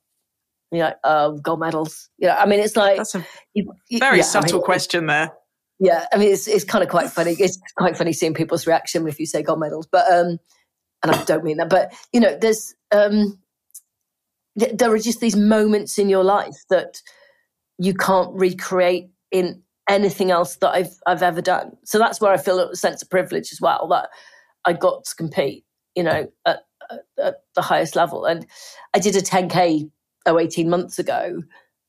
you 0.74 0.80
know, 0.80 0.94
uh, 1.04 1.30
gold 1.30 1.60
medals. 1.60 2.10
You 2.18 2.28
know, 2.28 2.36
I 2.36 2.48
mean, 2.48 2.60
it's 2.60 2.76
like 2.76 2.98
that's 2.98 3.14
a 3.14 3.26
you, 3.54 3.72
very 4.00 4.18
yeah, 4.18 4.24
subtle 4.24 4.56
I 4.56 4.58
mean, 4.58 4.64
question 4.64 5.06
there. 5.06 5.32
Yeah, 5.80 6.06
I 6.14 6.18
mean, 6.18 6.32
it's 6.32 6.48
it's 6.48 6.64
kind 6.64 6.84
of 6.84 6.90
quite 6.90 7.10
funny. 7.10 7.36
It's 7.40 7.60
quite 7.78 7.98
funny 7.98 8.14
seeing 8.14 8.34
people's 8.34 8.68
reaction 8.68 9.08
if 9.08 9.20
you 9.20 9.26
say 9.26 9.44
gold 9.44 9.60
medals, 9.60 9.88
but 9.92 10.10
um, 10.12 10.38
and 11.04 11.12
I 11.12 11.24
don't 11.26 11.44
mean 11.44 11.58
that, 11.58 11.70
but 11.70 11.94
you 12.14 12.20
know, 12.20 12.38
there's 12.40 12.76
um, 12.92 13.40
th- 14.58 14.78
there 14.78 14.92
are 14.92 14.98
just 15.00 15.20
these 15.20 15.36
moments 15.36 15.98
in 15.98 16.10
your 16.10 16.24
life 16.24 16.56
that 16.70 17.02
you 17.78 17.94
can't 17.94 18.34
recreate 18.34 19.10
in 19.32 19.62
anything 19.90 20.32
else 20.32 20.56
that 20.58 20.72
I've 20.72 20.96
I've 21.06 21.24
ever 21.24 21.42
done. 21.42 21.76
So 21.84 21.98
that's 22.00 22.22
where 22.22 22.32
I 22.32 22.38
feel 22.38 22.60
a 22.60 22.76
sense 22.76 23.02
of 23.02 23.10
privilege 23.10 23.52
as 23.52 23.60
well 23.62 23.88
that 23.90 24.10
I 24.66 24.74
got 24.74 25.06
to 25.06 25.16
compete, 25.16 25.66
you 25.96 26.04
know, 26.04 26.28
at, 26.46 26.60
at, 26.92 27.00
at 27.22 27.36
the 27.56 27.62
highest 27.62 27.96
level. 27.96 28.26
And 28.26 28.46
I 28.94 29.00
did 29.00 29.16
a 29.16 29.22
10k 29.22 29.90
oh, 30.26 30.40
18 30.40 30.70
months 30.70 31.00
ago, 31.00 31.42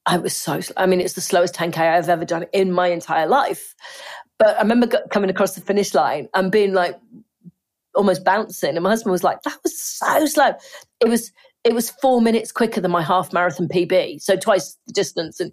I 0.06 0.18
was 0.18 0.36
so, 0.36 0.60
slow. 0.60 0.74
I 0.76 0.86
mean, 0.86 1.00
it's 1.00 1.14
the 1.14 1.20
slowest 1.20 1.54
10K 1.54 1.78
I've 1.78 2.08
ever 2.08 2.24
done 2.24 2.46
in 2.52 2.72
my 2.72 2.88
entire 2.88 3.26
life. 3.26 3.74
But 4.38 4.56
I 4.56 4.62
remember 4.62 4.86
coming 5.10 5.30
across 5.30 5.54
the 5.54 5.60
finish 5.60 5.94
line 5.94 6.28
and 6.34 6.52
being 6.52 6.74
like 6.74 6.98
almost 7.94 8.24
bouncing. 8.24 8.76
And 8.76 8.82
my 8.82 8.90
husband 8.90 9.12
was 9.12 9.24
like, 9.24 9.42
that 9.42 9.58
was 9.62 9.80
so 9.80 10.26
slow. 10.26 10.52
It 11.00 11.08
was, 11.08 11.32
it 11.62 11.74
was 11.74 11.90
four 11.90 12.20
minutes 12.20 12.52
quicker 12.52 12.80
than 12.80 12.90
my 12.90 13.02
half 13.02 13.32
marathon 13.32 13.68
PB. 13.68 14.20
So 14.20 14.36
twice 14.36 14.76
the 14.86 14.92
distance. 14.92 15.40
And, 15.40 15.52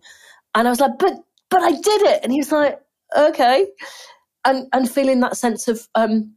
and 0.56 0.68
I 0.68 0.72
was 0.72 0.80
like, 0.80 0.98
but, 1.00 1.14
but 1.50 1.62
I 1.62 1.72
did 1.72 2.02
it. 2.04 2.20
And 2.24 2.32
he 2.32 2.40
was 2.40 2.52
like, 2.52 2.80
okay. 3.18 3.68
And, 4.44 4.68
and 4.74 4.90
feeling 4.90 5.20
that 5.22 5.38
sense 5.38 5.68
of, 5.68 5.88
um, 5.96 6.34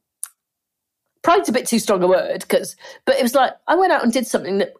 pride's 1.22 1.48
a 1.48 1.52
bit 1.52 1.66
too 1.66 1.78
strong 1.78 2.02
a 2.02 2.06
word 2.06 2.40
because, 2.40 2.76
but 3.06 3.16
it 3.16 3.22
was 3.22 3.34
like, 3.34 3.52
I 3.66 3.74
went 3.74 3.92
out 3.92 4.04
and 4.04 4.12
did 4.12 4.26
something 4.26 4.58
that 4.58 4.74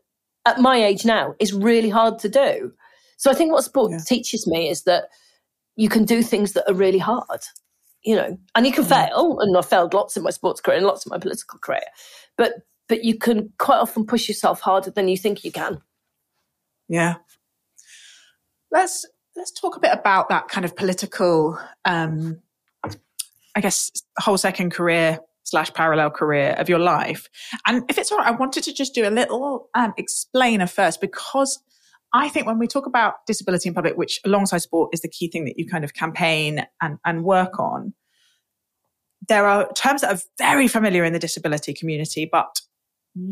at 0.47 0.61
my 0.61 0.77
age 0.77 1.05
now 1.05 1.35
is 1.40 1.53
really 1.53 1.88
hard 1.88 2.18
to 2.20 2.29
do. 2.29 2.73
So 3.16 3.31
I 3.31 3.35
think 3.35 3.53
what 3.53 3.64
sport 3.64 3.92
yeah. 3.92 3.98
teaches 4.07 4.46
me 4.46 4.68
is 4.68 4.83
that 4.85 5.05
you 5.77 5.88
can 5.88 6.05
do 6.05 6.22
things 6.22 6.53
that 6.53 6.68
are 6.70 6.74
really 6.74 6.98
hard, 6.98 7.40
you 8.05 8.16
know, 8.16 8.38
and 8.55 8.66
you 8.66 8.72
can 8.72 8.85
yeah. 8.85 9.07
fail. 9.07 9.38
And 9.40 9.57
I've 9.57 9.66
failed 9.66 9.94
lots 9.94 10.16
in 10.16 10.22
my 10.22 10.31
sports 10.31 10.61
career 10.61 10.79
and 10.79 10.87
lots 10.87 11.07
in 11.07 11.11
my 11.11 11.18
political 11.18 11.59
career, 11.59 11.85
but 12.37 12.55
but 12.88 13.03
you 13.05 13.18
can 13.18 13.53
quite 13.59 13.79
often 13.79 14.05
push 14.05 14.29
yourself 14.29 14.61
harder 14.61 14.90
than 14.90 15.09
you 15.09 15.16
think 15.16 15.44
you 15.44 15.50
can. 15.50 15.81
Yeah. 16.88 17.14
Let's 18.70 19.07
let's 19.37 19.53
talk 19.53 19.77
a 19.77 19.81
bit 19.81 19.92
about 19.92 20.29
that 20.29 20.48
kind 20.48 20.64
of 20.64 20.77
political, 20.77 21.59
um, 21.85 22.40
I 23.57 23.61
guess, 23.61 23.90
whole 24.18 24.38
second 24.38 24.70
career 24.70 25.18
slash 25.44 25.72
parallel 25.72 26.11
career 26.11 26.55
of 26.59 26.68
your 26.68 26.79
life. 26.79 27.29
And 27.66 27.85
if 27.88 27.98
it's 27.98 28.11
all 28.11 28.18
right, 28.18 28.29
I 28.29 28.33
wanted 28.33 28.64
to 28.64 28.72
just 28.72 28.94
do 28.94 29.07
a 29.07 29.11
little 29.11 29.68
um, 29.74 29.92
explainer 29.96 30.66
first 30.66 31.00
because 31.00 31.61
I 32.14 32.29
think 32.29 32.46
when 32.46 32.61
we 32.61 32.68
talk 32.68 32.87
about 32.87 33.27
disability 33.27 33.68
in 33.68 33.74
public, 33.74 33.96
which 33.96 34.20
alongside 34.24 34.59
sport 34.59 34.90
is 34.92 35.00
the 35.00 35.09
key 35.09 35.29
thing 35.29 35.44
that 35.46 35.59
you 35.59 35.66
kind 35.66 35.83
of 35.83 35.94
campaign 35.94 36.64
and, 36.81 36.98
and 37.05 37.24
work 37.24 37.59
on, 37.59 37.92
there 39.29 39.46
are 39.46 39.68
terms 39.72 40.03
that 40.03 40.14
are 40.14 40.20
very 40.38 40.68
familiar 40.68 41.05
in 41.05 41.12
the 41.12 41.18
disability 41.18 41.74
community, 41.74 42.29
but 42.31 42.61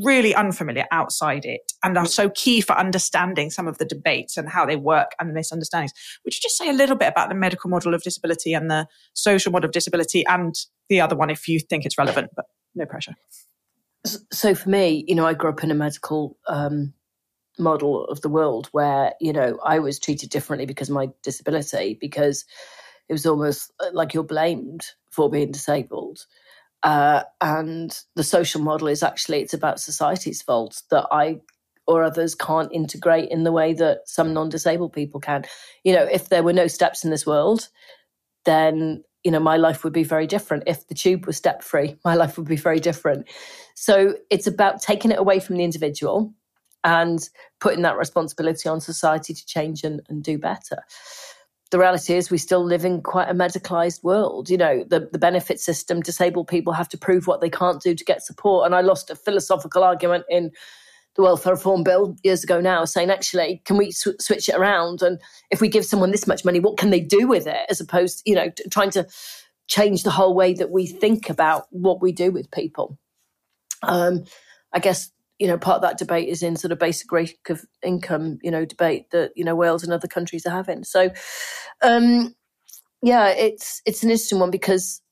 really 0.02 0.34
unfamiliar 0.34 0.86
outside 0.90 1.44
it 1.44 1.72
and 1.84 1.96
are 1.96 2.06
so 2.06 2.30
key 2.30 2.60
for 2.60 2.76
understanding 2.76 3.50
some 3.50 3.68
of 3.68 3.78
the 3.78 3.84
debates 3.84 4.36
and 4.36 4.48
how 4.48 4.66
they 4.66 4.76
work 4.76 5.12
and 5.20 5.30
the 5.30 5.34
misunderstandings. 5.34 5.92
Would 6.24 6.34
you 6.34 6.40
just 6.40 6.56
say 6.56 6.68
a 6.68 6.72
little 6.72 6.96
bit 6.96 7.08
about 7.08 7.28
the 7.28 7.34
medical 7.36 7.70
model 7.70 7.94
of 7.94 8.02
disability 8.02 8.52
and 8.52 8.68
the 8.68 8.88
social 9.14 9.52
model 9.52 9.66
of 9.68 9.72
disability 9.72 10.24
and 10.26 10.54
the 10.88 11.00
other 11.00 11.16
one 11.16 11.30
if 11.30 11.46
you 11.46 11.60
think 11.60 11.84
it's 11.84 11.98
relevant, 11.98 12.30
but 12.34 12.46
no 12.74 12.84
pressure? 12.84 13.14
So 14.32 14.54
for 14.54 14.68
me, 14.68 15.04
you 15.06 15.14
know, 15.14 15.26
I 15.26 15.34
grew 15.34 15.50
up 15.50 15.62
in 15.62 15.70
a 15.70 15.74
medical 15.74 16.36
um, 16.48 16.94
model 17.58 18.04
of 18.06 18.20
the 18.22 18.28
world 18.28 18.68
where, 18.72 19.12
you 19.20 19.32
know, 19.32 19.58
I 19.64 19.78
was 19.78 19.98
treated 19.98 20.30
differently 20.30 20.66
because 20.66 20.88
of 20.88 20.94
my 20.94 21.10
disability, 21.22 21.98
because 22.00 22.44
it 23.08 23.12
was 23.12 23.26
almost 23.26 23.72
uh, 23.80 23.90
like 23.92 24.14
you're 24.14 24.22
blamed 24.22 24.86
for 25.10 25.28
being 25.28 25.52
disabled. 25.52 26.24
Uh, 26.82 27.22
and 27.40 27.96
the 28.16 28.24
social 28.24 28.60
model 28.60 28.88
is 28.88 29.02
actually 29.02 29.40
it's 29.40 29.54
about 29.54 29.80
society's 29.80 30.42
fault 30.42 30.82
that 30.90 31.06
I 31.12 31.40
or 31.86 32.02
others 32.02 32.34
can't 32.34 32.72
integrate 32.72 33.28
in 33.30 33.44
the 33.44 33.52
way 33.52 33.72
that 33.74 34.08
some 34.08 34.32
non-disabled 34.32 34.92
people 34.92 35.20
can. 35.20 35.44
You 35.84 35.94
know, 35.94 36.04
if 36.04 36.28
there 36.28 36.42
were 36.42 36.52
no 36.52 36.68
steps 36.68 37.04
in 37.04 37.10
this 37.10 37.26
world, 37.26 37.68
then 38.44 39.04
you 39.24 39.30
know 39.30 39.40
my 39.40 39.56
life 39.56 39.84
would 39.84 39.92
be 39.92 40.04
very 40.04 40.26
different. 40.26 40.64
If 40.66 40.88
the 40.88 40.94
tube 40.94 41.26
was 41.26 41.36
step 41.36 41.62
free, 41.62 41.96
my 42.04 42.14
life 42.14 42.36
would 42.36 42.48
be 42.48 42.56
very 42.56 42.80
different. 42.80 43.28
So 43.74 44.14
it's 44.30 44.46
about 44.46 44.82
taking 44.82 45.10
it 45.10 45.18
away 45.18 45.38
from 45.40 45.56
the 45.56 45.64
individual 45.64 46.34
and 46.84 47.28
putting 47.60 47.82
that 47.82 47.96
responsibility 47.96 48.68
on 48.68 48.80
society 48.80 49.32
to 49.34 49.46
change 49.46 49.84
and, 49.84 50.02
and 50.08 50.22
do 50.22 50.38
better 50.38 50.82
the 51.72 51.78
reality 51.78 52.14
is 52.14 52.30
we 52.30 52.38
still 52.38 52.62
live 52.62 52.84
in 52.84 53.00
quite 53.00 53.30
a 53.30 53.34
medicalized 53.34 54.04
world. 54.04 54.50
You 54.50 54.58
know, 54.58 54.84
the, 54.84 55.08
the 55.10 55.18
benefit 55.18 55.58
system, 55.58 56.02
disabled 56.02 56.46
people 56.46 56.74
have 56.74 56.88
to 56.90 56.98
prove 56.98 57.26
what 57.26 57.40
they 57.40 57.48
can't 57.48 57.82
do 57.82 57.94
to 57.94 58.04
get 58.04 58.22
support. 58.22 58.66
And 58.66 58.74
I 58.74 58.82
lost 58.82 59.10
a 59.10 59.16
philosophical 59.16 59.82
argument 59.82 60.26
in 60.28 60.52
the 61.16 61.22
welfare 61.22 61.54
reform 61.54 61.82
bill 61.82 62.14
years 62.22 62.44
ago 62.44 62.60
now 62.60 62.84
saying, 62.84 63.10
actually, 63.10 63.62
can 63.64 63.78
we 63.78 63.90
sw- 63.90 64.20
switch 64.20 64.50
it 64.50 64.54
around? 64.54 65.00
And 65.00 65.18
if 65.50 65.62
we 65.62 65.68
give 65.68 65.86
someone 65.86 66.10
this 66.10 66.26
much 66.26 66.44
money, 66.44 66.60
what 66.60 66.76
can 66.76 66.90
they 66.90 67.00
do 67.00 67.26
with 67.26 67.46
it? 67.46 67.66
As 67.70 67.80
opposed, 67.80 68.18
to 68.18 68.30
you 68.30 68.36
know, 68.36 68.50
t- 68.50 68.64
trying 68.70 68.90
to 68.90 69.08
change 69.66 70.02
the 70.02 70.10
whole 70.10 70.34
way 70.34 70.52
that 70.52 70.70
we 70.70 70.86
think 70.86 71.30
about 71.30 71.68
what 71.70 72.02
we 72.02 72.12
do 72.12 72.30
with 72.30 72.50
people. 72.50 72.98
Um, 73.82 74.24
I 74.74 74.78
guess 74.78 75.10
you 75.42 75.48
know, 75.48 75.58
part 75.58 75.74
of 75.74 75.82
that 75.82 75.98
debate 75.98 76.28
is 76.28 76.40
in 76.40 76.54
sort 76.54 76.70
of 76.70 76.78
basic 76.78 77.10
rate 77.10 77.36
of 77.48 77.64
income, 77.82 78.38
you 78.42 78.50
know, 78.52 78.64
debate 78.64 79.10
that, 79.10 79.32
you 79.34 79.42
know, 79.42 79.56
Wales 79.56 79.82
and 79.82 79.92
other 79.92 80.06
countries 80.06 80.46
are 80.46 80.50
having. 80.50 80.84
So, 80.84 81.10
um, 81.82 82.36
yeah, 83.02 83.30
it's, 83.30 83.82
it's 83.84 84.04
an 84.04 84.10
interesting 84.10 84.38
one 84.38 84.52
because 84.52 85.02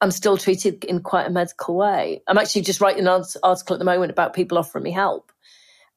I'm 0.00 0.10
still 0.10 0.36
treated 0.36 0.82
in 0.82 1.02
quite 1.02 1.28
a 1.28 1.30
medical 1.30 1.76
way. 1.76 2.20
I'm 2.26 2.36
actually 2.36 2.62
just 2.62 2.80
writing 2.80 3.06
an 3.06 3.22
article 3.44 3.74
at 3.74 3.78
the 3.78 3.84
moment 3.84 4.10
about 4.10 4.34
people 4.34 4.58
offering 4.58 4.82
me 4.82 4.90
help 4.90 5.30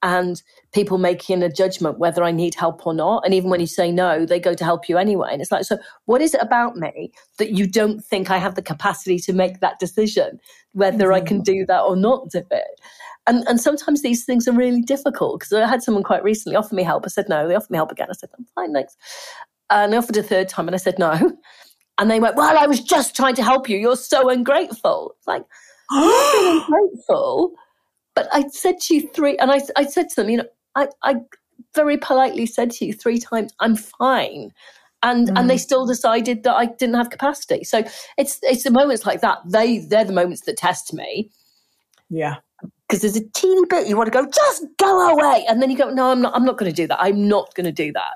and 0.03 0.43
people 0.73 0.97
making 0.97 1.41
a 1.41 1.49
judgment 1.49 1.97
whether 1.97 2.23
I 2.23 2.31
need 2.31 2.53
help 2.53 2.85
or 2.85 2.93
not. 2.93 3.25
And 3.25 3.33
even 3.33 3.49
when 3.49 3.61
you 3.61 3.67
say 3.67 3.91
no, 3.91 4.25
they 4.25 4.39
go 4.39 4.53
to 4.53 4.63
help 4.63 4.89
you 4.89 4.97
anyway. 4.97 5.29
And 5.31 5.41
it's 5.41 5.51
like, 5.51 5.63
so 5.63 5.77
what 6.05 6.21
is 6.21 6.35
it 6.35 6.41
about 6.41 6.75
me 6.75 7.11
that 7.39 7.53
you 7.53 7.65
don't 7.65 8.03
think 8.03 8.29
I 8.29 8.37
have 8.37 8.55
the 8.55 8.61
capacity 8.61 9.17
to 9.19 9.33
make 9.33 9.61
that 9.61 9.79
decision, 9.79 10.39
whether 10.73 11.07
mm-hmm. 11.07 11.23
I 11.23 11.27
can 11.27 11.41
do 11.41 11.65
that 11.67 11.81
or 11.81 11.95
not 11.95 12.29
do 12.29 12.43
it? 12.51 12.81
And, 13.25 13.47
and 13.47 13.61
sometimes 13.61 14.01
these 14.01 14.25
things 14.25 14.45
are 14.45 14.53
really 14.53 14.81
difficult 14.81 15.39
because 15.39 15.53
I 15.53 15.65
had 15.67 15.81
someone 15.81 16.03
quite 16.03 16.23
recently 16.23 16.57
offer 16.57 16.75
me 16.75 16.83
help. 16.83 17.05
I 17.05 17.09
said 17.09 17.29
no. 17.29 17.47
They 17.47 17.55
offered 17.55 17.71
me 17.71 17.77
help 17.77 17.91
again. 17.91 18.07
I 18.09 18.13
said, 18.13 18.29
I'm 18.37 18.45
fine, 18.53 18.73
thanks. 18.73 18.97
And 19.69 19.95
I 19.95 19.97
offered 19.97 20.17
a 20.17 20.23
third 20.23 20.49
time 20.49 20.67
and 20.67 20.75
I 20.75 20.79
said 20.79 20.99
no. 20.99 21.37
And 21.99 22.09
they 22.09 22.19
went, 22.19 22.35
Well, 22.35 22.57
I 22.57 22.65
was 22.65 22.81
just 22.81 23.15
trying 23.15 23.35
to 23.35 23.43
help 23.43 23.69
you. 23.69 23.77
You're 23.77 23.95
so 23.95 24.27
ungrateful. 24.29 25.13
It's 25.17 25.27
like, 25.27 25.43
I'm 25.91 26.61
ungrateful. 26.61 27.53
But 28.16 28.28
I 28.32 28.47
said 28.49 28.80
to 28.82 28.95
you 28.95 29.07
three, 29.09 29.38
and 29.38 29.51
I, 29.51 29.61
I 29.76 29.86
said 29.86 30.09
to 30.09 30.16
them, 30.18 30.30
you 30.30 30.38
know, 30.38 30.47
I, 30.76 30.88
I 31.03 31.16
very 31.74 31.97
politely 31.97 32.45
said 32.45 32.72
to 32.72 32.86
you 32.86 32.93
three 32.93 33.20
times, 33.20 33.53
I'm 33.59 33.76
fine. 33.76 34.51
And, 35.01 35.30
mm. 35.30 35.39
and 35.39 35.49
they 35.49 35.55
mm. 35.55 35.59
still 35.59 35.86
decided 35.86 36.43
that 36.43 36.55
I 36.55 36.68
didn't 36.68 36.95
have 36.95 37.09
capacity. 37.09 37.64
So 37.64 37.84
it's 38.18 38.39
it's 38.43 38.64
the 38.64 38.72
moments 38.72 39.05
like 39.05 39.22
that. 39.22 39.39
They 39.45 39.80
they're 39.80 40.05
the 40.05 40.14
moments 40.14 40.41
that 40.45 40.57
test 40.57 40.93
me. 40.93 41.30
Yeah 42.09 42.38
because 42.93 43.01
there's 43.01 43.16
a 43.16 43.30
teeny 43.32 43.66
bit 43.70 43.88
you 43.88 43.97
want 43.97 44.05
to 44.05 44.11
go, 44.11 44.30
just 44.30 44.66
go 44.78 45.09
away, 45.09 45.45
and 45.49 45.61
then 45.61 45.72
you 45.72 45.78
go, 45.78 45.89
no, 45.89 46.11
I'm 46.11 46.22
not. 46.22 46.36
I'm 46.36 46.45
not 46.45 46.59
going 46.59 46.72
to 46.72 46.76
do 46.76 46.86
that. 46.88 47.01
I'm 47.01 47.28
not 47.28 47.53
going 47.55 47.66
to 47.66 47.72
do 47.72 47.91
that. 47.93 48.14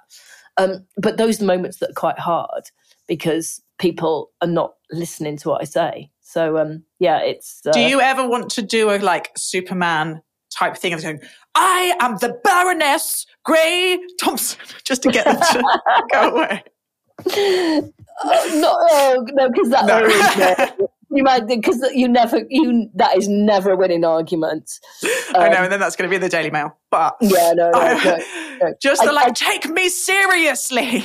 Um, 0.58 0.86
but 0.98 1.18
those 1.18 1.38
are 1.38 1.40
the 1.40 1.46
moments 1.46 1.78
that 1.78 1.90
are 1.92 1.96
quite 1.96 2.20
hard 2.20 2.64
because 3.08 3.62
people 3.80 4.32
are 4.42 4.48
not 4.48 4.74
listening 4.92 5.38
to 5.38 5.50
what 5.50 5.62
I 5.62 5.66
say. 5.66 6.12
So 6.38 6.60
um, 6.60 6.84
yeah, 7.00 7.18
it's. 7.22 7.62
Uh, 7.66 7.72
do 7.72 7.80
you 7.80 8.00
ever 8.00 8.28
want 8.30 8.52
to 8.52 8.62
do 8.62 8.92
a 8.92 9.00
like 9.00 9.32
Superman 9.36 10.22
type 10.56 10.78
thing 10.78 10.94
of 10.94 11.02
going, 11.02 11.20
I 11.56 11.96
am 12.00 12.18
the 12.18 12.40
Baroness 12.44 13.26
Grey 13.44 13.98
Thompson, 14.22 14.60
just 14.84 15.02
to 15.02 15.12
get 15.12 15.26
them 15.26 15.38
to 15.38 16.04
go 16.14 16.36
away? 16.36 16.64
Uh, 17.26 17.82
no, 18.54 18.78
oh, 18.80 19.26
no, 19.32 19.50
because 19.50 19.70
that 19.72 19.88
no. 19.88 20.88
you 21.10 21.24
might 21.24 21.48
because 21.48 21.84
you 21.96 22.08
never 22.08 22.44
you 22.50 22.88
that 22.94 23.18
is 23.18 23.28
never 23.28 23.72
a 23.72 23.76
winning 23.76 24.06
argument. 24.06 24.74
Um, 25.04 25.10
I 25.42 25.50
know, 25.50 25.58
um, 25.58 25.64
and 25.64 25.72
then 25.72 25.80
that's 25.80 25.96
going 25.96 26.08
to 26.08 26.10
be 26.12 26.18
in 26.18 26.22
the 26.22 26.30
Daily 26.30 26.52
Mail. 26.52 26.78
But 26.92 27.16
yeah, 27.20 27.54
no, 27.56 27.72
no, 27.72 27.80
no, 27.80 28.18
no. 28.62 28.74
just 28.80 29.04
the 29.04 29.12
like, 29.12 29.30
I, 29.30 29.32
take 29.32 29.68
me 29.68 29.90
seriously. 29.90 31.04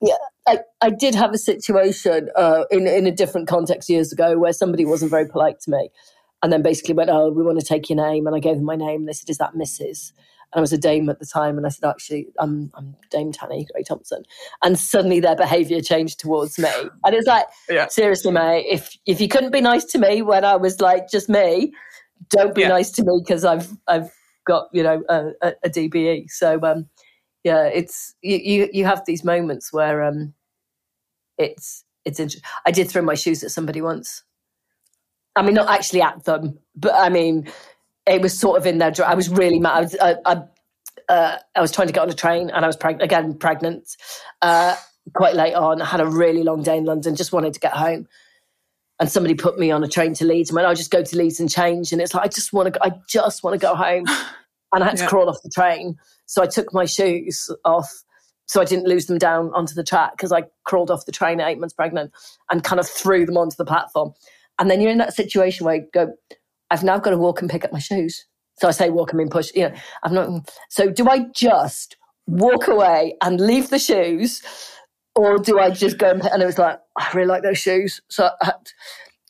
Yeah, 0.00 0.14
I, 0.46 0.58
I 0.80 0.90
did 0.90 1.14
have 1.14 1.32
a 1.32 1.38
situation 1.38 2.28
uh, 2.36 2.64
in 2.70 2.86
in 2.86 3.06
a 3.06 3.12
different 3.12 3.48
context 3.48 3.88
years 3.88 4.12
ago 4.12 4.38
where 4.38 4.52
somebody 4.52 4.84
wasn't 4.84 5.10
very 5.10 5.26
polite 5.26 5.60
to 5.60 5.70
me, 5.70 5.90
and 6.42 6.52
then 6.52 6.62
basically 6.62 6.94
went, 6.94 7.10
"Oh, 7.10 7.30
we 7.30 7.42
want 7.42 7.60
to 7.60 7.66
take 7.66 7.88
your 7.88 7.96
name," 7.96 8.26
and 8.26 8.34
I 8.34 8.40
gave 8.40 8.56
them 8.56 8.64
my 8.64 8.76
name, 8.76 9.00
and 9.00 9.08
they 9.08 9.12
said, 9.12 9.30
"Is 9.30 9.38
that 9.38 9.54
Mrs.?" 9.54 10.12
And 10.52 10.58
I 10.58 10.60
was 10.60 10.72
a 10.72 10.78
dame 10.78 11.08
at 11.08 11.20
the 11.20 11.26
time, 11.26 11.56
and 11.56 11.66
I 11.66 11.68
said, 11.68 11.88
"Actually, 11.88 12.28
I'm 12.38 12.70
I'm 12.74 12.96
Dame 13.10 13.32
Tanni 13.32 13.66
Grey 13.72 13.82
Thompson." 13.82 14.24
And 14.64 14.78
suddenly 14.78 15.20
their 15.20 15.36
behaviour 15.36 15.80
changed 15.80 16.18
towards 16.18 16.58
me, 16.58 16.70
and 17.04 17.14
it's 17.14 17.26
like, 17.26 17.46
yeah. 17.68 17.88
seriously, 17.88 18.32
mate, 18.32 18.66
if 18.68 18.96
if 19.06 19.20
you 19.20 19.28
couldn't 19.28 19.52
be 19.52 19.60
nice 19.60 19.84
to 19.86 19.98
me 19.98 20.22
when 20.22 20.44
I 20.44 20.56
was 20.56 20.80
like 20.80 21.10
just 21.10 21.28
me, 21.28 21.72
don't 22.30 22.54
be 22.54 22.62
yeah. 22.62 22.68
nice 22.68 22.90
to 22.92 23.04
me 23.04 23.20
because 23.22 23.44
I've 23.44 23.68
I've 23.86 24.10
got 24.46 24.68
you 24.72 24.82
know 24.82 25.02
a, 25.08 25.30
a, 25.42 25.52
a 25.64 25.68
DBE. 25.70 26.30
So 26.30 26.58
um, 26.62 26.88
yeah, 27.44 27.64
it's 27.64 28.14
you, 28.22 28.36
you 28.36 28.70
you 28.72 28.84
have 28.84 29.04
these 29.06 29.24
moments 29.24 29.72
where 29.72 30.02
um, 30.02 30.34
it's 31.38 31.84
it's 32.04 32.20
interesting. 32.20 32.48
I 32.66 32.70
did 32.70 32.88
throw 32.88 33.02
my 33.02 33.14
shoes 33.14 33.42
at 33.42 33.50
somebody 33.50 33.80
once. 33.80 34.22
I 35.36 35.42
mean, 35.42 35.54
not 35.54 35.70
actually 35.70 36.02
at 36.02 36.24
them, 36.24 36.58
but 36.74 36.94
I 36.94 37.08
mean, 37.08 37.50
it 38.06 38.20
was 38.20 38.38
sort 38.38 38.58
of 38.58 38.66
in 38.66 38.78
their. 38.78 38.92
I 39.04 39.14
was 39.14 39.28
really 39.28 39.58
mad. 39.58 39.72
I 39.72 39.80
was, 39.80 39.96
I, 40.00 40.16
I, 40.26 41.12
uh, 41.12 41.38
I 41.56 41.60
was 41.60 41.72
trying 41.72 41.86
to 41.86 41.92
get 41.92 42.02
on 42.02 42.10
a 42.10 42.14
train, 42.14 42.50
and 42.50 42.64
I 42.64 42.66
was 42.66 42.76
preg- 42.76 43.02
again 43.02 43.34
pregnant, 43.38 43.96
uh, 44.42 44.76
quite 45.14 45.34
late 45.34 45.54
on. 45.54 45.80
I 45.80 45.86
had 45.86 46.00
a 46.00 46.06
really 46.06 46.42
long 46.42 46.62
day 46.62 46.76
in 46.76 46.84
London. 46.84 47.16
Just 47.16 47.32
wanted 47.32 47.54
to 47.54 47.60
get 47.60 47.72
home, 47.72 48.06
and 48.98 49.10
somebody 49.10 49.34
put 49.34 49.58
me 49.58 49.70
on 49.70 49.82
a 49.84 49.88
train 49.88 50.14
to 50.14 50.26
Leeds. 50.26 50.50
And 50.50 50.56
went, 50.56 50.66
"I'll 50.66 50.74
just 50.74 50.90
go 50.90 51.02
to 51.02 51.16
Leeds 51.16 51.40
and 51.40 51.50
change." 51.50 51.92
And 51.92 52.02
it's 52.02 52.12
like 52.12 52.24
I 52.24 52.28
just 52.28 52.52
want 52.52 52.74
to. 52.74 52.84
I 52.84 52.92
just 53.08 53.42
want 53.42 53.54
to 53.54 53.64
go 53.64 53.74
home, 53.74 54.04
and 54.72 54.82
I 54.82 54.86
had 54.88 54.96
to 54.96 55.04
yeah. 55.04 55.08
crawl 55.08 55.30
off 55.30 55.42
the 55.42 55.50
train. 55.50 55.96
So 56.30 56.40
I 56.42 56.46
took 56.46 56.72
my 56.72 56.84
shoes 56.84 57.50
off 57.64 58.04
so 58.46 58.60
I 58.60 58.64
didn't 58.64 58.86
lose 58.86 59.06
them 59.06 59.18
down 59.18 59.50
onto 59.52 59.74
the 59.74 59.82
track 59.82 60.12
because 60.12 60.30
I 60.30 60.44
crawled 60.62 60.88
off 60.88 61.04
the 61.04 61.10
train 61.10 61.40
at 61.40 61.48
eight 61.48 61.58
months 61.58 61.74
pregnant 61.74 62.12
and 62.48 62.62
kind 62.62 62.78
of 62.78 62.88
threw 62.88 63.26
them 63.26 63.36
onto 63.36 63.56
the 63.56 63.64
platform. 63.64 64.12
And 64.56 64.70
then 64.70 64.80
you're 64.80 64.92
in 64.92 64.98
that 64.98 65.12
situation 65.12 65.66
where 65.66 65.74
you 65.74 65.88
go, 65.92 66.14
I've 66.70 66.84
now 66.84 66.98
got 66.98 67.10
to 67.10 67.18
walk 67.18 67.40
and 67.40 67.50
pick 67.50 67.64
up 67.64 67.72
my 67.72 67.80
shoes. 67.80 68.26
So 68.60 68.68
I 68.68 68.70
say 68.70 68.90
walk 68.90 69.10
and 69.10 69.18
mean 69.18 69.28
push. 69.28 69.50
You 69.56 69.70
know, 69.70 69.74
I've 70.04 70.12
not. 70.12 70.54
So 70.68 70.88
do 70.88 71.08
I 71.08 71.26
just 71.34 71.96
walk 72.28 72.68
away 72.68 73.16
and 73.22 73.40
leave 73.40 73.70
the 73.70 73.80
shoes, 73.80 74.40
or 75.16 75.36
do 75.38 75.58
I 75.58 75.70
just 75.70 75.98
go 75.98 76.10
and? 76.10 76.24
And 76.26 76.44
it 76.44 76.46
was 76.46 76.58
like 76.58 76.78
I 76.96 77.10
really 77.12 77.26
like 77.26 77.42
those 77.42 77.58
shoes. 77.58 78.00
So 78.08 78.30
had, 78.40 78.54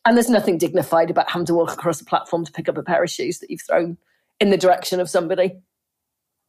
and 0.04 0.18
there's 0.18 0.28
nothing 0.28 0.58
dignified 0.58 1.10
about 1.10 1.30
having 1.30 1.46
to 1.46 1.54
walk 1.54 1.72
across 1.72 2.00
a 2.02 2.04
platform 2.04 2.44
to 2.44 2.52
pick 2.52 2.68
up 2.68 2.76
a 2.76 2.82
pair 2.82 3.02
of 3.02 3.08
shoes 3.08 3.38
that 3.38 3.48
you've 3.48 3.62
thrown 3.62 3.96
in 4.38 4.50
the 4.50 4.58
direction 4.58 5.00
of 5.00 5.08
somebody. 5.08 5.60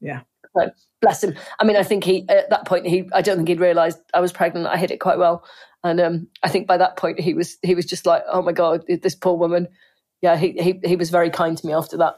Yeah. 0.02 0.22
So 0.58 0.70
bless 1.02 1.24
him. 1.24 1.36
I 1.60 1.64
mean, 1.64 1.78
I 1.78 1.84
think 1.84 2.04
he 2.04 2.26
at 2.30 2.49
that 2.49 2.66
point 2.66 2.88
he 2.88 3.10
I 3.14 3.22
don't 3.22 3.38
think 3.38 3.47
he'd 3.47 3.60
realised 3.60 3.99
I 4.14 4.20
was 4.20 4.32
pregnant. 4.32 4.68
I 4.68 4.78
hid 4.78 4.91
it 4.91 4.99
quite 4.99 5.18
well, 5.18 5.45
and 5.84 5.99
um, 5.99 6.28
I 6.43 6.49
think 6.49 6.68
by 6.68 6.78
that 6.78 6.97
point 6.97 7.20
he 7.20 7.34
was 7.34 7.58
he 7.62 7.76
was 7.76 7.86
just 7.86 8.06
like, 8.06 8.24
oh 8.30 8.41
my 8.41 8.52
god, 8.52 8.84
this 8.88 9.16
poor 9.16 9.38
woman. 9.38 9.68
Yeah, 10.22 10.38
he 10.38 10.52
he 10.52 10.80
he 10.84 10.95
was 10.95 11.10
very 11.10 11.30
kind 11.30 11.58
to 11.58 11.66
me 11.68 11.74
after 11.74 11.97
that. 11.97 12.16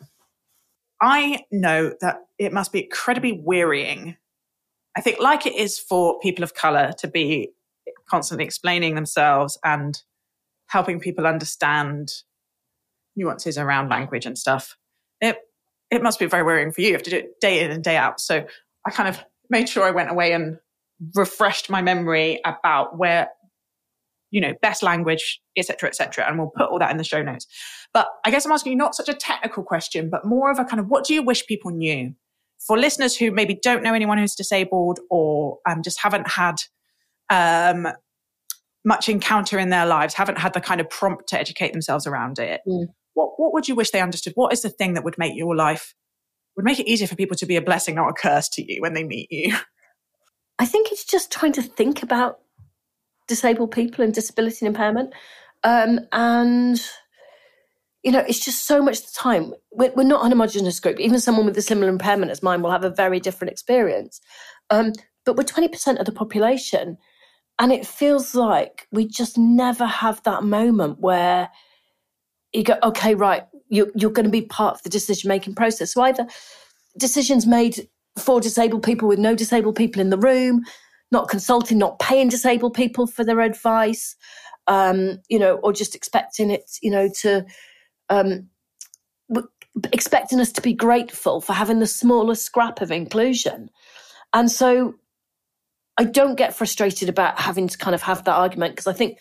I 1.01 1.41
know 1.51 1.93
that 2.01 2.17
it 2.39 2.53
must 2.53 2.71
be 2.71 2.83
incredibly 2.83 3.33
wearying. 3.33 4.17
I 4.95 5.01
think, 5.01 5.19
like 5.19 5.45
it 5.45 5.55
is 5.55 5.79
for 5.79 6.19
people 6.19 6.43
of 6.43 6.53
color 6.53 6.91
to 6.99 7.07
be 7.07 7.49
constantly 8.09 8.45
explaining 8.45 8.95
themselves 8.95 9.57
and 9.63 10.01
helping 10.67 10.99
people 10.99 11.27
understand 11.27 12.09
nuances 13.15 13.57
around 13.57 13.89
language 13.89 14.25
and 14.25 14.37
stuff. 14.37 14.77
It 15.21 15.37
it 15.95 16.03
must 16.03 16.19
be 16.19 16.25
very 16.25 16.43
wearying 16.43 16.71
for 16.71 16.81
you. 16.81 16.87
You 16.87 16.93
have 16.93 17.03
to 17.03 17.09
do 17.09 17.17
it 17.17 17.39
day 17.39 17.63
in 17.63 17.71
and 17.71 17.83
day 17.83 17.97
out. 17.97 18.19
So 18.19 18.45
I 18.85 18.91
kind 18.91 19.09
of 19.09 19.23
made 19.49 19.69
sure 19.69 19.83
I 19.83 19.91
went 19.91 20.11
away 20.11 20.33
and 20.33 20.57
refreshed 21.15 21.69
my 21.69 21.81
memory 21.81 22.39
about 22.45 22.97
where, 22.97 23.29
you 24.31 24.41
know, 24.41 24.53
best 24.61 24.83
language, 24.83 25.41
etc., 25.57 25.89
etc. 25.89 26.25
And 26.27 26.37
we'll 26.37 26.51
put 26.55 26.69
all 26.69 26.79
that 26.79 26.91
in 26.91 26.97
the 26.97 27.03
show 27.03 27.21
notes. 27.21 27.47
But 27.93 28.07
I 28.25 28.31
guess 28.31 28.45
I'm 28.45 28.51
asking 28.51 28.73
you 28.73 28.77
not 28.77 28.95
such 28.95 29.09
a 29.09 29.13
technical 29.13 29.63
question, 29.63 30.09
but 30.09 30.25
more 30.25 30.51
of 30.51 30.59
a 30.59 30.65
kind 30.65 30.79
of 30.79 30.87
what 30.87 31.05
do 31.05 31.13
you 31.13 31.21
wish 31.21 31.45
people 31.45 31.71
knew? 31.71 32.13
For 32.65 32.77
listeners 32.77 33.15
who 33.17 33.31
maybe 33.31 33.59
don't 33.61 33.83
know 33.83 33.93
anyone 33.93 34.17
who's 34.17 34.35
disabled 34.35 34.99
or 35.09 35.59
um, 35.67 35.83
just 35.83 36.01
haven't 36.01 36.29
had 36.29 36.55
um, 37.29 37.89
much 38.85 39.09
encounter 39.09 39.59
in 39.59 39.69
their 39.69 39.85
lives, 39.85 40.13
haven't 40.13 40.37
had 40.37 40.53
the 40.53 40.61
kind 40.61 40.79
of 40.79 40.89
prompt 40.89 41.27
to 41.29 41.39
educate 41.39 41.73
themselves 41.73 42.07
around 42.07 42.39
it. 42.39 42.61
Mm 42.67 42.87
what, 43.13 43.39
what 43.39 43.53
would 43.53 43.67
you 43.67 43.75
wish 43.75 43.91
they 43.91 44.01
understood? 44.01 44.33
What 44.35 44.53
is 44.53 44.61
the 44.61 44.69
thing 44.69 44.93
that 44.93 45.03
would 45.03 45.17
make 45.17 45.35
your 45.35 45.55
life, 45.55 45.95
would 46.55 46.65
make 46.65 46.79
it 46.79 46.89
easier 46.89 47.07
for 47.07 47.15
people 47.15 47.37
to 47.37 47.45
be 47.45 47.55
a 47.55 47.61
blessing, 47.61 47.95
not 47.95 48.09
a 48.09 48.13
curse 48.13 48.49
to 48.49 48.63
you 48.63 48.81
when 48.81 48.93
they 48.93 49.03
meet 49.03 49.31
you? 49.31 49.55
I 50.59 50.65
think 50.65 50.91
it's 50.91 51.05
just 51.05 51.31
trying 51.31 51.53
to 51.53 51.61
think 51.61 52.03
about 52.03 52.39
disabled 53.27 53.71
people 53.71 54.03
and 54.03 54.13
disability 54.13 54.65
and 54.65 54.75
impairment. 54.75 55.13
Um, 55.63 56.01
and, 56.11 56.81
you 58.03 58.11
know, 58.11 58.23
it's 58.27 58.43
just 58.43 58.65
so 58.65 58.81
much 58.81 59.01
the 59.01 59.11
time. 59.13 59.53
We're, 59.71 59.93
we're, 59.95 60.03
not 60.03 60.25
a 60.25 60.29
homogenous 60.29 60.79
group. 60.79 60.99
Even 60.99 61.19
someone 61.19 61.45
with 61.45 61.57
a 61.57 61.61
similar 61.61 61.89
impairment 61.89 62.31
as 62.31 62.43
mine 62.43 62.61
will 62.61 62.71
have 62.71 62.83
a 62.83 62.89
very 62.89 63.19
different 63.19 63.51
experience. 63.51 64.21
Um, 64.69 64.93
but 65.25 65.37
we're 65.37 65.43
20% 65.43 65.99
of 65.99 66.05
the 66.05 66.11
population. 66.11 66.97
And 67.59 67.71
it 67.71 67.85
feels 67.85 68.35
like 68.35 68.87
we 68.91 69.07
just 69.07 69.37
never 69.37 69.85
have 69.85 70.21
that 70.23 70.43
moment 70.43 70.99
where 70.99 71.49
you 72.53 72.63
go, 72.63 72.77
okay, 72.83 73.15
right, 73.15 73.43
you're, 73.69 73.91
you're 73.95 74.11
going 74.11 74.25
to 74.25 74.31
be 74.31 74.41
part 74.41 74.75
of 74.75 74.83
the 74.83 74.89
decision 74.89 75.27
making 75.27 75.55
process. 75.55 75.93
So 75.93 76.01
either 76.03 76.27
decisions 76.97 77.47
made 77.47 77.87
for 78.17 78.39
disabled 78.39 78.83
people 78.83 79.07
with 79.07 79.19
no 79.19 79.35
disabled 79.35 79.75
people 79.75 80.01
in 80.01 80.09
the 80.09 80.17
room, 80.17 80.63
not 81.11 81.29
consulting, 81.29 81.77
not 81.77 81.99
paying 81.99 82.29
disabled 82.29 82.73
people 82.73 83.07
for 83.07 83.23
their 83.23 83.41
advice, 83.41 84.15
um, 84.67 85.19
you 85.29 85.39
know, 85.39 85.55
or 85.57 85.73
just 85.73 85.95
expecting 85.95 86.51
it, 86.51 86.77
you 86.81 86.91
know, 86.91 87.09
to 87.21 87.45
um, 88.09 88.49
expecting 89.91 90.39
us 90.39 90.51
to 90.51 90.61
be 90.61 90.73
grateful 90.73 91.41
for 91.41 91.53
having 91.53 91.79
the 91.79 91.87
smallest 91.87 92.43
scrap 92.43 92.81
of 92.81 92.91
inclusion. 92.91 93.69
And 94.33 94.51
so 94.51 94.95
I 95.97 96.03
don't 96.03 96.35
get 96.35 96.55
frustrated 96.55 97.09
about 97.09 97.39
having 97.39 97.67
to 97.67 97.77
kind 97.77 97.95
of 97.95 98.01
have 98.03 98.23
that 98.23 98.35
argument 98.35 98.73
because 98.73 98.87
I 98.87 98.93
think 98.93 99.19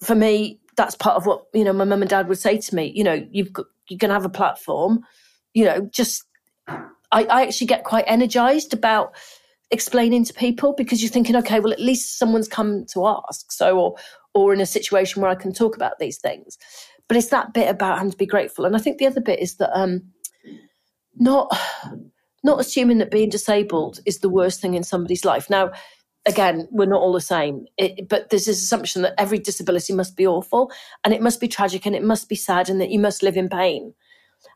for 0.00 0.14
me, 0.14 0.60
that's 0.78 0.94
part 0.94 1.16
of 1.16 1.26
what 1.26 1.44
you 1.52 1.64
know 1.64 1.72
my 1.72 1.84
mum 1.84 2.02
and 2.02 2.08
dad 2.08 2.28
would 2.28 2.38
say 2.38 2.56
to 2.56 2.74
me 2.74 2.92
you 2.94 3.02
know 3.02 3.26
you've 3.32 3.52
got 3.52 3.66
you're 3.88 3.98
going 3.98 4.08
to 4.08 4.14
have 4.14 4.24
a 4.24 4.30
platform. 4.30 5.04
You 5.52 5.64
know 5.64 5.88
just 5.92 6.24
I, 6.68 7.24
I 7.24 7.42
actually 7.42 7.66
get 7.66 7.84
quite 7.84 8.04
energized 8.06 8.72
about 8.72 9.14
explaining 9.70 10.24
to 10.24 10.32
people 10.32 10.72
because 10.72 11.02
you're 11.02 11.10
thinking 11.10 11.36
okay 11.36 11.60
well 11.60 11.72
at 11.72 11.80
least 11.80 12.18
someone's 12.18 12.48
come 12.48 12.86
to 12.86 13.06
ask 13.06 13.52
so 13.52 13.78
or 13.78 13.96
or 14.34 14.54
in 14.54 14.60
a 14.60 14.66
situation 14.66 15.20
where 15.20 15.30
i 15.30 15.34
can 15.34 15.52
talk 15.52 15.76
about 15.76 15.98
these 15.98 16.18
things. 16.18 16.56
But 17.06 17.16
it's 17.16 17.28
that 17.28 17.54
bit 17.54 17.68
about 17.68 17.96
having 17.96 18.12
to 18.12 18.16
be 18.16 18.26
grateful. 18.26 18.64
And 18.64 18.76
i 18.76 18.78
think 18.78 18.98
the 18.98 19.06
other 19.06 19.20
bit 19.20 19.40
is 19.40 19.56
that 19.56 19.76
um 19.78 20.02
not 21.16 21.50
not 22.44 22.60
assuming 22.60 22.98
that 22.98 23.10
being 23.10 23.28
disabled 23.28 23.98
is 24.06 24.20
the 24.20 24.28
worst 24.28 24.60
thing 24.60 24.74
in 24.74 24.84
somebody's 24.84 25.24
life. 25.24 25.50
Now 25.50 25.72
again, 26.28 26.68
we're 26.70 26.86
not 26.86 27.00
all 27.00 27.12
the 27.12 27.20
same. 27.20 27.66
It, 27.76 28.08
but 28.08 28.30
there's 28.30 28.46
this 28.46 28.62
assumption 28.62 29.02
that 29.02 29.14
every 29.18 29.38
disability 29.38 29.92
must 29.94 30.16
be 30.16 30.26
awful 30.26 30.70
and 31.02 31.14
it 31.14 31.22
must 31.22 31.40
be 31.40 31.48
tragic 31.48 31.86
and 31.86 31.96
it 31.96 32.04
must 32.04 32.28
be 32.28 32.36
sad 32.36 32.68
and 32.68 32.80
that 32.80 32.90
you 32.90 33.00
must 33.00 33.22
live 33.22 33.36
in 33.36 33.48
pain. 33.48 33.94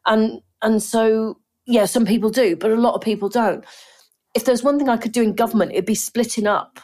And 0.06 0.42
and 0.60 0.82
so 0.82 1.38
yeah, 1.66 1.86
some 1.86 2.04
people 2.04 2.30
do, 2.30 2.56
but 2.56 2.70
a 2.70 2.76
lot 2.76 2.94
of 2.94 3.00
people 3.00 3.28
don't. 3.28 3.64
If 4.34 4.44
there's 4.44 4.62
one 4.62 4.78
thing 4.78 4.88
I 4.88 4.96
could 4.96 5.12
do 5.12 5.22
in 5.22 5.34
government, 5.34 5.72
it'd 5.72 5.86
be 5.86 5.94
splitting 5.94 6.46
up 6.46 6.80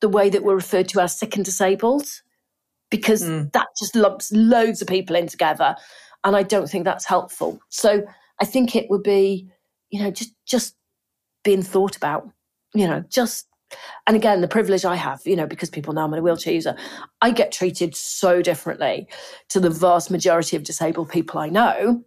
the 0.00 0.08
way 0.08 0.30
that 0.30 0.42
we're 0.42 0.54
referred 0.54 0.88
to 0.88 1.00
as 1.00 1.18
sick 1.18 1.36
and 1.36 1.44
disabled, 1.44 2.06
because 2.90 3.22
mm. 3.22 3.52
that 3.52 3.68
just 3.78 3.94
lumps 3.94 4.32
loads 4.32 4.80
of 4.80 4.88
people 4.88 5.16
in 5.16 5.26
together. 5.26 5.76
And 6.24 6.36
I 6.36 6.42
don't 6.42 6.68
think 6.68 6.84
that's 6.84 7.06
helpful. 7.06 7.60
So 7.68 8.04
I 8.40 8.44
think 8.44 8.76
it 8.76 8.86
would 8.90 9.02
be, 9.02 9.48
you 9.90 10.02
know, 10.02 10.10
just 10.10 10.34
just 10.46 10.76
being 11.44 11.62
thought 11.62 11.96
about, 11.96 12.28
you 12.74 12.86
know, 12.86 13.04
just 13.08 13.46
and 14.06 14.16
again, 14.16 14.40
the 14.40 14.48
privilege 14.48 14.84
I 14.84 14.96
have, 14.96 15.20
you 15.24 15.36
know, 15.36 15.46
because 15.46 15.70
people 15.70 15.92
know 15.92 16.04
I'm 16.04 16.14
a 16.14 16.20
wheelchair 16.20 16.54
user, 16.54 16.76
I 17.20 17.30
get 17.30 17.52
treated 17.52 17.94
so 17.94 18.42
differently 18.42 19.08
to 19.50 19.60
the 19.60 19.70
vast 19.70 20.10
majority 20.10 20.56
of 20.56 20.64
disabled 20.64 21.08
people 21.08 21.40
I 21.40 21.48
know. 21.48 22.04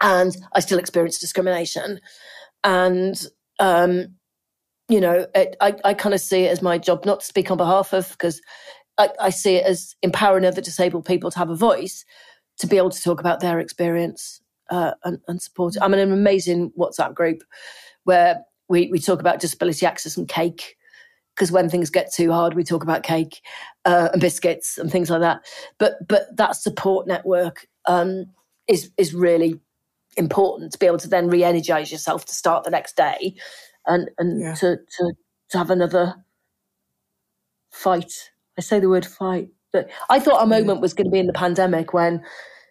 And 0.00 0.36
I 0.52 0.60
still 0.60 0.78
experience 0.78 1.18
discrimination. 1.18 2.00
And, 2.64 3.20
um, 3.58 4.08
you 4.88 5.00
know, 5.00 5.26
it, 5.34 5.56
I, 5.60 5.74
I 5.84 5.94
kind 5.94 6.14
of 6.14 6.20
see 6.20 6.42
it 6.42 6.50
as 6.50 6.62
my 6.62 6.78
job 6.78 7.06
not 7.06 7.20
to 7.20 7.26
speak 7.26 7.50
on 7.50 7.56
behalf 7.56 7.92
of, 7.92 8.10
because 8.10 8.40
I, 8.98 9.08
I 9.20 9.30
see 9.30 9.56
it 9.56 9.64
as 9.64 9.94
empowering 10.02 10.44
other 10.44 10.60
disabled 10.60 11.06
people 11.06 11.30
to 11.30 11.38
have 11.38 11.50
a 11.50 11.56
voice 11.56 12.04
to 12.58 12.66
be 12.66 12.76
able 12.76 12.90
to 12.90 13.02
talk 13.02 13.20
about 13.20 13.40
their 13.40 13.58
experience 13.58 14.40
uh, 14.70 14.92
and, 15.04 15.18
and, 15.28 15.40
support. 15.40 15.76
I'm 15.80 15.94
in 15.94 16.00
an 16.00 16.12
amazing 16.12 16.72
WhatsApp 16.78 17.14
group 17.14 17.42
where 18.04 18.44
we, 18.68 18.88
we 18.90 18.98
talk 18.98 19.20
about 19.20 19.40
disability 19.40 19.86
access 19.86 20.16
and 20.16 20.28
cake 20.28 20.76
because 21.34 21.52
when 21.52 21.68
things 21.68 21.90
get 21.90 22.12
too 22.12 22.32
hard, 22.32 22.54
we 22.54 22.64
talk 22.64 22.82
about 22.82 23.02
cake 23.02 23.42
uh, 23.84 24.08
and 24.12 24.20
biscuits 24.20 24.78
and 24.78 24.90
things 24.90 25.10
like 25.10 25.20
that. 25.20 25.42
But 25.78 25.94
but 26.08 26.34
that 26.36 26.56
support 26.56 27.06
network 27.06 27.66
um, 27.86 28.26
is 28.66 28.90
is 28.96 29.14
really 29.14 29.60
important 30.16 30.72
to 30.72 30.78
be 30.78 30.86
able 30.86 30.98
to 30.98 31.08
then 31.08 31.28
re-energize 31.28 31.92
yourself 31.92 32.24
to 32.24 32.34
start 32.34 32.64
the 32.64 32.70
next 32.70 32.96
day 32.96 33.34
and 33.86 34.10
and 34.18 34.40
yeah. 34.40 34.54
to, 34.54 34.76
to 34.76 35.12
to 35.50 35.58
have 35.58 35.70
another 35.70 36.14
fight. 37.70 38.30
I 38.58 38.62
say 38.62 38.80
the 38.80 38.88
word 38.88 39.06
fight. 39.06 39.48
But 39.72 39.90
I 40.08 40.20
thought 40.20 40.40
our 40.40 40.46
moment 40.46 40.80
was 40.80 40.94
going 40.94 41.06
to 41.06 41.10
be 41.10 41.18
in 41.18 41.26
the 41.26 41.32
pandemic 41.34 41.92
when 41.92 42.24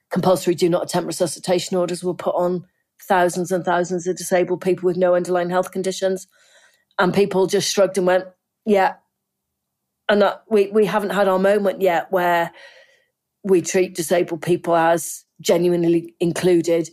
compulsory 0.10 0.56
do 0.56 0.70
not 0.70 0.84
attempt 0.84 1.08
resuscitation 1.08 1.78
orders 1.78 2.04
were 2.04 2.16
put 2.16 2.34
on 2.36 2.66
thousands 3.02 3.52
and 3.52 3.64
thousands 3.64 4.08
of 4.08 4.16
disabled 4.16 4.62
people 4.62 4.86
with 4.86 4.98
no 4.98 5.16
underlying 5.16 5.50
health 5.50 5.72
conditions. 5.72 6.28
And 6.98 7.14
people 7.14 7.48
just 7.48 7.74
shrugged 7.74 7.98
and 7.98 8.08
went, 8.08 8.26
yeah. 8.66 8.96
And 10.08 10.22
that 10.22 10.43
we, 10.50 10.68
we 10.68 10.86
haven't 10.86 11.12
had 11.12 11.28
our 11.28 11.39
moment 11.39 11.82
yet 11.82 12.12
where 12.12 12.52
we 13.43 13.62
treat 13.62 13.96
disabled 13.96 14.41
people 14.41 14.76
as 14.76 15.26
genuinely 15.41 16.16
included 16.20 16.89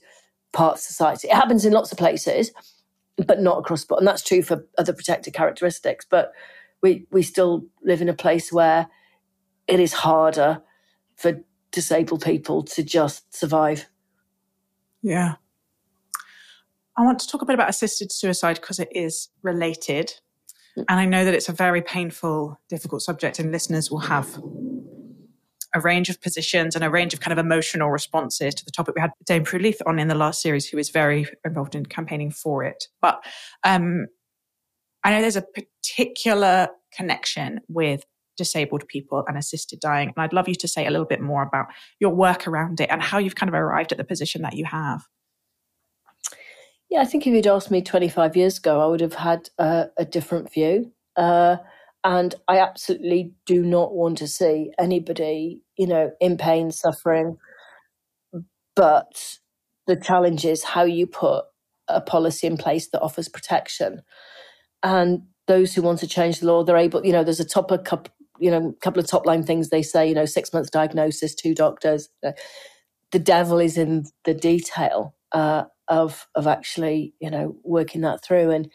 part 0.53 0.75
of 0.75 0.81
society. 0.81 1.29
It 1.29 1.35
happens 1.35 1.65
in 1.65 1.73
lots 1.73 1.93
of 1.93 1.99
places, 1.99 2.51
but 3.27 3.41
not 3.41 3.59
across 3.59 3.83
the 3.83 3.89
board. 3.89 4.01
And 4.01 4.09
that's 4.09 4.23
true 4.23 4.43
for 4.43 4.67
other 4.77 4.93
protected 4.93 5.35
characteristics. 5.35 6.07
But 6.09 6.33
we, 6.83 7.07
we 7.11 7.23
still 7.23 7.65
live 7.83 8.03
in 8.03 8.09
a 8.09 8.15
place 8.15 8.53
where 8.53 8.89
it 9.69 9.81
is 9.81 9.93
harder 9.93 10.63
for 11.17 11.41
disabled 11.71 12.23
people 12.23 12.63
to 12.63 12.83
just 12.83 13.35
survive. 13.35 13.89
Yeah. 15.03 15.37
I 16.97 17.05
want 17.05 17.19
to 17.21 17.29
talk 17.29 17.43
a 17.43 17.47
bit 17.47 17.55
about 17.55 17.71
assisted 17.71 18.13
suicide 18.13 18.57
because 18.61 18.79
it 18.79 18.89
is 18.93 19.29
related. 19.43 20.15
Mm. 20.77 20.85
And 20.89 21.01
I 21.01 21.07
know 21.07 21.25
that 21.25 21.35
it's 21.35 21.49
a 21.49 21.53
very 21.53 21.83
painful, 21.83 22.61
difficult 22.69 23.03
subject, 23.03 23.39
and 23.39 23.51
listeners 23.51 23.91
will 23.91 24.01
have 24.01 24.39
a 25.75 25.81
range 25.81 26.11
of 26.11 26.21
positions 26.21 26.75
and 26.75 26.85
a 26.85 26.91
range 26.91 27.15
of 27.15 27.21
kind 27.21 27.33
of 27.33 27.45
emotional 27.45 27.91
responses 27.91 28.55
to 28.55 28.65
the 28.65 28.71
topic. 28.71 28.95
We 28.95 29.01
had 29.01 29.13
Dame 29.25 29.45
Prue 29.45 29.73
on 29.87 29.99
in 29.99 30.09
the 30.09 30.15
last 30.15 30.43
series, 30.43 30.69
who 30.69 30.77
is 30.77 30.91
very 30.91 31.27
involved 31.45 31.75
in 31.75 31.87
campaigning 31.87 32.31
for 32.31 32.63
it. 32.63 32.89
But 33.01 33.25
um, 33.65 34.07
I 35.03 35.11
know 35.11 35.21
there's 35.23 35.37
a 35.37 35.43
particular 35.43 36.69
connection 36.93 37.61
with 37.69 38.05
disabled 38.37 38.87
people 38.89 39.25
and 39.27 39.37
assisted 39.37 39.81
dying. 39.81 40.13
And 40.15 40.23
I'd 40.23 40.33
love 40.33 40.49
you 40.49 40.55
to 40.57 40.69
say 40.69 40.87
a 40.87 40.91
little 40.91 41.07
bit 41.07 41.21
more 41.21 41.43
about 41.43 41.67
your 42.01 42.15
work 42.15 42.47
around 42.47 42.81
it 42.81 42.91
and 42.91 43.03
how 43.03 43.19
you've 43.19 43.35
kind 43.35 43.49
of 43.49 43.55
arrived 43.55 43.93
at 43.93 43.99
the 43.99 44.05
position 44.05 44.43
that 44.43 44.55
you 44.55 44.65
have. 44.65 45.03
Yeah, 46.93 47.01
I 47.01 47.07
think 47.07 47.27
if 47.27 47.33
you'd 47.33 47.47
asked 47.47 47.71
me 47.71 47.81
25 47.81 48.37
years 48.37 48.59
ago, 48.59 48.79
I 48.79 48.85
would 48.85 49.01
have 49.01 49.15
had 49.15 49.49
uh, 49.59 49.85
a 49.97 50.05
different 50.05 50.53
view. 50.53 50.93
Uh, 51.17 51.57
and 52.05 52.35
I 52.47 52.59
absolutely 52.59 53.33
do 53.47 53.63
not 53.63 53.95
want 53.95 54.19
to 54.19 54.29
see 54.29 54.73
anybody, 54.79 55.63
you 55.79 55.87
know, 55.87 56.11
in 56.21 56.37
pain, 56.37 56.71
suffering. 56.71 57.39
But 58.77 59.39
the 59.87 59.97
challenge 59.97 60.45
is 60.45 60.65
how 60.65 60.85
you 60.85 61.07
put 61.07 61.47
a 61.89 62.03
policy 62.03 62.47
in 62.47 62.59
place 62.59 62.89
that 62.89 63.01
offers 63.01 63.27
protection. 63.27 64.03
And 64.83 65.23
those 65.47 65.73
who 65.73 65.81
want 65.81 66.01
to 66.01 66.07
change 66.07 66.41
the 66.41 66.47
law, 66.47 66.63
they're 66.63 66.77
able, 66.77 67.07
you 67.07 67.13
know, 67.13 67.25
there's 67.25 67.41
a 67.41 67.49
top 67.49 67.71
a 67.71 67.79
couple, 67.79 68.13
you 68.39 68.51
know, 68.51 68.75
couple 68.83 69.01
of 69.01 69.09
top 69.09 69.25
line 69.25 69.45
things 69.45 69.71
they 69.71 69.83
say, 69.83 70.07
you 70.07 70.15
know, 70.15 70.27
six 70.27 70.53
months 70.53 70.69
diagnosis, 70.69 71.35
two 71.35 71.55
doctors. 71.55 72.11
The 72.21 73.19
devil 73.19 73.61
is 73.61 73.79
in 73.79 74.05
the 74.27 74.35
detail 74.35 75.15
uh, 75.33 75.65
of 75.93 76.27
of 76.35 76.47
actually, 76.47 77.15
you 77.21 77.31
know, 77.31 77.57
working 77.63 78.01
that 78.01 78.25
through. 78.25 78.51
And 78.51 78.71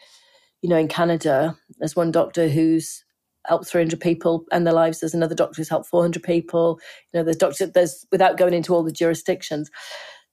you 0.62 0.68
know, 0.68 0.76
in 0.78 0.88
Canada, 0.88 1.56
there's 1.78 1.96
one 1.96 2.10
doctor 2.12 2.48
who's 2.48 3.04
helped 3.46 3.66
300 3.66 4.00
people 4.00 4.44
and 4.52 4.66
their 4.66 4.74
lives. 4.74 5.00
There's 5.00 5.14
another 5.14 5.34
doctor 5.34 5.56
who's 5.56 5.68
helped 5.68 5.88
400 5.88 6.22
people. 6.22 6.78
You 7.12 7.18
know, 7.18 7.24
there's 7.24 7.36
doctor. 7.36 7.66
There's 7.66 8.06
without 8.12 8.38
going 8.38 8.54
into 8.54 8.74
all 8.74 8.84
the 8.84 8.92
jurisdictions. 8.92 9.70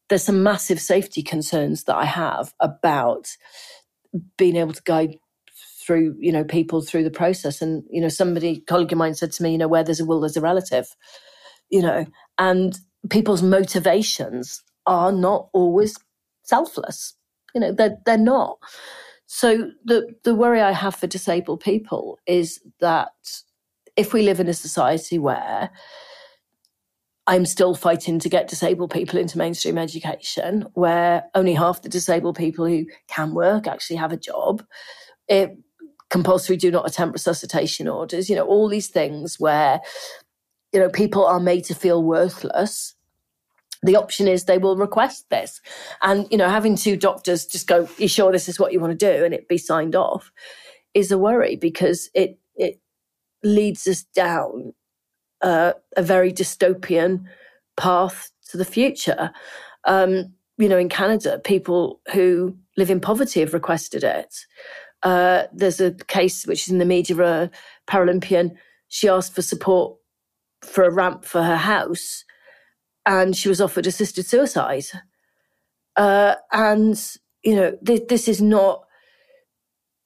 There's 0.08 0.24
some 0.24 0.44
massive 0.44 0.80
safety 0.80 1.24
concerns 1.24 1.86
that 1.86 1.96
I 1.96 2.06
have 2.06 2.54
about 2.60 3.28
being 4.38 4.56
able 4.56 4.74
to 4.74 4.84
guide 4.84 5.18
through 5.86 6.16
you 6.20 6.32
know 6.32 6.44
people 6.44 6.82
through 6.82 7.04
the 7.04 7.12
process 7.12 7.62
and 7.62 7.84
you 7.92 8.02
know 8.02 8.08
somebody 8.08 8.62
colleague 8.62 8.92
of 8.92 8.98
mine 8.98 9.14
said 9.14 9.32
to 9.32 9.44
me 9.44 9.52
you 9.52 9.58
know 9.58 9.68
where 9.68 9.84
there's 9.84 10.00
a 10.00 10.06
will 10.06 10.22
there's 10.22 10.38
a 10.38 10.42
relative 10.42 10.88
you 11.70 11.82
know 11.82 12.06
and 12.40 12.80
people's 13.10 13.44
motivations 13.44 14.64
are 14.88 15.12
not 15.12 15.50
always 15.54 15.96
selfless 16.46 17.16
you 17.54 17.62
know 17.62 17.72
they're, 17.72 17.98
they're 18.06 18.18
not 18.18 18.58
so 19.26 19.72
the 19.84 20.08
the 20.24 20.36
worry 20.36 20.62
i 20.62 20.72
have 20.72 20.96
for 20.96 21.08
disabled 21.08 21.60
people 21.60 22.18
is 22.26 22.62
that 22.80 23.12
if 23.96 24.14
we 24.14 24.24
live 24.24 24.40
in 24.40 24.48
a 24.48 24.54
society 24.54 25.18
where 25.18 25.72
I'm 27.28 27.46
still 27.46 27.74
fighting 27.74 28.20
to 28.20 28.30
get 28.30 28.48
disabled 28.48 28.92
people 28.92 29.18
into 29.18 29.38
mainstream 29.38 29.78
education, 29.78 30.68
where 30.74 31.24
only 31.34 31.56
half 31.56 31.82
the 31.82 31.90
disabled 31.90 32.38
people 32.38 32.68
who 32.68 32.86
can 33.08 33.34
work 33.34 33.66
actually 33.66 33.96
have 33.96 34.12
a 34.12 34.18
job. 34.18 34.64
It, 35.28 35.58
compulsory 36.12 36.56
do 36.56 36.70
not 36.70 36.88
attempt 36.88 37.14
resuscitation 37.14 37.88
orders, 37.88 38.30
you 38.30 38.36
know, 38.36 38.46
all 38.46 38.70
these 38.70 38.90
things 38.90 39.40
where, 39.40 39.82
you 40.72 40.80
know, 40.80 40.90
people 40.90 41.26
are 41.26 41.40
made 41.40 41.64
to 41.66 41.74
feel 41.74 42.04
worthless. 42.04 42.94
The 43.86 43.96
option 43.96 44.28
is 44.28 44.44
they 44.44 44.58
will 44.58 44.76
request 44.76 45.30
this. 45.30 45.62
And, 46.02 46.28
you 46.32 46.38
know, 46.38 46.50
having 46.50 46.76
two 46.76 46.98
doctors 46.98 47.46
just 47.46 47.68
go, 47.68 47.88
you 47.98 48.08
sure 48.08 48.32
this 48.32 48.50
is 48.50 48.60
what 48.60 48.74
you 48.74 48.80
want 48.80 48.98
to 48.98 49.14
do? 49.14 49.24
And 49.24 49.34
it 49.34 49.48
be 49.48 49.58
signed 49.58 49.96
off 49.96 50.32
is 50.94 51.12
a 51.12 51.18
worry 51.18 51.56
because 51.56 52.10
it, 52.14 52.40
it 52.56 52.80
leads 53.44 53.86
us 53.88 54.04
down 54.04 54.74
uh, 55.42 55.74
a 55.96 56.02
very 56.02 56.34
dystopian 56.34 57.26
path 57.78 58.32
to 58.50 58.58
the 58.58 58.66
future. 58.66 59.32
Um, 59.84 60.34
you 60.58 60.70
know, 60.70 60.78
in 60.78 60.90
Canada, 60.90 61.40
people 61.44 62.02
who 62.14 62.58
live 62.78 62.90
in 62.90 63.00
poverty 63.00 63.42
have 63.42 63.54
requested 63.54 64.04
it. 64.04 64.34
Uh, 65.04 65.44
there's 65.54 65.80
a 65.80 65.92
case 66.08 66.48
which 66.48 66.64
is 66.64 66.70
in 66.72 66.80
the 66.80 66.86
media, 66.86 67.18
a 67.22 67.52
Paralympian. 67.88 68.56
She 68.88 69.08
asked 69.08 69.36
for 69.36 69.42
support 69.42 69.98
for 70.64 70.84
a 70.84 70.92
ramp 70.92 71.26
for 71.26 71.44
her 71.44 71.58
house, 71.58 72.24
and 73.06 73.36
she 73.36 73.50
was 73.50 73.62
offered 73.62 73.88
assisted 73.88 74.26
suicide. 74.26 74.86
Uh, 75.96 76.36
and 76.52 77.18
you 77.44 77.56
know, 77.56 77.78
th- 77.86 78.08
this 78.08 78.28
is 78.28 78.42
not 78.42 78.84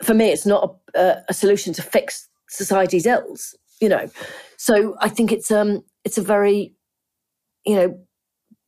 for 0.03 0.13
me. 0.13 0.29
It's 0.29 0.45
not 0.45 0.77
a, 0.95 1.23
a, 1.29 1.33
solution 1.33 1.73
to 1.73 1.81
fix 1.81 2.27
society's 2.49 3.05
ills. 3.05 3.55
You 3.81 3.89
know, 3.89 4.09
so 4.57 4.95
I 4.99 5.09
think 5.09 5.31
it's 5.31 5.49
um 5.51 5.83
it's 6.03 6.17
a 6.17 6.21
very 6.21 6.75
you 7.65 7.75
know 7.75 7.99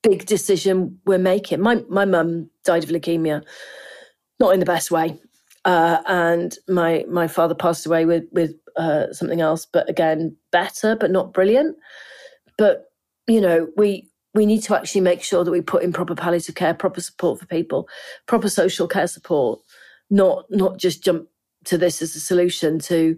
big 0.03 0.25
decision 0.25 0.99
we're 1.05 1.19
making. 1.19 1.61
My 1.61 1.83
my 1.89 2.05
mum 2.05 2.49
died 2.63 2.83
of 2.83 2.89
leukemia, 2.89 3.43
not 4.39 4.53
in 4.53 4.59
the 4.59 4.65
best 4.65 4.89
way. 4.89 5.19
Uh, 5.63 6.01
and 6.07 6.57
my 6.67 7.05
my 7.07 7.27
father 7.27 7.53
passed 7.53 7.85
away 7.85 8.05
with 8.05 8.23
with 8.31 8.55
uh, 8.77 9.11
something 9.11 9.41
else, 9.41 9.67
but 9.71 9.89
again 9.89 10.35
better, 10.51 10.95
but 10.95 11.11
not 11.11 11.33
brilliant. 11.33 11.75
But 12.57 12.85
you 13.27 13.41
know, 13.41 13.67
we 13.77 14.10
we 14.33 14.45
need 14.45 14.61
to 14.63 14.77
actually 14.77 15.01
make 15.01 15.23
sure 15.23 15.43
that 15.43 15.51
we 15.51 15.61
put 15.61 15.83
in 15.83 15.91
proper 15.91 16.15
palliative 16.15 16.55
care, 16.55 16.73
proper 16.73 17.01
support 17.01 17.39
for 17.39 17.45
people, 17.45 17.87
proper 18.27 18.49
social 18.49 18.87
care 18.87 19.07
support, 19.07 19.59
not 20.09 20.45
not 20.49 20.77
just 20.77 21.03
jump 21.03 21.27
to 21.65 21.77
this 21.77 22.01
as 22.01 22.15
a 22.15 22.19
solution 22.19 22.79
to 22.79 23.17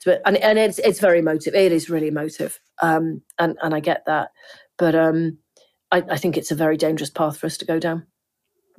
to. 0.00 0.26
And 0.26 0.36
and 0.38 0.58
it's 0.58 0.78
it's 0.80 1.00
very 1.00 1.20
emotive. 1.20 1.54
It 1.54 1.72
is 1.72 1.90
really 1.90 2.08
emotive, 2.08 2.60
um, 2.82 3.22
and 3.38 3.56
and 3.62 3.74
I 3.74 3.80
get 3.80 4.04
that, 4.06 4.30
but 4.76 4.94
um, 4.94 5.38
I, 5.90 6.02
I 6.10 6.16
think 6.16 6.36
it's 6.36 6.50
a 6.50 6.56
very 6.56 6.76
dangerous 6.76 7.10
path 7.10 7.38
for 7.38 7.46
us 7.46 7.56
to 7.58 7.64
go 7.64 7.78
down. 7.78 8.06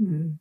Mm. 0.02 0.40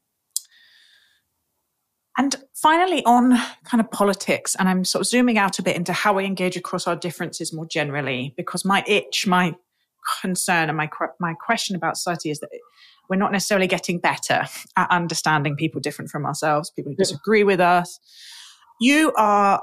And 2.17 2.35
finally, 2.53 3.05
on 3.05 3.39
kind 3.63 3.81
of 3.81 3.93
politics, 3.93 4.57
and 4.57 4.69
I'm 4.69 4.85
sort 4.85 5.03
of 5.03 5.07
zooming 5.07 5.39
out 5.39 5.61
a 5.61 5.63
bit 5.63 5.77
into 5.77 5.93
how 5.93 6.15
we 6.15 6.25
engage 6.25 6.57
across 6.57 6.89
our 6.89 6.97
differences 6.97 7.53
more 7.53 7.67
generally, 7.67 8.35
because 8.37 8.65
my 8.65 8.83
itch, 8.89 9.25
my 9.25 9.55
concern, 10.21 10.69
and 10.69 10.77
my 10.77 10.89
my 11.21 11.35
question 11.35 11.77
about 11.77 11.97
society 11.97 12.31
is 12.31 12.41
that 12.41 12.51
we're 13.09 13.17
not 13.17 13.33
necessarily 13.33 13.67
getting 13.67 13.99
better 13.99 14.45
at 14.77 14.91
understanding 14.91 15.57
people 15.57 15.81
different 15.81 16.11
from 16.11 16.27
ourselves, 16.27 16.71
people 16.71 16.93
who 16.93 16.97
disagree 16.97 17.43
with 17.43 17.61
us. 17.61 17.99
You 18.81 19.13
are 19.17 19.63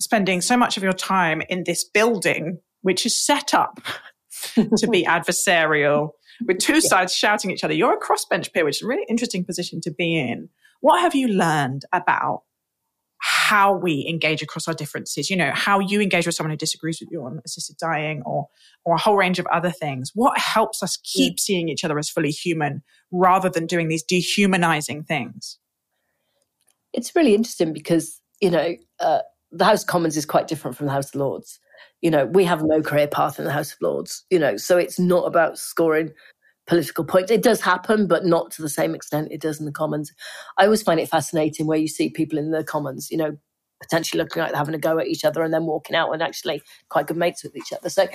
spending 0.00 0.40
so 0.40 0.56
much 0.56 0.76
of 0.76 0.82
your 0.82 0.92
time 0.92 1.42
in 1.48 1.64
this 1.64 1.84
building, 1.84 2.58
which 2.82 3.06
is 3.06 3.18
set 3.18 3.54
up 3.54 3.80
to 4.54 4.88
be 4.90 5.04
adversarial, 5.04 6.10
with 6.46 6.58
two 6.58 6.80
sides 6.80 7.14
shouting 7.14 7.50
at 7.50 7.54
each 7.54 7.64
other. 7.64 7.74
You're 7.74 7.94
a 7.94 8.00
crossbench 8.00 8.52
peer, 8.52 8.64
which 8.64 8.78
is 8.78 8.82
a 8.82 8.86
really 8.86 9.06
interesting 9.08 9.44
position 9.44 9.80
to 9.82 9.90
be 9.90 10.18
in. 10.18 10.48
What 10.80 11.00
have 11.00 11.14
you 11.14 11.28
learned 11.28 11.84
about 11.92 12.42
how 13.20 13.72
we 13.72 14.06
engage 14.08 14.42
across 14.42 14.66
our 14.66 14.74
differences, 14.74 15.28
you 15.30 15.36
know, 15.36 15.52
how 15.54 15.78
you 15.78 16.00
engage 16.00 16.26
with 16.26 16.34
someone 16.34 16.50
who 16.50 16.56
disagrees 16.56 17.00
with 17.00 17.10
you 17.12 17.22
on 17.22 17.40
assisted 17.44 17.76
dying 17.76 18.22
or 18.24 18.48
or 18.84 18.94
a 18.94 18.98
whole 18.98 19.16
range 19.16 19.38
of 19.38 19.46
other 19.46 19.70
things. 19.70 20.10
What 20.14 20.38
helps 20.38 20.82
us 20.82 20.96
keep 20.96 21.34
yeah. 21.34 21.42
seeing 21.42 21.68
each 21.68 21.84
other 21.84 21.98
as 21.98 22.08
fully 22.08 22.30
human 22.30 22.82
rather 23.10 23.50
than 23.50 23.66
doing 23.66 23.88
these 23.88 24.02
dehumanizing 24.02 25.04
things? 25.04 25.58
It's 26.92 27.14
really 27.14 27.34
interesting 27.34 27.72
because, 27.72 28.20
you 28.40 28.50
know, 28.50 28.74
uh, 28.98 29.20
the 29.52 29.64
House 29.64 29.82
of 29.82 29.88
Commons 29.88 30.16
is 30.16 30.26
quite 30.26 30.48
different 30.48 30.76
from 30.76 30.86
the 30.86 30.92
House 30.92 31.10
of 31.10 31.16
Lords. 31.16 31.60
You 32.00 32.10
know, 32.10 32.26
we 32.26 32.44
have 32.44 32.62
no 32.64 32.80
career 32.82 33.06
path 33.06 33.38
in 33.38 33.44
the 33.44 33.52
House 33.52 33.72
of 33.72 33.78
Lords, 33.82 34.24
you 34.30 34.38
know, 34.38 34.56
so 34.56 34.78
it's 34.78 34.98
not 34.98 35.26
about 35.26 35.58
scoring 35.58 36.12
political 36.66 37.04
points. 37.04 37.30
It 37.30 37.42
does 37.42 37.60
happen, 37.60 38.06
but 38.06 38.24
not 38.24 38.50
to 38.52 38.62
the 38.62 38.68
same 38.68 38.94
extent 38.94 39.32
it 39.32 39.40
does 39.40 39.58
in 39.58 39.66
the 39.66 39.72
Commons. 39.72 40.12
I 40.58 40.64
always 40.64 40.82
find 40.82 41.00
it 41.00 41.08
fascinating 41.08 41.66
where 41.66 41.78
you 41.78 41.88
see 41.88 42.10
people 42.10 42.38
in 42.38 42.50
the 42.50 42.64
Commons, 42.64 43.10
you 43.10 43.16
know, 43.16 43.36
potentially 43.80 44.22
looking 44.22 44.42
like 44.42 44.50
they're 44.52 44.58
having 44.58 44.74
a 44.74 44.78
go 44.78 44.98
at 44.98 45.06
each 45.06 45.24
other 45.24 45.42
and 45.42 45.52
then 45.52 45.66
walking 45.66 45.96
out 45.96 46.12
and 46.12 46.22
actually 46.22 46.62
quite 46.88 47.06
good 47.06 47.16
mates 47.16 47.42
with 47.42 47.56
each 47.56 47.72
other. 47.72 47.88
So 47.88 48.06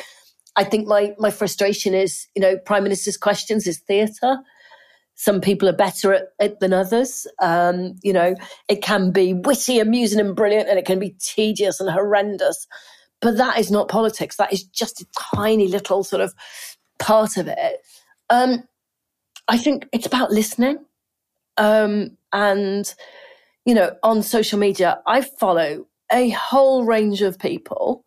I 0.56 0.64
think 0.64 0.88
my 0.88 1.14
my 1.18 1.32
frustration 1.32 1.94
is, 1.94 2.28
you 2.36 2.42
know, 2.42 2.58
Prime 2.58 2.84
Minister's 2.84 3.18
questions 3.18 3.68
is 3.68 3.80
theatre. 3.80 4.38
Some 5.16 5.40
people 5.40 5.70
are 5.70 5.74
better 5.74 6.14
at 6.14 6.24
it 6.40 6.60
than 6.60 6.74
others. 6.74 7.26
Um, 7.42 7.96
you 8.04 8.12
know, 8.12 8.36
it 8.68 8.82
can 8.82 9.12
be 9.12 9.34
witty, 9.34 9.80
amusing, 9.80 10.20
and 10.20 10.36
brilliant, 10.36 10.70
and 10.70 10.78
it 10.78 10.86
can 10.86 11.00
be 11.00 11.16
tedious 11.20 11.80
and 11.80 11.90
horrendous. 11.90 12.68
But 13.22 13.38
that 13.38 13.58
is 13.58 13.72
not 13.72 13.88
politics. 13.88 14.36
That 14.36 14.52
is 14.54 14.64
just 14.64 15.02
a 15.02 15.06
tiny 15.34 15.68
little 15.68 16.04
sort 16.04 16.22
of 16.22 16.34
part 17.00 17.38
of 17.38 17.48
it. 17.48 17.80
Um, 18.30 18.64
I 19.48 19.58
think 19.58 19.88
it's 19.92 20.08
about 20.08 20.32
listening. 20.32 20.80
Um, 21.58 22.18
and, 22.34 22.94
you 23.66 23.74
know, 23.74 23.96
on 24.04 24.24
social 24.24 24.60
media, 24.60 25.02
I 25.08 25.22
follow 25.22 25.88
a 26.12 26.30
whole 26.30 26.84
range 26.84 27.22
of 27.22 27.40
people 27.40 28.04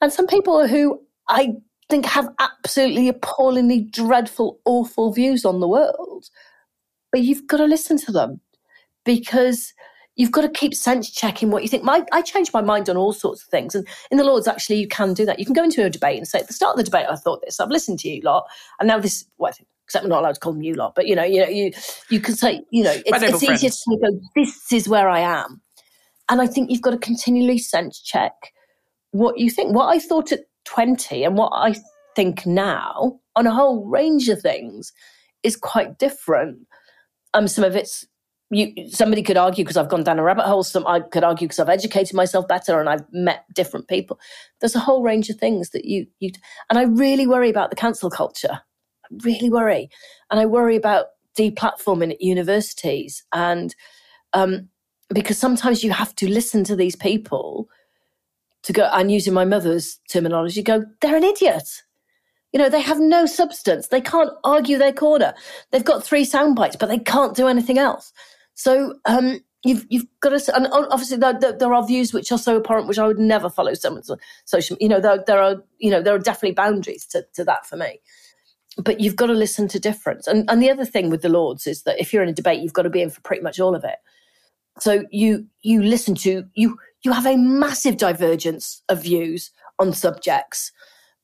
and 0.00 0.12
some 0.12 0.26
people 0.26 0.66
who 0.66 1.00
I 1.28 1.54
think 1.90 2.06
have 2.06 2.28
absolutely 2.38 3.08
appallingly 3.08 3.80
dreadful, 3.80 4.60
awful 4.64 5.12
views 5.12 5.44
on 5.44 5.60
the 5.60 5.68
world. 5.68 6.26
But 7.10 7.22
you've 7.22 7.46
got 7.46 7.56
to 7.58 7.64
listen 7.64 7.98
to 7.98 8.12
them 8.12 8.40
because 9.04 9.72
you've 10.18 10.32
got 10.32 10.42
to 10.42 10.48
keep 10.48 10.74
sense 10.74 11.10
checking 11.10 11.50
what 11.50 11.62
you 11.62 11.68
think. 11.68 11.84
My, 11.84 12.04
I 12.12 12.20
change 12.20 12.52
my 12.52 12.60
mind 12.60 12.90
on 12.90 12.96
all 12.96 13.12
sorts 13.12 13.42
of 13.42 13.48
things. 13.48 13.74
And 13.74 13.86
in 14.10 14.18
the 14.18 14.24
Lords, 14.24 14.48
actually, 14.48 14.76
you 14.76 14.88
can 14.88 15.14
do 15.14 15.24
that. 15.24 15.38
You 15.38 15.46
can 15.46 15.54
go 15.54 15.62
into 15.62 15.82
a 15.84 15.88
debate 15.88 16.18
and 16.18 16.26
say, 16.26 16.40
at 16.40 16.48
the 16.48 16.52
start 16.52 16.72
of 16.72 16.76
the 16.76 16.90
debate, 16.90 17.06
I 17.08 17.14
thought 17.14 17.40
this, 17.40 17.60
I've 17.60 17.70
listened 17.70 18.00
to 18.00 18.08
you 18.08 18.20
lot. 18.22 18.44
And 18.80 18.88
now 18.88 18.98
this, 18.98 19.24
well, 19.38 19.52
except 19.84 20.04
we're 20.04 20.10
not 20.10 20.20
allowed 20.20 20.34
to 20.34 20.40
call 20.40 20.52
them 20.52 20.62
you 20.62 20.74
lot, 20.74 20.94
but 20.96 21.06
you 21.06 21.14
know, 21.14 21.22
you 21.22 21.40
know, 21.40 21.48
you, 21.48 21.70
you 22.10 22.20
can 22.20 22.34
say, 22.34 22.62
you 22.70 22.82
know, 22.82 22.94
it's, 23.06 23.22
it's 23.22 23.42
easier 23.42 23.70
to 23.70 23.98
go, 24.02 24.20
this 24.34 24.72
is 24.72 24.88
where 24.88 25.08
I 25.08 25.20
am. 25.20 25.62
And 26.28 26.42
I 26.42 26.48
think 26.48 26.70
you've 26.70 26.82
got 26.82 26.90
to 26.90 26.98
continually 26.98 27.58
sense 27.58 28.00
check 28.00 28.52
what 29.12 29.38
you 29.38 29.48
think. 29.48 29.74
What 29.74 29.86
I 29.86 30.00
thought 30.00 30.32
at 30.32 30.40
20 30.64 31.22
and 31.24 31.36
what 31.36 31.52
I 31.54 31.76
think 32.16 32.44
now 32.44 33.20
on 33.36 33.46
a 33.46 33.54
whole 33.54 33.86
range 33.86 34.28
of 34.28 34.42
things 34.42 34.92
is 35.44 35.56
quite 35.56 35.96
different. 35.98 36.66
Um, 37.32 37.46
some 37.46 37.64
of 37.64 37.76
it's 37.76 38.04
you 38.50 38.88
somebody 38.90 39.22
could 39.22 39.36
argue 39.36 39.64
because 39.64 39.76
I've 39.76 39.88
gone 39.88 40.04
down 40.04 40.18
a 40.18 40.22
rabbit 40.22 40.46
hole. 40.46 40.62
Some 40.62 40.86
I 40.86 41.00
could 41.00 41.24
argue 41.24 41.46
because 41.46 41.58
I've 41.58 41.68
educated 41.68 42.14
myself 42.14 42.48
better 42.48 42.80
and 42.80 42.88
I've 42.88 43.04
met 43.12 43.44
different 43.54 43.88
people. 43.88 44.18
There's 44.60 44.76
a 44.76 44.80
whole 44.80 45.02
range 45.02 45.28
of 45.28 45.36
things 45.36 45.70
that 45.70 45.84
you 45.84 46.06
you 46.18 46.30
and 46.70 46.78
I 46.78 46.84
really 46.84 47.26
worry 47.26 47.50
about 47.50 47.70
the 47.70 47.76
cancel 47.76 48.10
culture. 48.10 48.60
I 49.04 49.08
really 49.24 49.50
worry, 49.50 49.90
and 50.30 50.40
I 50.40 50.46
worry 50.46 50.76
about 50.76 51.06
deplatforming 51.36 52.12
at 52.12 52.20
universities 52.20 53.22
and 53.32 53.74
um, 54.32 54.68
because 55.14 55.38
sometimes 55.38 55.84
you 55.84 55.92
have 55.92 56.14
to 56.16 56.28
listen 56.28 56.64
to 56.64 56.76
these 56.76 56.96
people 56.96 57.68
to 58.62 58.72
go 58.72 58.88
and 58.92 59.10
using 59.10 59.32
my 59.32 59.44
mother's 59.44 59.98
terminology, 60.10 60.62
go 60.62 60.84
they're 61.00 61.16
an 61.16 61.24
idiot. 61.24 61.82
You 62.52 62.58
know, 62.58 62.68
they 62.68 62.80
have 62.80 62.98
no 62.98 63.26
substance. 63.26 63.88
They 63.88 64.00
can't 64.00 64.30
argue 64.42 64.78
their 64.78 64.92
corner. 64.92 65.34
They've 65.70 65.84
got 65.84 66.02
three 66.02 66.24
sound 66.24 66.56
bites, 66.56 66.76
but 66.76 66.86
they 66.86 66.98
can't 66.98 67.36
do 67.36 67.46
anything 67.46 67.78
else. 67.78 68.12
So 68.58 68.94
um, 69.04 69.38
you've 69.64 69.86
you've 69.88 70.06
got 70.20 70.30
to, 70.30 70.56
and 70.56 70.66
obviously 70.72 71.16
there, 71.16 71.32
there, 71.38 71.72
are 71.72 71.86
views 71.86 72.12
which 72.12 72.32
are 72.32 72.38
so 72.38 72.56
abhorrent, 72.56 72.88
which 72.88 72.98
I 72.98 73.06
would 73.06 73.18
never 73.18 73.48
follow 73.48 73.72
someone's 73.72 74.10
social. 74.46 74.76
You 74.80 74.88
know, 74.88 75.00
there, 75.00 75.22
there 75.24 75.40
are 75.40 75.62
you 75.78 75.92
know 75.92 76.02
there 76.02 76.14
are 76.14 76.18
definitely 76.18 76.54
boundaries 76.54 77.06
to, 77.06 77.24
to 77.34 77.44
that 77.44 77.66
for 77.66 77.76
me. 77.76 78.00
But 78.76 78.98
you've 78.98 79.14
got 79.14 79.26
to 79.26 79.32
listen 79.32 79.68
to 79.68 79.78
difference. 79.78 80.26
And 80.26 80.44
and 80.50 80.60
the 80.60 80.70
other 80.70 80.84
thing 80.84 81.08
with 81.08 81.22
the 81.22 81.28
Lords 81.28 81.68
is 81.68 81.84
that 81.84 82.00
if 82.00 82.12
you're 82.12 82.24
in 82.24 82.28
a 82.28 82.34
debate, 82.34 82.60
you've 82.60 82.72
got 82.72 82.82
to 82.82 82.90
be 82.90 83.00
in 83.00 83.10
for 83.10 83.20
pretty 83.20 83.42
much 83.42 83.60
all 83.60 83.76
of 83.76 83.84
it. 83.84 83.98
So 84.80 85.04
you 85.12 85.46
you 85.62 85.80
listen 85.80 86.16
to 86.16 86.44
you 86.54 86.76
you 87.04 87.12
have 87.12 87.26
a 87.26 87.36
massive 87.36 87.96
divergence 87.96 88.82
of 88.88 89.04
views 89.04 89.52
on 89.78 89.92
subjects. 89.92 90.72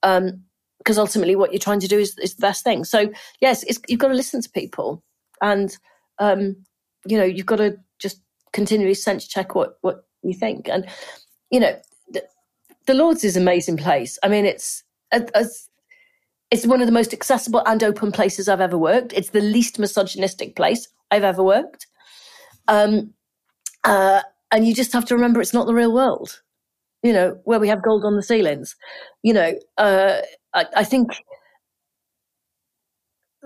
Um, 0.05 0.45
because 0.79 0.99
ultimately 0.99 1.35
what 1.35 1.51
you're 1.51 1.59
trying 1.59 1.81
to 1.81 1.89
do 1.89 1.99
is, 1.99 2.17
is 2.19 2.35
the 2.35 2.43
best 2.43 2.63
thing. 2.63 2.85
So 2.85 3.11
yes, 3.41 3.65
you've 3.89 3.99
got 3.99 4.09
to 4.09 4.15
listen 4.15 4.43
to 4.43 4.51
people, 4.51 5.03
and 5.41 5.75
um, 6.19 6.57
you 7.07 7.17
know, 7.17 7.25
you've 7.25 7.47
got 7.47 7.57
to 7.57 7.77
just 7.99 8.21
continually 8.53 8.95
sense 8.95 9.27
check 9.27 9.55
what, 9.55 9.79
what 9.83 10.07
you 10.23 10.35
think. 10.35 10.69
And, 10.69 10.87
you 11.51 11.61
know, 11.61 11.79
the, 12.09 12.25
the 12.87 12.95
Lords 12.95 13.25
is 13.25 13.37
an 13.37 13.43
amazing 13.43 13.77
place. 13.77 14.19
I 14.23 14.29
mean, 14.29 14.47
it's, 14.47 14.83
as, 15.13 15.69
it's 16.51 16.67
one 16.67 16.81
of 16.81 16.87
the 16.87 16.93
most 16.93 17.13
accessible 17.13 17.63
and 17.67 17.83
open 17.83 18.13
places 18.13 18.49
I've 18.49 18.61
ever 18.61 18.79
worked. 18.79 19.13
It's 19.13 19.31
the 19.31 19.41
least 19.41 19.79
misogynistic 19.79 20.57
place 20.57 20.89
I've 21.11 21.25
ever 21.25 21.43
worked. 21.43 21.87
Um, 22.69 23.13
uh, 23.85 24.23
and 24.51 24.67
you 24.67 24.75
just 24.75 24.93
have 24.93 25.05
to 25.07 25.15
remember 25.15 25.41
it's 25.41 25.53
not 25.53 25.67
the 25.67 25.75
real 25.75 25.93
world, 25.93 26.41
you 27.03 27.13
know, 27.13 27.39
where 27.45 27.61
we 27.61 27.69
have 27.69 27.83
gold 27.83 28.05
on 28.05 28.17
the 28.17 28.23
ceilings. 28.23 28.77
You 29.23 29.35
know, 29.35 29.55
uh, 29.79 30.19
I, 30.55 30.67
I 30.77 30.85
think 30.85 31.11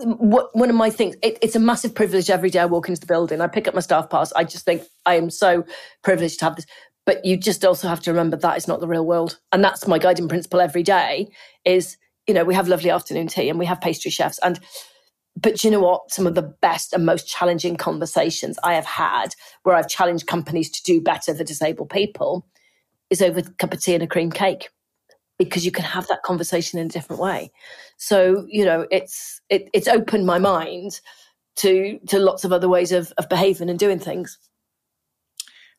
one 0.00 0.70
of 0.70 0.76
my 0.76 0.90
things, 0.90 1.16
it, 1.22 1.38
it's 1.42 1.56
a 1.56 1.60
massive 1.60 1.94
privilege 1.94 2.30
every 2.30 2.50
day 2.50 2.60
I 2.60 2.66
walk 2.66 2.88
into 2.88 3.00
the 3.00 3.06
building. 3.06 3.40
I 3.40 3.46
pick 3.48 3.66
up 3.66 3.74
my 3.74 3.80
staff 3.80 4.08
pass. 4.10 4.32
I 4.32 4.44
just 4.44 4.64
think 4.64 4.82
I 5.06 5.14
am 5.14 5.30
so 5.30 5.64
privileged 6.02 6.38
to 6.40 6.44
have 6.46 6.56
this. 6.56 6.66
But 7.04 7.24
you 7.24 7.36
just 7.36 7.64
also 7.64 7.88
have 7.88 8.00
to 8.02 8.10
remember 8.10 8.36
that 8.36 8.56
is 8.56 8.68
not 8.68 8.80
the 8.80 8.86
real 8.86 9.06
world. 9.06 9.38
And 9.50 9.64
that's 9.64 9.86
my 9.86 9.98
guiding 9.98 10.28
principle 10.28 10.60
every 10.60 10.82
day 10.82 11.28
is, 11.64 11.96
you 12.26 12.34
know, 12.34 12.44
we 12.44 12.54
have 12.54 12.68
lovely 12.68 12.90
afternoon 12.90 13.28
tea 13.28 13.48
and 13.48 13.58
we 13.58 13.66
have 13.66 13.80
pastry 13.80 14.10
chefs. 14.10 14.38
And, 14.42 14.60
but 15.36 15.64
you 15.64 15.70
know 15.70 15.80
what? 15.80 16.10
Some 16.10 16.26
of 16.26 16.34
the 16.34 16.42
best 16.42 16.92
and 16.92 17.06
most 17.06 17.26
challenging 17.26 17.76
conversations 17.76 18.58
I 18.62 18.74
have 18.74 18.84
had 18.84 19.34
where 19.62 19.74
I've 19.74 19.88
challenged 19.88 20.26
companies 20.26 20.70
to 20.70 20.82
do 20.82 21.00
better 21.00 21.34
for 21.34 21.44
disabled 21.44 21.90
people 21.90 22.46
is 23.10 23.22
over 23.22 23.40
a 23.40 23.42
cup 23.42 23.72
of 23.72 23.80
tea 23.80 23.94
and 23.94 24.02
a 24.02 24.06
cream 24.06 24.30
cake 24.30 24.68
because 25.38 25.64
you 25.64 25.70
can 25.70 25.84
have 25.84 26.06
that 26.08 26.22
conversation 26.22 26.78
in 26.78 26.86
a 26.86 26.90
different 26.90 27.22
way. 27.22 27.50
So, 27.96 28.46
you 28.48 28.64
know, 28.64 28.86
it's 28.90 29.40
it, 29.48 29.68
it's 29.72 29.88
opened 29.88 30.26
my 30.26 30.38
mind 30.38 31.00
to 31.56 31.98
to 32.08 32.18
lots 32.18 32.44
of 32.44 32.52
other 32.52 32.68
ways 32.68 32.92
of, 32.92 33.12
of 33.18 33.28
behaving 33.28 33.70
and 33.70 33.78
doing 33.78 33.98
things. 33.98 34.38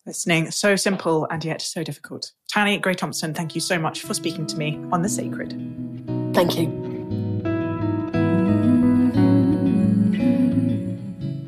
Listening, 0.05 0.49
so 0.49 0.76
simple 0.76 1.28
and 1.30 1.43
yet 1.43 1.62
so 1.62 1.84
difficult. 1.84 2.32
Tanni 2.51 2.82
Grey 2.82 2.95
Thompson, 2.95 3.34
thank 3.34 3.53
you 3.53 3.62
so 3.62 3.78
much 3.78 4.01
for 4.01 4.14
speaking 4.14 4.47
to 4.47 4.57
me 4.57 4.80
on 4.91 5.01
The 5.01 5.10
Sacred. 5.10 5.51
Thank 6.34 6.57
you. 6.57 6.68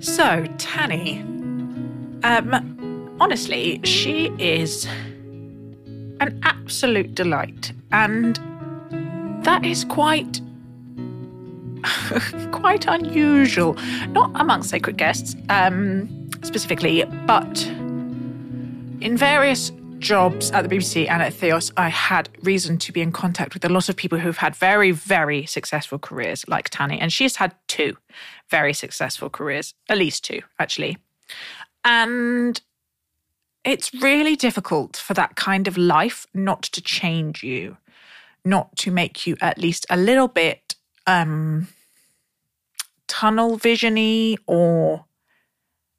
So, 0.01 0.45
Tanni, 0.57 1.21
um, 2.23 3.17
honestly, 3.19 3.79
she 3.83 4.31
is 4.37 4.85
an 6.19 6.39
absolute 6.43 7.15
delight. 7.15 7.71
And 7.91 8.39
that 9.43 9.65
is 9.65 9.85
quite 9.85 10.41
quite 12.51 12.85
unusual. 12.87 13.73
Not 14.09 14.31
amongst 14.35 14.69
sacred 14.69 14.97
guests, 14.97 15.35
um, 15.49 16.29
specifically, 16.43 17.03
but 17.25 17.65
in 19.01 19.17
various 19.17 19.71
jobs 20.01 20.51
at 20.51 20.67
the 20.67 20.75
BBC 20.75 21.09
and 21.09 21.21
at 21.21 21.33
Theos, 21.33 21.71
I 21.77 21.89
had 21.89 22.29
reason 22.43 22.77
to 22.79 22.91
be 22.91 23.01
in 23.01 23.11
contact 23.11 23.53
with 23.53 23.63
a 23.63 23.69
lot 23.69 23.87
of 23.87 23.95
people 23.95 24.17
who've 24.17 24.37
had 24.37 24.55
very, 24.55 24.91
very 24.91 25.45
successful 25.45 25.99
careers, 25.99 26.43
like 26.47 26.69
Tanni. 26.69 26.99
And 26.99 27.13
she's 27.13 27.37
had 27.37 27.55
two 27.67 27.97
very 28.49 28.73
successful 28.73 29.29
careers, 29.29 29.73
at 29.87 29.97
least 29.97 30.25
two, 30.25 30.41
actually. 30.59 30.97
And 31.85 32.61
it's 33.63 33.93
really 33.93 34.35
difficult 34.35 34.97
for 34.97 35.13
that 35.13 35.35
kind 35.35 35.67
of 35.67 35.77
life 35.77 36.25
not 36.33 36.63
to 36.63 36.81
change 36.81 37.43
you, 37.43 37.77
not 38.43 38.75
to 38.77 38.91
make 38.91 39.27
you 39.27 39.37
at 39.41 39.57
least 39.57 39.85
a 39.89 39.97
little 39.97 40.27
bit 40.27 40.75
um, 41.07 41.67
tunnel 43.07 43.57
visiony 43.57 44.37
or 44.47 45.05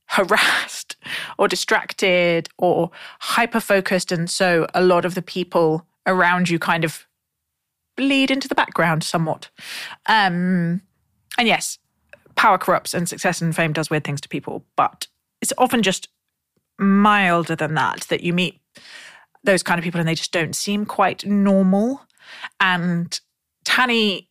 harassed 0.07 0.97
or 1.39 1.49
distracted 1.49 2.49
or 2.59 2.91
hyper 3.21 3.61
focused. 3.61 4.13
And 4.13 4.29
so 4.29 4.67
a 4.75 4.83
lot 4.83 5.05
of 5.05 5.15
the 5.15 5.23
people 5.23 5.87
around 6.07 6.51
you 6.51 6.59
kind 6.59 6.85
of 6.85 7.07
bleed 7.97 8.31
into 8.31 8.49
the 8.49 8.55
background 8.55 9.05
somewhat. 9.05 9.51
Um, 10.07 10.83
and 11.39 11.49
yes, 11.49 11.79
power 12.35 12.59
corrupts 12.59 12.95
and 12.95 13.09
success 13.09 13.41
and 13.41 13.55
fame 13.55 13.73
does 13.73 13.91
weird 13.91 14.05
things 14.05 14.21
to 14.23 14.29
people, 14.29 14.65
but 14.77 15.07
it's 15.41 15.53
often 15.59 15.83
just 15.83 16.09
milder 16.79 17.57
than 17.57 17.75
that, 17.75 18.03
that 18.09 18.23
you 18.23 18.33
meet 18.33 18.61
those 19.45 19.63
kind 19.63 19.79
of 19.79 19.85
people 19.85 20.01
and 20.01 20.09
they 20.09 20.15
just 20.15 20.33
don't 20.33 20.55
seem 20.55 20.85
quite 20.87 21.27
normal. 21.27 22.03
And 22.61 23.19
Tanni 23.65 24.29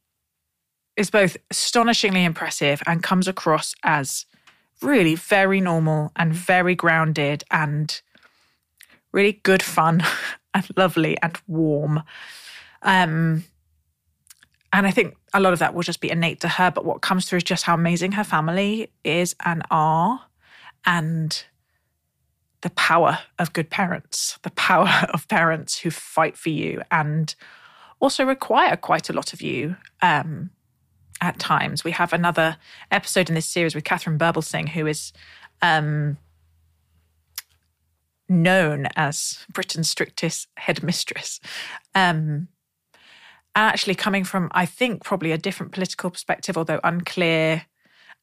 is 0.98 1.10
both 1.10 1.38
astonishingly 1.50 2.24
impressive 2.24 2.82
and 2.86 3.02
comes 3.02 3.28
across 3.28 3.74
as 3.84 4.26
really 4.82 5.16
very 5.16 5.62
normal 5.62 6.12
and 6.16 6.34
very 6.34 6.76
grounded 6.76 7.44
and 7.52 8.02
really 9.12 9.34
good 9.44 9.64
fun 9.64 10.04
and 10.54 10.68
lovely 10.76 11.18
and 11.22 11.38
warm. 11.48 12.04
Um, 12.82 13.44
and 14.74 14.88
I 14.88 14.92
think 14.92 15.16
a 15.34 15.40
lot 15.40 15.54
of 15.54 15.60
that 15.60 15.74
will 15.74 15.84
just 15.84 16.02
be 16.02 16.10
innate 16.10 16.40
to 16.42 16.48
her. 16.48 16.72
But 16.72 16.86
what 16.86 17.02
comes 17.02 17.26
through 17.26 17.38
is 17.38 17.44
just 17.44 17.64
how 17.64 17.74
amazing 17.74 18.14
her 18.14 18.24
family 18.24 18.92
is 19.04 19.36
and 19.44 19.62
are, 19.70 20.22
and 20.86 21.44
the 22.62 22.70
power 22.72 23.20
of 23.40 23.54
good 23.54 23.70
parents, 23.70 24.40
the 24.44 24.52
power 24.52 25.08
of 25.14 25.28
parents 25.28 25.80
who 25.80 25.92
fight 25.92 26.38
for 26.38 26.50
you 26.50 26.82
and 26.92 27.36
also 28.02 28.26
require 28.26 28.76
quite 28.76 29.10
a 29.10 29.14
lot 29.14 29.32
of 29.32 29.42
you 29.42 29.78
um, 30.02 30.50
at 31.22 31.40
times. 31.40 31.84
We 31.84 31.92
have 31.92 32.12
another 32.12 32.58
episode 32.90 33.30
in 33.30 33.36
this 33.36 33.46
series 33.46 33.76
with 33.76 33.84
Katharine 33.84 34.18
Birbalsingh, 34.18 34.70
who 34.70 34.88
is 34.88 35.14
um, 35.62 36.18
known 38.28 38.88
as 38.96 39.46
Britain's 39.54 39.90
strictest 39.90 40.48
headmistress. 40.58 41.40
Um, 41.94 42.48
actually, 43.56 43.96
coming 43.96 44.24
from, 44.24 44.50
I 44.52 44.66
think, 44.66 45.04
probably 45.04 45.32
a 45.32 45.38
different 45.38 45.72
political 45.72 46.10
perspective, 46.10 46.58
although 46.58 46.80
unclear 46.84 47.66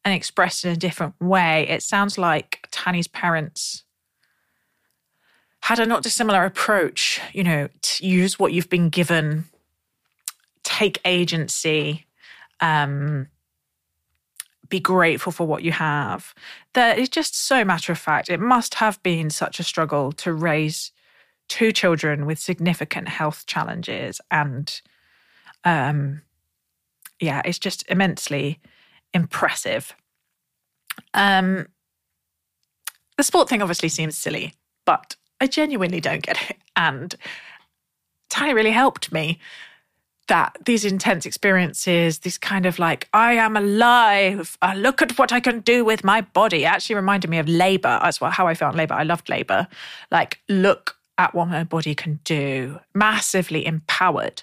and 0.05 0.15
expressed 0.15 0.65
in 0.65 0.73
a 0.73 0.77
different 0.77 1.15
way, 1.21 1.67
it 1.69 1.83
sounds 1.83 2.19
like 2.19 2.67
Tanni's 2.71 3.09
parents 3.09 3.85
had 5.63 5.79
a 5.79 5.87
not 5.87 6.03
dissimilar 6.03 6.45
approach, 6.45 7.21
you 7.33 7.45
know, 7.45 7.69
to 7.83 8.07
use 8.07 8.39
what 8.39 8.53
you've 8.53 8.71
been 8.71 8.89
given, 8.89 9.45
take 10.69 11.01
agency, 11.07 12.05
um, 12.61 13.27
be 14.69 14.79
grateful 14.79 15.33
for 15.33 15.47
what 15.47 15.63
you 15.63 15.73
have. 15.73 16.35
That 16.75 16.99
is 16.99 17.09
just 17.09 17.35
so 17.35 17.65
matter 17.65 17.91
of 17.91 17.99
fact. 17.99 18.29
It 18.29 18.39
must 18.39 18.75
have 18.75 19.03
been 19.03 19.31
such 19.31 19.59
a 19.59 19.65
struggle 19.65 20.13
to 20.13 20.33
raise 20.33 20.93
two 21.49 21.73
children 21.73 22.27
with 22.27 22.39
significant 22.39 23.09
health 23.09 23.47
challenges. 23.47 24.21
And 24.31 24.79
um, 25.65 26.21
yeah, 27.19 27.41
it's 27.47 27.59
just 27.59 27.89
immensely 27.89 28.61
impressive. 29.15 29.95
Um, 31.15 31.67
the 33.17 33.23
sport 33.23 33.49
thing 33.49 33.63
obviously 33.63 33.89
seems 33.89 34.19
silly, 34.19 34.53
but 34.85 35.17
I 35.41 35.47
genuinely 35.47 36.01
don't 36.01 36.23
get 36.23 36.51
it. 36.51 36.59
And 36.77 37.15
Ty 38.29 38.51
really 38.51 38.71
helped 38.71 39.11
me 39.11 39.41
that 40.29 40.57
these 40.65 40.85
intense 40.85 41.27
experiences, 41.27 42.21
this 42.21 42.39
kind 42.39 42.67
of 42.67 42.79
like, 42.79 43.09
I 43.13 43.35
am 43.35 43.57
alive, 43.57 44.57
uh, 44.63 44.75
look 44.77 45.03
at 45.03 45.19
what 45.19 45.33
I 45.33 45.41
can 45.41 45.61
do 45.61 45.85
with 45.85 46.05
my 46.05 46.21
body, 46.21 46.65
actually 46.65 46.97
reminded 46.97 47.29
me 47.29 47.39
of 47.39 47.49
labor 47.49 47.99
as 48.03 48.21
well, 48.21 48.31
how 48.31 48.47
I 48.47 48.55
felt 48.55 48.75
in 48.75 48.79
labor. 48.79 48.95
I 48.95 49.03
loved 49.03 49.29
labor. 49.29 49.67
Like, 50.11 50.41
look 50.49 50.97
at 51.19 51.35
what 51.35 51.49
my 51.49 51.65
body 51.65 51.95
can 51.95 52.21
do, 52.25 52.79
massively 52.95 53.67
empowered. 53.67 54.43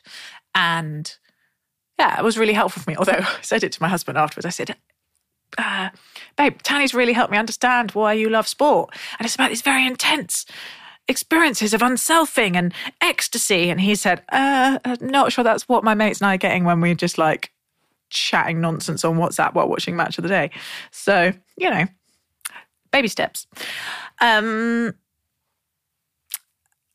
And 0.54 1.16
yeah, 1.98 2.20
it 2.20 2.24
was 2.24 2.38
really 2.38 2.54
helpful 2.54 2.84
for 2.84 2.90
me. 2.90 2.98
Although 2.98 3.14
I 3.20 3.42
said 3.42 3.64
it 3.64 3.72
to 3.74 3.82
my 3.82 3.88
husband 3.88 4.18
afterwards, 4.18 4.46
I 4.46 4.50
said, 4.50 4.76
uh, 5.58 5.90
babe, 6.38 6.62
Tanni's 6.64 6.94
really 6.94 7.14
helped 7.14 7.32
me 7.32 7.38
understand 7.38 7.92
why 7.92 8.14
you 8.14 8.30
love 8.30 8.48
sport. 8.48 8.94
And 9.18 9.26
it's 9.26 9.36
about 9.36 9.50
these 9.50 9.62
very 9.62 9.86
intense 9.88 10.46
experiences 11.08 11.74
of 11.74 11.82
unselfing 11.82 12.56
and 12.56 12.74
ecstasy. 13.02 13.70
And 13.70 13.80
he 13.82 13.96
said, 13.96 14.24
uh, 14.30 14.80
not 15.02 15.32
sure 15.32 15.44
that's 15.44 15.70
what 15.70 15.84
my 15.84 15.94
mates 15.94 16.22
and 16.22 16.28
I 16.28 16.36
are 16.36 16.38
getting 16.38 16.64
when 16.64 16.82
we're 16.82 16.96
just 16.96 17.18
like 17.18 17.52
chatting 18.10 18.62
nonsense 18.62 19.04
on 19.04 19.18
WhatsApp 19.18 19.54
while 19.54 19.68
watching 19.68 19.96
Match 19.96 20.18
of 20.18 20.24
the 20.24 20.30
Day. 20.30 20.52
So, 20.92 21.34
you 21.58 21.70
know, 21.70 21.86
baby 22.92 23.08
steps. 23.08 23.48
Um, 24.22 24.94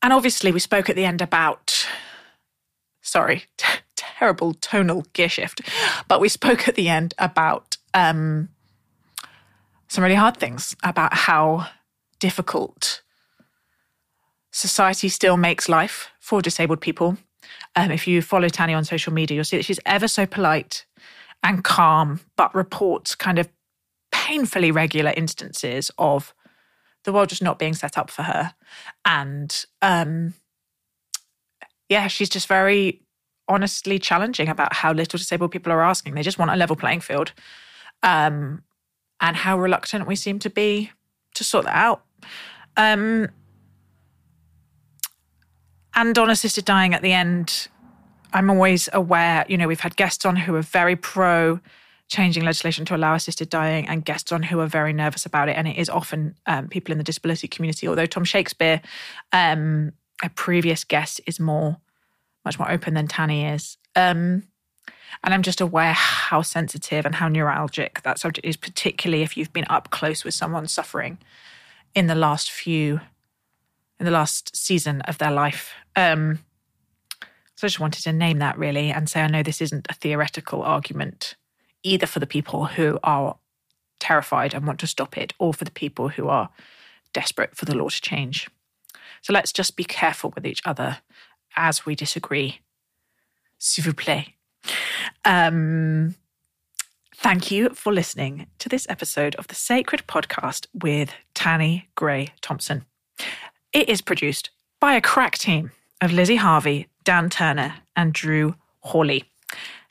and 0.01 0.13
obviously, 0.13 0.51
we 0.51 0.59
spoke 0.59 0.89
at 0.89 0.95
the 0.95 1.05
end 1.05 1.21
about, 1.21 1.87
sorry, 3.01 3.45
t- 3.57 3.67
terrible 3.95 4.53
tonal 4.55 5.05
gear 5.13 5.29
shift, 5.29 5.61
but 6.07 6.19
we 6.19 6.27
spoke 6.27 6.67
at 6.67 6.75
the 6.75 6.89
end 6.89 7.13
about 7.19 7.77
um, 7.93 8.49
some 9.87 10.03
really 10.03 10.15
hard 10.15 10.37
things 10.37 10.75
about 10.83 11.13
how 11.13 11.67
difficult 12.19 13.01
society 14.51 15.09
still 15.09 15.37
makes 15.37 15.69
life 15.69 16.09
for 16.19 16.41
disabled 16.41 16.81
people. 16.81 17.17
Um, 17.75 17.91
if 17.91 18.07
you 18.07 18.21
follow 18.21 18.49
Tanni 18.49 18.73
on 18.75 18.83
social 18.83 19.13
media, 19.13 19.35
you'll 19.35 19.45
see 19.45 19.57
that 19.57 19.65
she's 19.65 19.79
ever 19.85 20.07
so 20.07 20.25
polite 20.25 20.85
and 21.43 21.63
calm, 21.63 22.19
but 22.35 22.53
reports 22.53 23.15
kind 23.15 23.39
of 23.39 23.49
painfully 24.11 24.71
regular 24.71 25.13
instances 25.15 25.89
of 25.97 26.33
the 27.03 27.13
world 27.13 27.29
just 27.29 27.41
not 27.41 27.57
being 27.57 27.73
set 27.73 27.97
up 27.97 28.11
for 28.11 28.23
her. 28.23 28.53
And 29.05 29.65
um, 29.81 30.35
yeah, 31.89 32.07
she's 32.07 32.29
just 32.29 32.47
very 32.47 33.01
honestly 33.47 33.97
challenging 33.99 34.47
about 34.47 34.73
how 34.73 34.93
little 34.93 35.17
disabled 35.17 35.51
people 35.51 35.71
are 35.71 35.81
asking. 35.81 36.13
They 36.13 36.21
just 36.21 36.37
want 36.37 36.51
a 36.51 36.55
level 36.55 36.75
playing 36.75 37.01
field. 37.01 37.33
Um, 38.03 38.63
and 39.21 39.37
how 39.37 39.57
reluctant 39.57 40.07
we 40.07 40.15
seem 40.15 40.39
to 40.39 40.49
be 40.49 40.91
to 41.35 41.43
sort 41.43 41.65
that 41.65 41.75
out. 41.75 42.03
Um, 42.75 43.29
and 46.01 46.17
on 46.17 46.29
assisted 46.31 46.65
dying 46.65 46.93
at 46.95 47.03
the 47.03 47.13
end, 47.13 47.67
I'm 48.33 48.49
always 48.49 48.89
aware, 48.91 49.45
you 49.47 49.55
know, 49.55 49.67
we've 49.67 49.79
had 49.79 49.95
guests 49.95 50.25
on 50.25 50.35
who 50.35 50.55
are 50.55 50.61
very 50.61 50.95
pro 50.95 51.59
changing 52.07 52.43
legislation 52.43 52.85
to 52.85 52.95
allow 52.95 53.13
assisted 53.13 53.49
dying 53.49 53.87
and 53.87 54.03
guests 54.03 54.31
on 54.31 54.43
who 54.43 54.59
are 54.59 54.67
very 54.67 54.93
nervous 54.93 55.25
about 55.25 55.47
it. 55.47 55.55
And 55.55 55.67
it 55.67 55.77
is 55.77 55.89
often 55.89 56.35
um, 56.47 56.67
people 56.67 56.91
in 56.91 56.97
the 56.97 57.03
disability 57.03 57.47
community, 57.47 57.87
although 57.87 58.07
Tom 58.07 58.25
Shakespeare, 58.25 58.81
um, 59.31 59.93
a 60.23 60.29
previous 60.29 60.83
guest, 60.83 61.21
is 61.27 61.39
more, 61.39 61.77
much 62.43 62.57
more 62.57 62.69
open 62.69 62.95
than 62.95 63.07
Tanni 63.07 63.53
is. 63.53 63.77
Um, 63.95 64.43
and 65.23 65.33
I'm 65.33 65.43
just 65.43 65.61
aware 65.61 65.93
how 65.93 66.41
sensitive 66.41 67.05
and 67.05 67.15
how 67.15 67.29
neuralgic 67.29 68.01
that 68.01 68.17
subject 68.17 68.45
is, 68.45 68.57
particularly 68.57 69.23
if 69.23 69.37
you've 69.37 69.53
been 69.53 69.67
up 69.69 69.91
close 69.91 70.23
with 70.23 70.33
someone 70.33 70.67
suffering 70.67 71.19
in 71.93 72.07
the 72.07 72.15
last 72.15 72.51
few 72.51 73.01
in 74.01 74.05
the 74.05 74.11
last 74.11 74.55
season 74.55 74.99
of 75.01 75.19
their 75.19 75.29
life. 75.29 75.73
Um, 75.95 76.39
so 77.55 77.65
I 77.65 77.67
just 77.67 77.79
wanted 77.79 78.01
to 78.01 78.11
name 78.11 78.39
that 78.39 78.57
really 78.57 78.89
and 78.89 79.07
say 79.07 79.21
I 79.21 79.27
know 79.27 79.43
this 79.43 79.61
isn't 79.61 79.85
a 79.91 79.93
theoretical 79.93 80.63
argument 80.63 81.35
either 81.83 82.07
for 82.07 82.19
the 82.19 82.25
people 82.25 82.65
who 82.65 82.99
are 83.03 83.37
terrified 83.99 84.55
and 84.55 84.65
want 84.65 84.79
to 84.79 84.87
stop 84.87 85.19
it 85.19 85.33
or 85.37 85.53
for 85.53 85.65
the 85.65 85.71
people 85.71 86.09
who 86.09 86.27
are 86.29 86.49
desperate 87.13 87.55
for 87.55 87.65
the 87.65 87.77
law 87.77 87.89
to 87.89 88.01
change. 88.01 88.49
So 89.21 89.33
let's 89.33 89.53
just 89.53 89.75
be 89.75 89.83
careful 89.83 90.33
with 90.33 90.47
each 90.47 90.63
other 90.65 90.97
as 91.55 91.85
we 91.85 91.93
disagree. 91.93 92.59
S'il 93.59 93.83
vous 93.83 93.93
plaît. 93.93 94.33
Um, 95.25 96.15
thank 97.15 97.51
you 97.51 97.69
for 97.75 97.93
listening 97.93 98.47
to 98.57 98.67
this 98.67 98.87
episode 98.89 99.35
of 99.35 99.47
the 99.47 99.53
Sacred 99.55 100.07
Podcast 100.07 100.65
with 100.73 101.13
Tanni 101.35 101.85
Grey 101.93 102.29
Thompson. 102.41 102.85
It 103.73 103.87
is 103.87 104.01
produced 104.01 104.49
by 104.81 104.95
a 104.95 105.01
crack 105.01 105.37
team 105.37 105.71
of 106.01 106.11
Lizzie 106.11 106.35
Harvey, 106.35 106.87
Dan 107.05 107.29
Turner, 107.29 107.75
and 107.95 108.11
Drew 108.11 108.55
Hawley. 108.81 109.23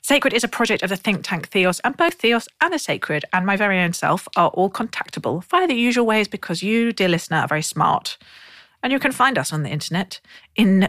Sacred 0.03 0.33
is 0.33 0.43
a 0.43 0.47
project 0.47 0.83
of 0.83 0.89
the 0.89 0.95
think 0.95 1.23
tank 1.23 1.47
Theos, 1.47 1.79
and 1.79 1.97
both 1.97 2.13
Theos 2.13 2.47
and 2.61 2.71
the 2.71 2.77
Sacred 2.77 3.25
and 3.33 3.43
my 3.43 3.55
very 3.55 3.79
own 3.79 3.93
self 3.93 4.27
are 4.35 4.49
all 4.49 4.69
contactable 4.69 5.43
via 5.45 5.65
the 5.65 5.73
usual 5.73 6.05
ways 6.05 6.27
because 6.27 6.61
you, 6.61 6.91
dear 6.91 7.07
listener, 7.07 7.37
are 7.37 7.47
very 7.47 7.63
smart. 7.63 8.19
And 8.83 8.93
you 8.93 8.99
can 8.99 9.11
find 9.11 9.35
us 9.39 9.51
on 9.51 9.63
the 9.63 9.69
internet 9.69 10.19
in 10.55 10.87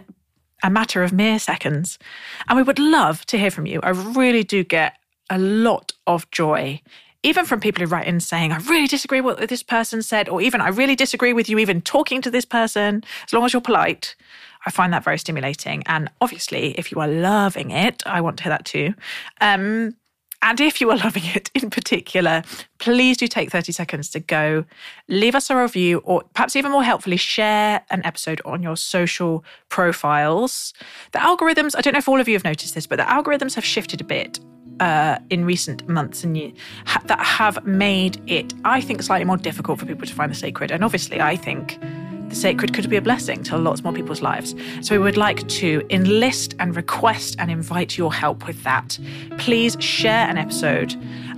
a 0.63 0.69
matter 0.69 1.03
of 1.03 1.15
mere 1.15 1.39
seconds. 1.39 1.99
And 2.47 2.59
we 2.59 2.63
would 2.63 2.79
love 2.79 3.25
to 3.27 3.39
hear 3.39 3.51
from 3.51 3.65
you. 3.65 3.81
I 3.83 3.91
really 3.91 4.45
do 4.45 4.65
get 4.65 4.99
a 5.31 5.39
lot 5.39 5.93
of 6.07 6.31
joy 6.31 6.83
even 7.23 7.45
from 7.45 7.61
people 7.61 7.83
who 7.83 7.89
write 7.89 8.07
in 8.07 8.21
saying, 8.21 8.53
I 8.53 8.59
really 8.59 8.87
disagree 8.87 9.21
with 9.21 9.39
what 9.39 9.49
this 9.49 9.63
person 9.63 10.03
said, 10.03 10.29
or 10.29 10.41
even 10.41 10.61
I 10.61 10.69
really 10.69 10.97
disagree 10.97 11.33
with 11.33 11.49
you 11.49 11.59
even 11.59 11.81
talking 11.81 12.21
to 12.23 12.31
this 12.31 12.45
person, 12.45 13.05
as 13.27 13.33
long 13.33 13.45
as 13.45 13.53
you're 13.53 13.63
polite. 13.63 14.17
I 14.67 14.71
find 14.71 14.93
that 14.93 15.05
very 15.05 15.19
stimulating. 15.19 15.83
And 15.87 16.11
obviously, 16.21 16.73
if 16.79 16.91
you 16.93 17.01
are 17.01 17.09
loving 17.09 17.71
it, 17.71 18.03
I 18.07 18.21
want 18.21 18.39
to 18.39 18.45
hear 18.45 18.51
that 18.51 18.65
too. 18.65 18.95
Um, 19.41 19.97
and 20.45 20.61
if 20.61 20.81
you 20.81 20.91
are 20.91 20.97
loving 21.05 21.25
it 21.27 21.51
in 21.55 21.71
particular, 21.71 22.43
please 22.79 23.17
do 23.17 23.29
take 23.29 23.51
30 23.51 23.71
seconds 23.73 24.11
to 24.11 24.21
go 24.21 24.65
leave 25.09 25.37
us 25.37 25.49
a 25.49 25.57
review, 25.57 25.99
or 25.99 26.25
perhaps 26.35 26.57
even 26.57 26.73
more 26.73 26.83
helpfully, 26.83 27.17
share 27.17 27.85
an 27.91 28.05
episode 28.05 28.41
on 28.45 28.63
your 28.63 28.77
social 28.77 29.45
profiles. 29.69 30.75
The 31.13 31.21
algorithms, 31.21 31.77
I 31.77 31.81
don't 31.81 31.93
know 31.93 31.99
if 31.99 32.09
all 32.09 32.21
of 32.21 32.29
you 32.29 32.35
have 32.35 32.45
noticed 32.45 32.75
this, 32.75 32.87
but 32.87 32.97
the 32.97 33.05
algorithms 33.05 33.55
have 33.55 33.65
shifted 33.65 34.01
a 34.01 34.05
bit 34.05 34.41
uh, 34.81 35.19
in 35.31 35.45
recent 35.45 35.89
months 35.89 36.25
and 36.25 36.37
years 36.37 36.53
ha- 36.87 37.03
that 37.07 37.21
have 37.21 37.65
made 37.67 38.21
it, 38.27 38.53
I 38.65 38.81
think, 38.81 39.03
slightly 39.03 39.25
more 39.25 39.37
difficult 39.37 39.79
for 39.79 39.87
people 39.87 40.07
to 40.07 40.15
find 40.15 40.31
the 40.31 40.37
sacred. 40.37 40.71
And 40.71 40.85
obviously, 40.85 41.21
I 41.21 41.37
think 41.37 41.79
the 42.33 42.37
sacred 42.37 42.73
could 42.73 42.89
be 42.89 42.97
a 42.97 43.03
blessing 43.03 43.43
to 43.45 43.59
lots 43.59 43.85
more 43.85 43.93
people's 43.93 44.23
lives. 44.23 44.55
So 44.81 44.95
we 44.95 45.05
would 45.05 45.19
like 45.19 45.47
to 45.49 45.83
enlist 45.91 46.55
and 46.59 46.75
request 46.75 47.37
and 47.39 47.51
invite 47.51 47.99
your 47.99 48.13
help 48.13 48.47
with 48.47 48.63
that. 48.63 48.99
Please 49.37 49.77
share 49.81 50.27
an 50.29 50.39
episode. 50.39 50.95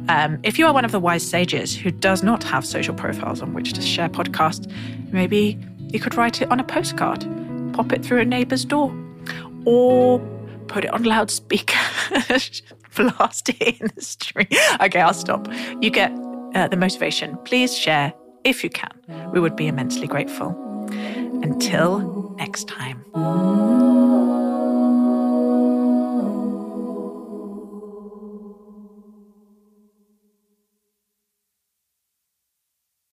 Um, 0.09 0.39
if 0.45 0.57
you 0.57 0.67
are 0.67 0.73
one 0.73 0.85
of 0.85 0.93
the 0.93 1.01
wise 1.01 1.29
sages 1.29 1.77
who 1.77 1.91
does 1.91 2.23
not 2.23 2.45
have 2.45 2.65
social 2.65 2.95
profiles 2.95 3.43
on 3.43 3.55
which 3.55 3.73
to 3.73 3.83
share 3.83 4.09
podcasts, 4.09 4.71
maybe 5.11 5.59
you 5.89 5.99
could 5.99 6.15
write 6.15 6.41
it 6.41 6.51
on 6.51 6.61
a 6.61 6.65
postcard, 6.65 7.27
pop 7.73 7.93
it 7.93 8.05
through 8.05 8.21
a 8.21 8.25
neighbour's 8.25 8.65
door, 8.65 8.95
or 9.65 10.21
put 10.69 10.85
it 10.85 10.93
on 10.93 11.03
loudspeaker, 11.03 11.79
blast 12.97 13.49
in 13.49 13.91
the 13.95 14.03
street. 14.03 14.55
Okay, 14.81 15.01
I'll 15.01 15.15
stop. 15.15 15.49
You 15.81 15.91
get 15.91 16.13
uh, 16.55 16.69
the 16.69 16.77
motivation. 16.77 17.37
Please 17.45 17.77
share 17.77 18.13
if 18.45 18.63
you 18.63 18.71
can. 18.71 18.93
We 19.33 19.41
would 19.41 19.57
be 19.57 19.67
immensely 19.67 20.07
grateful. 20.07 20.51
Until 21.43 22.35
next 22.39 22.69
time. 22.69 23.05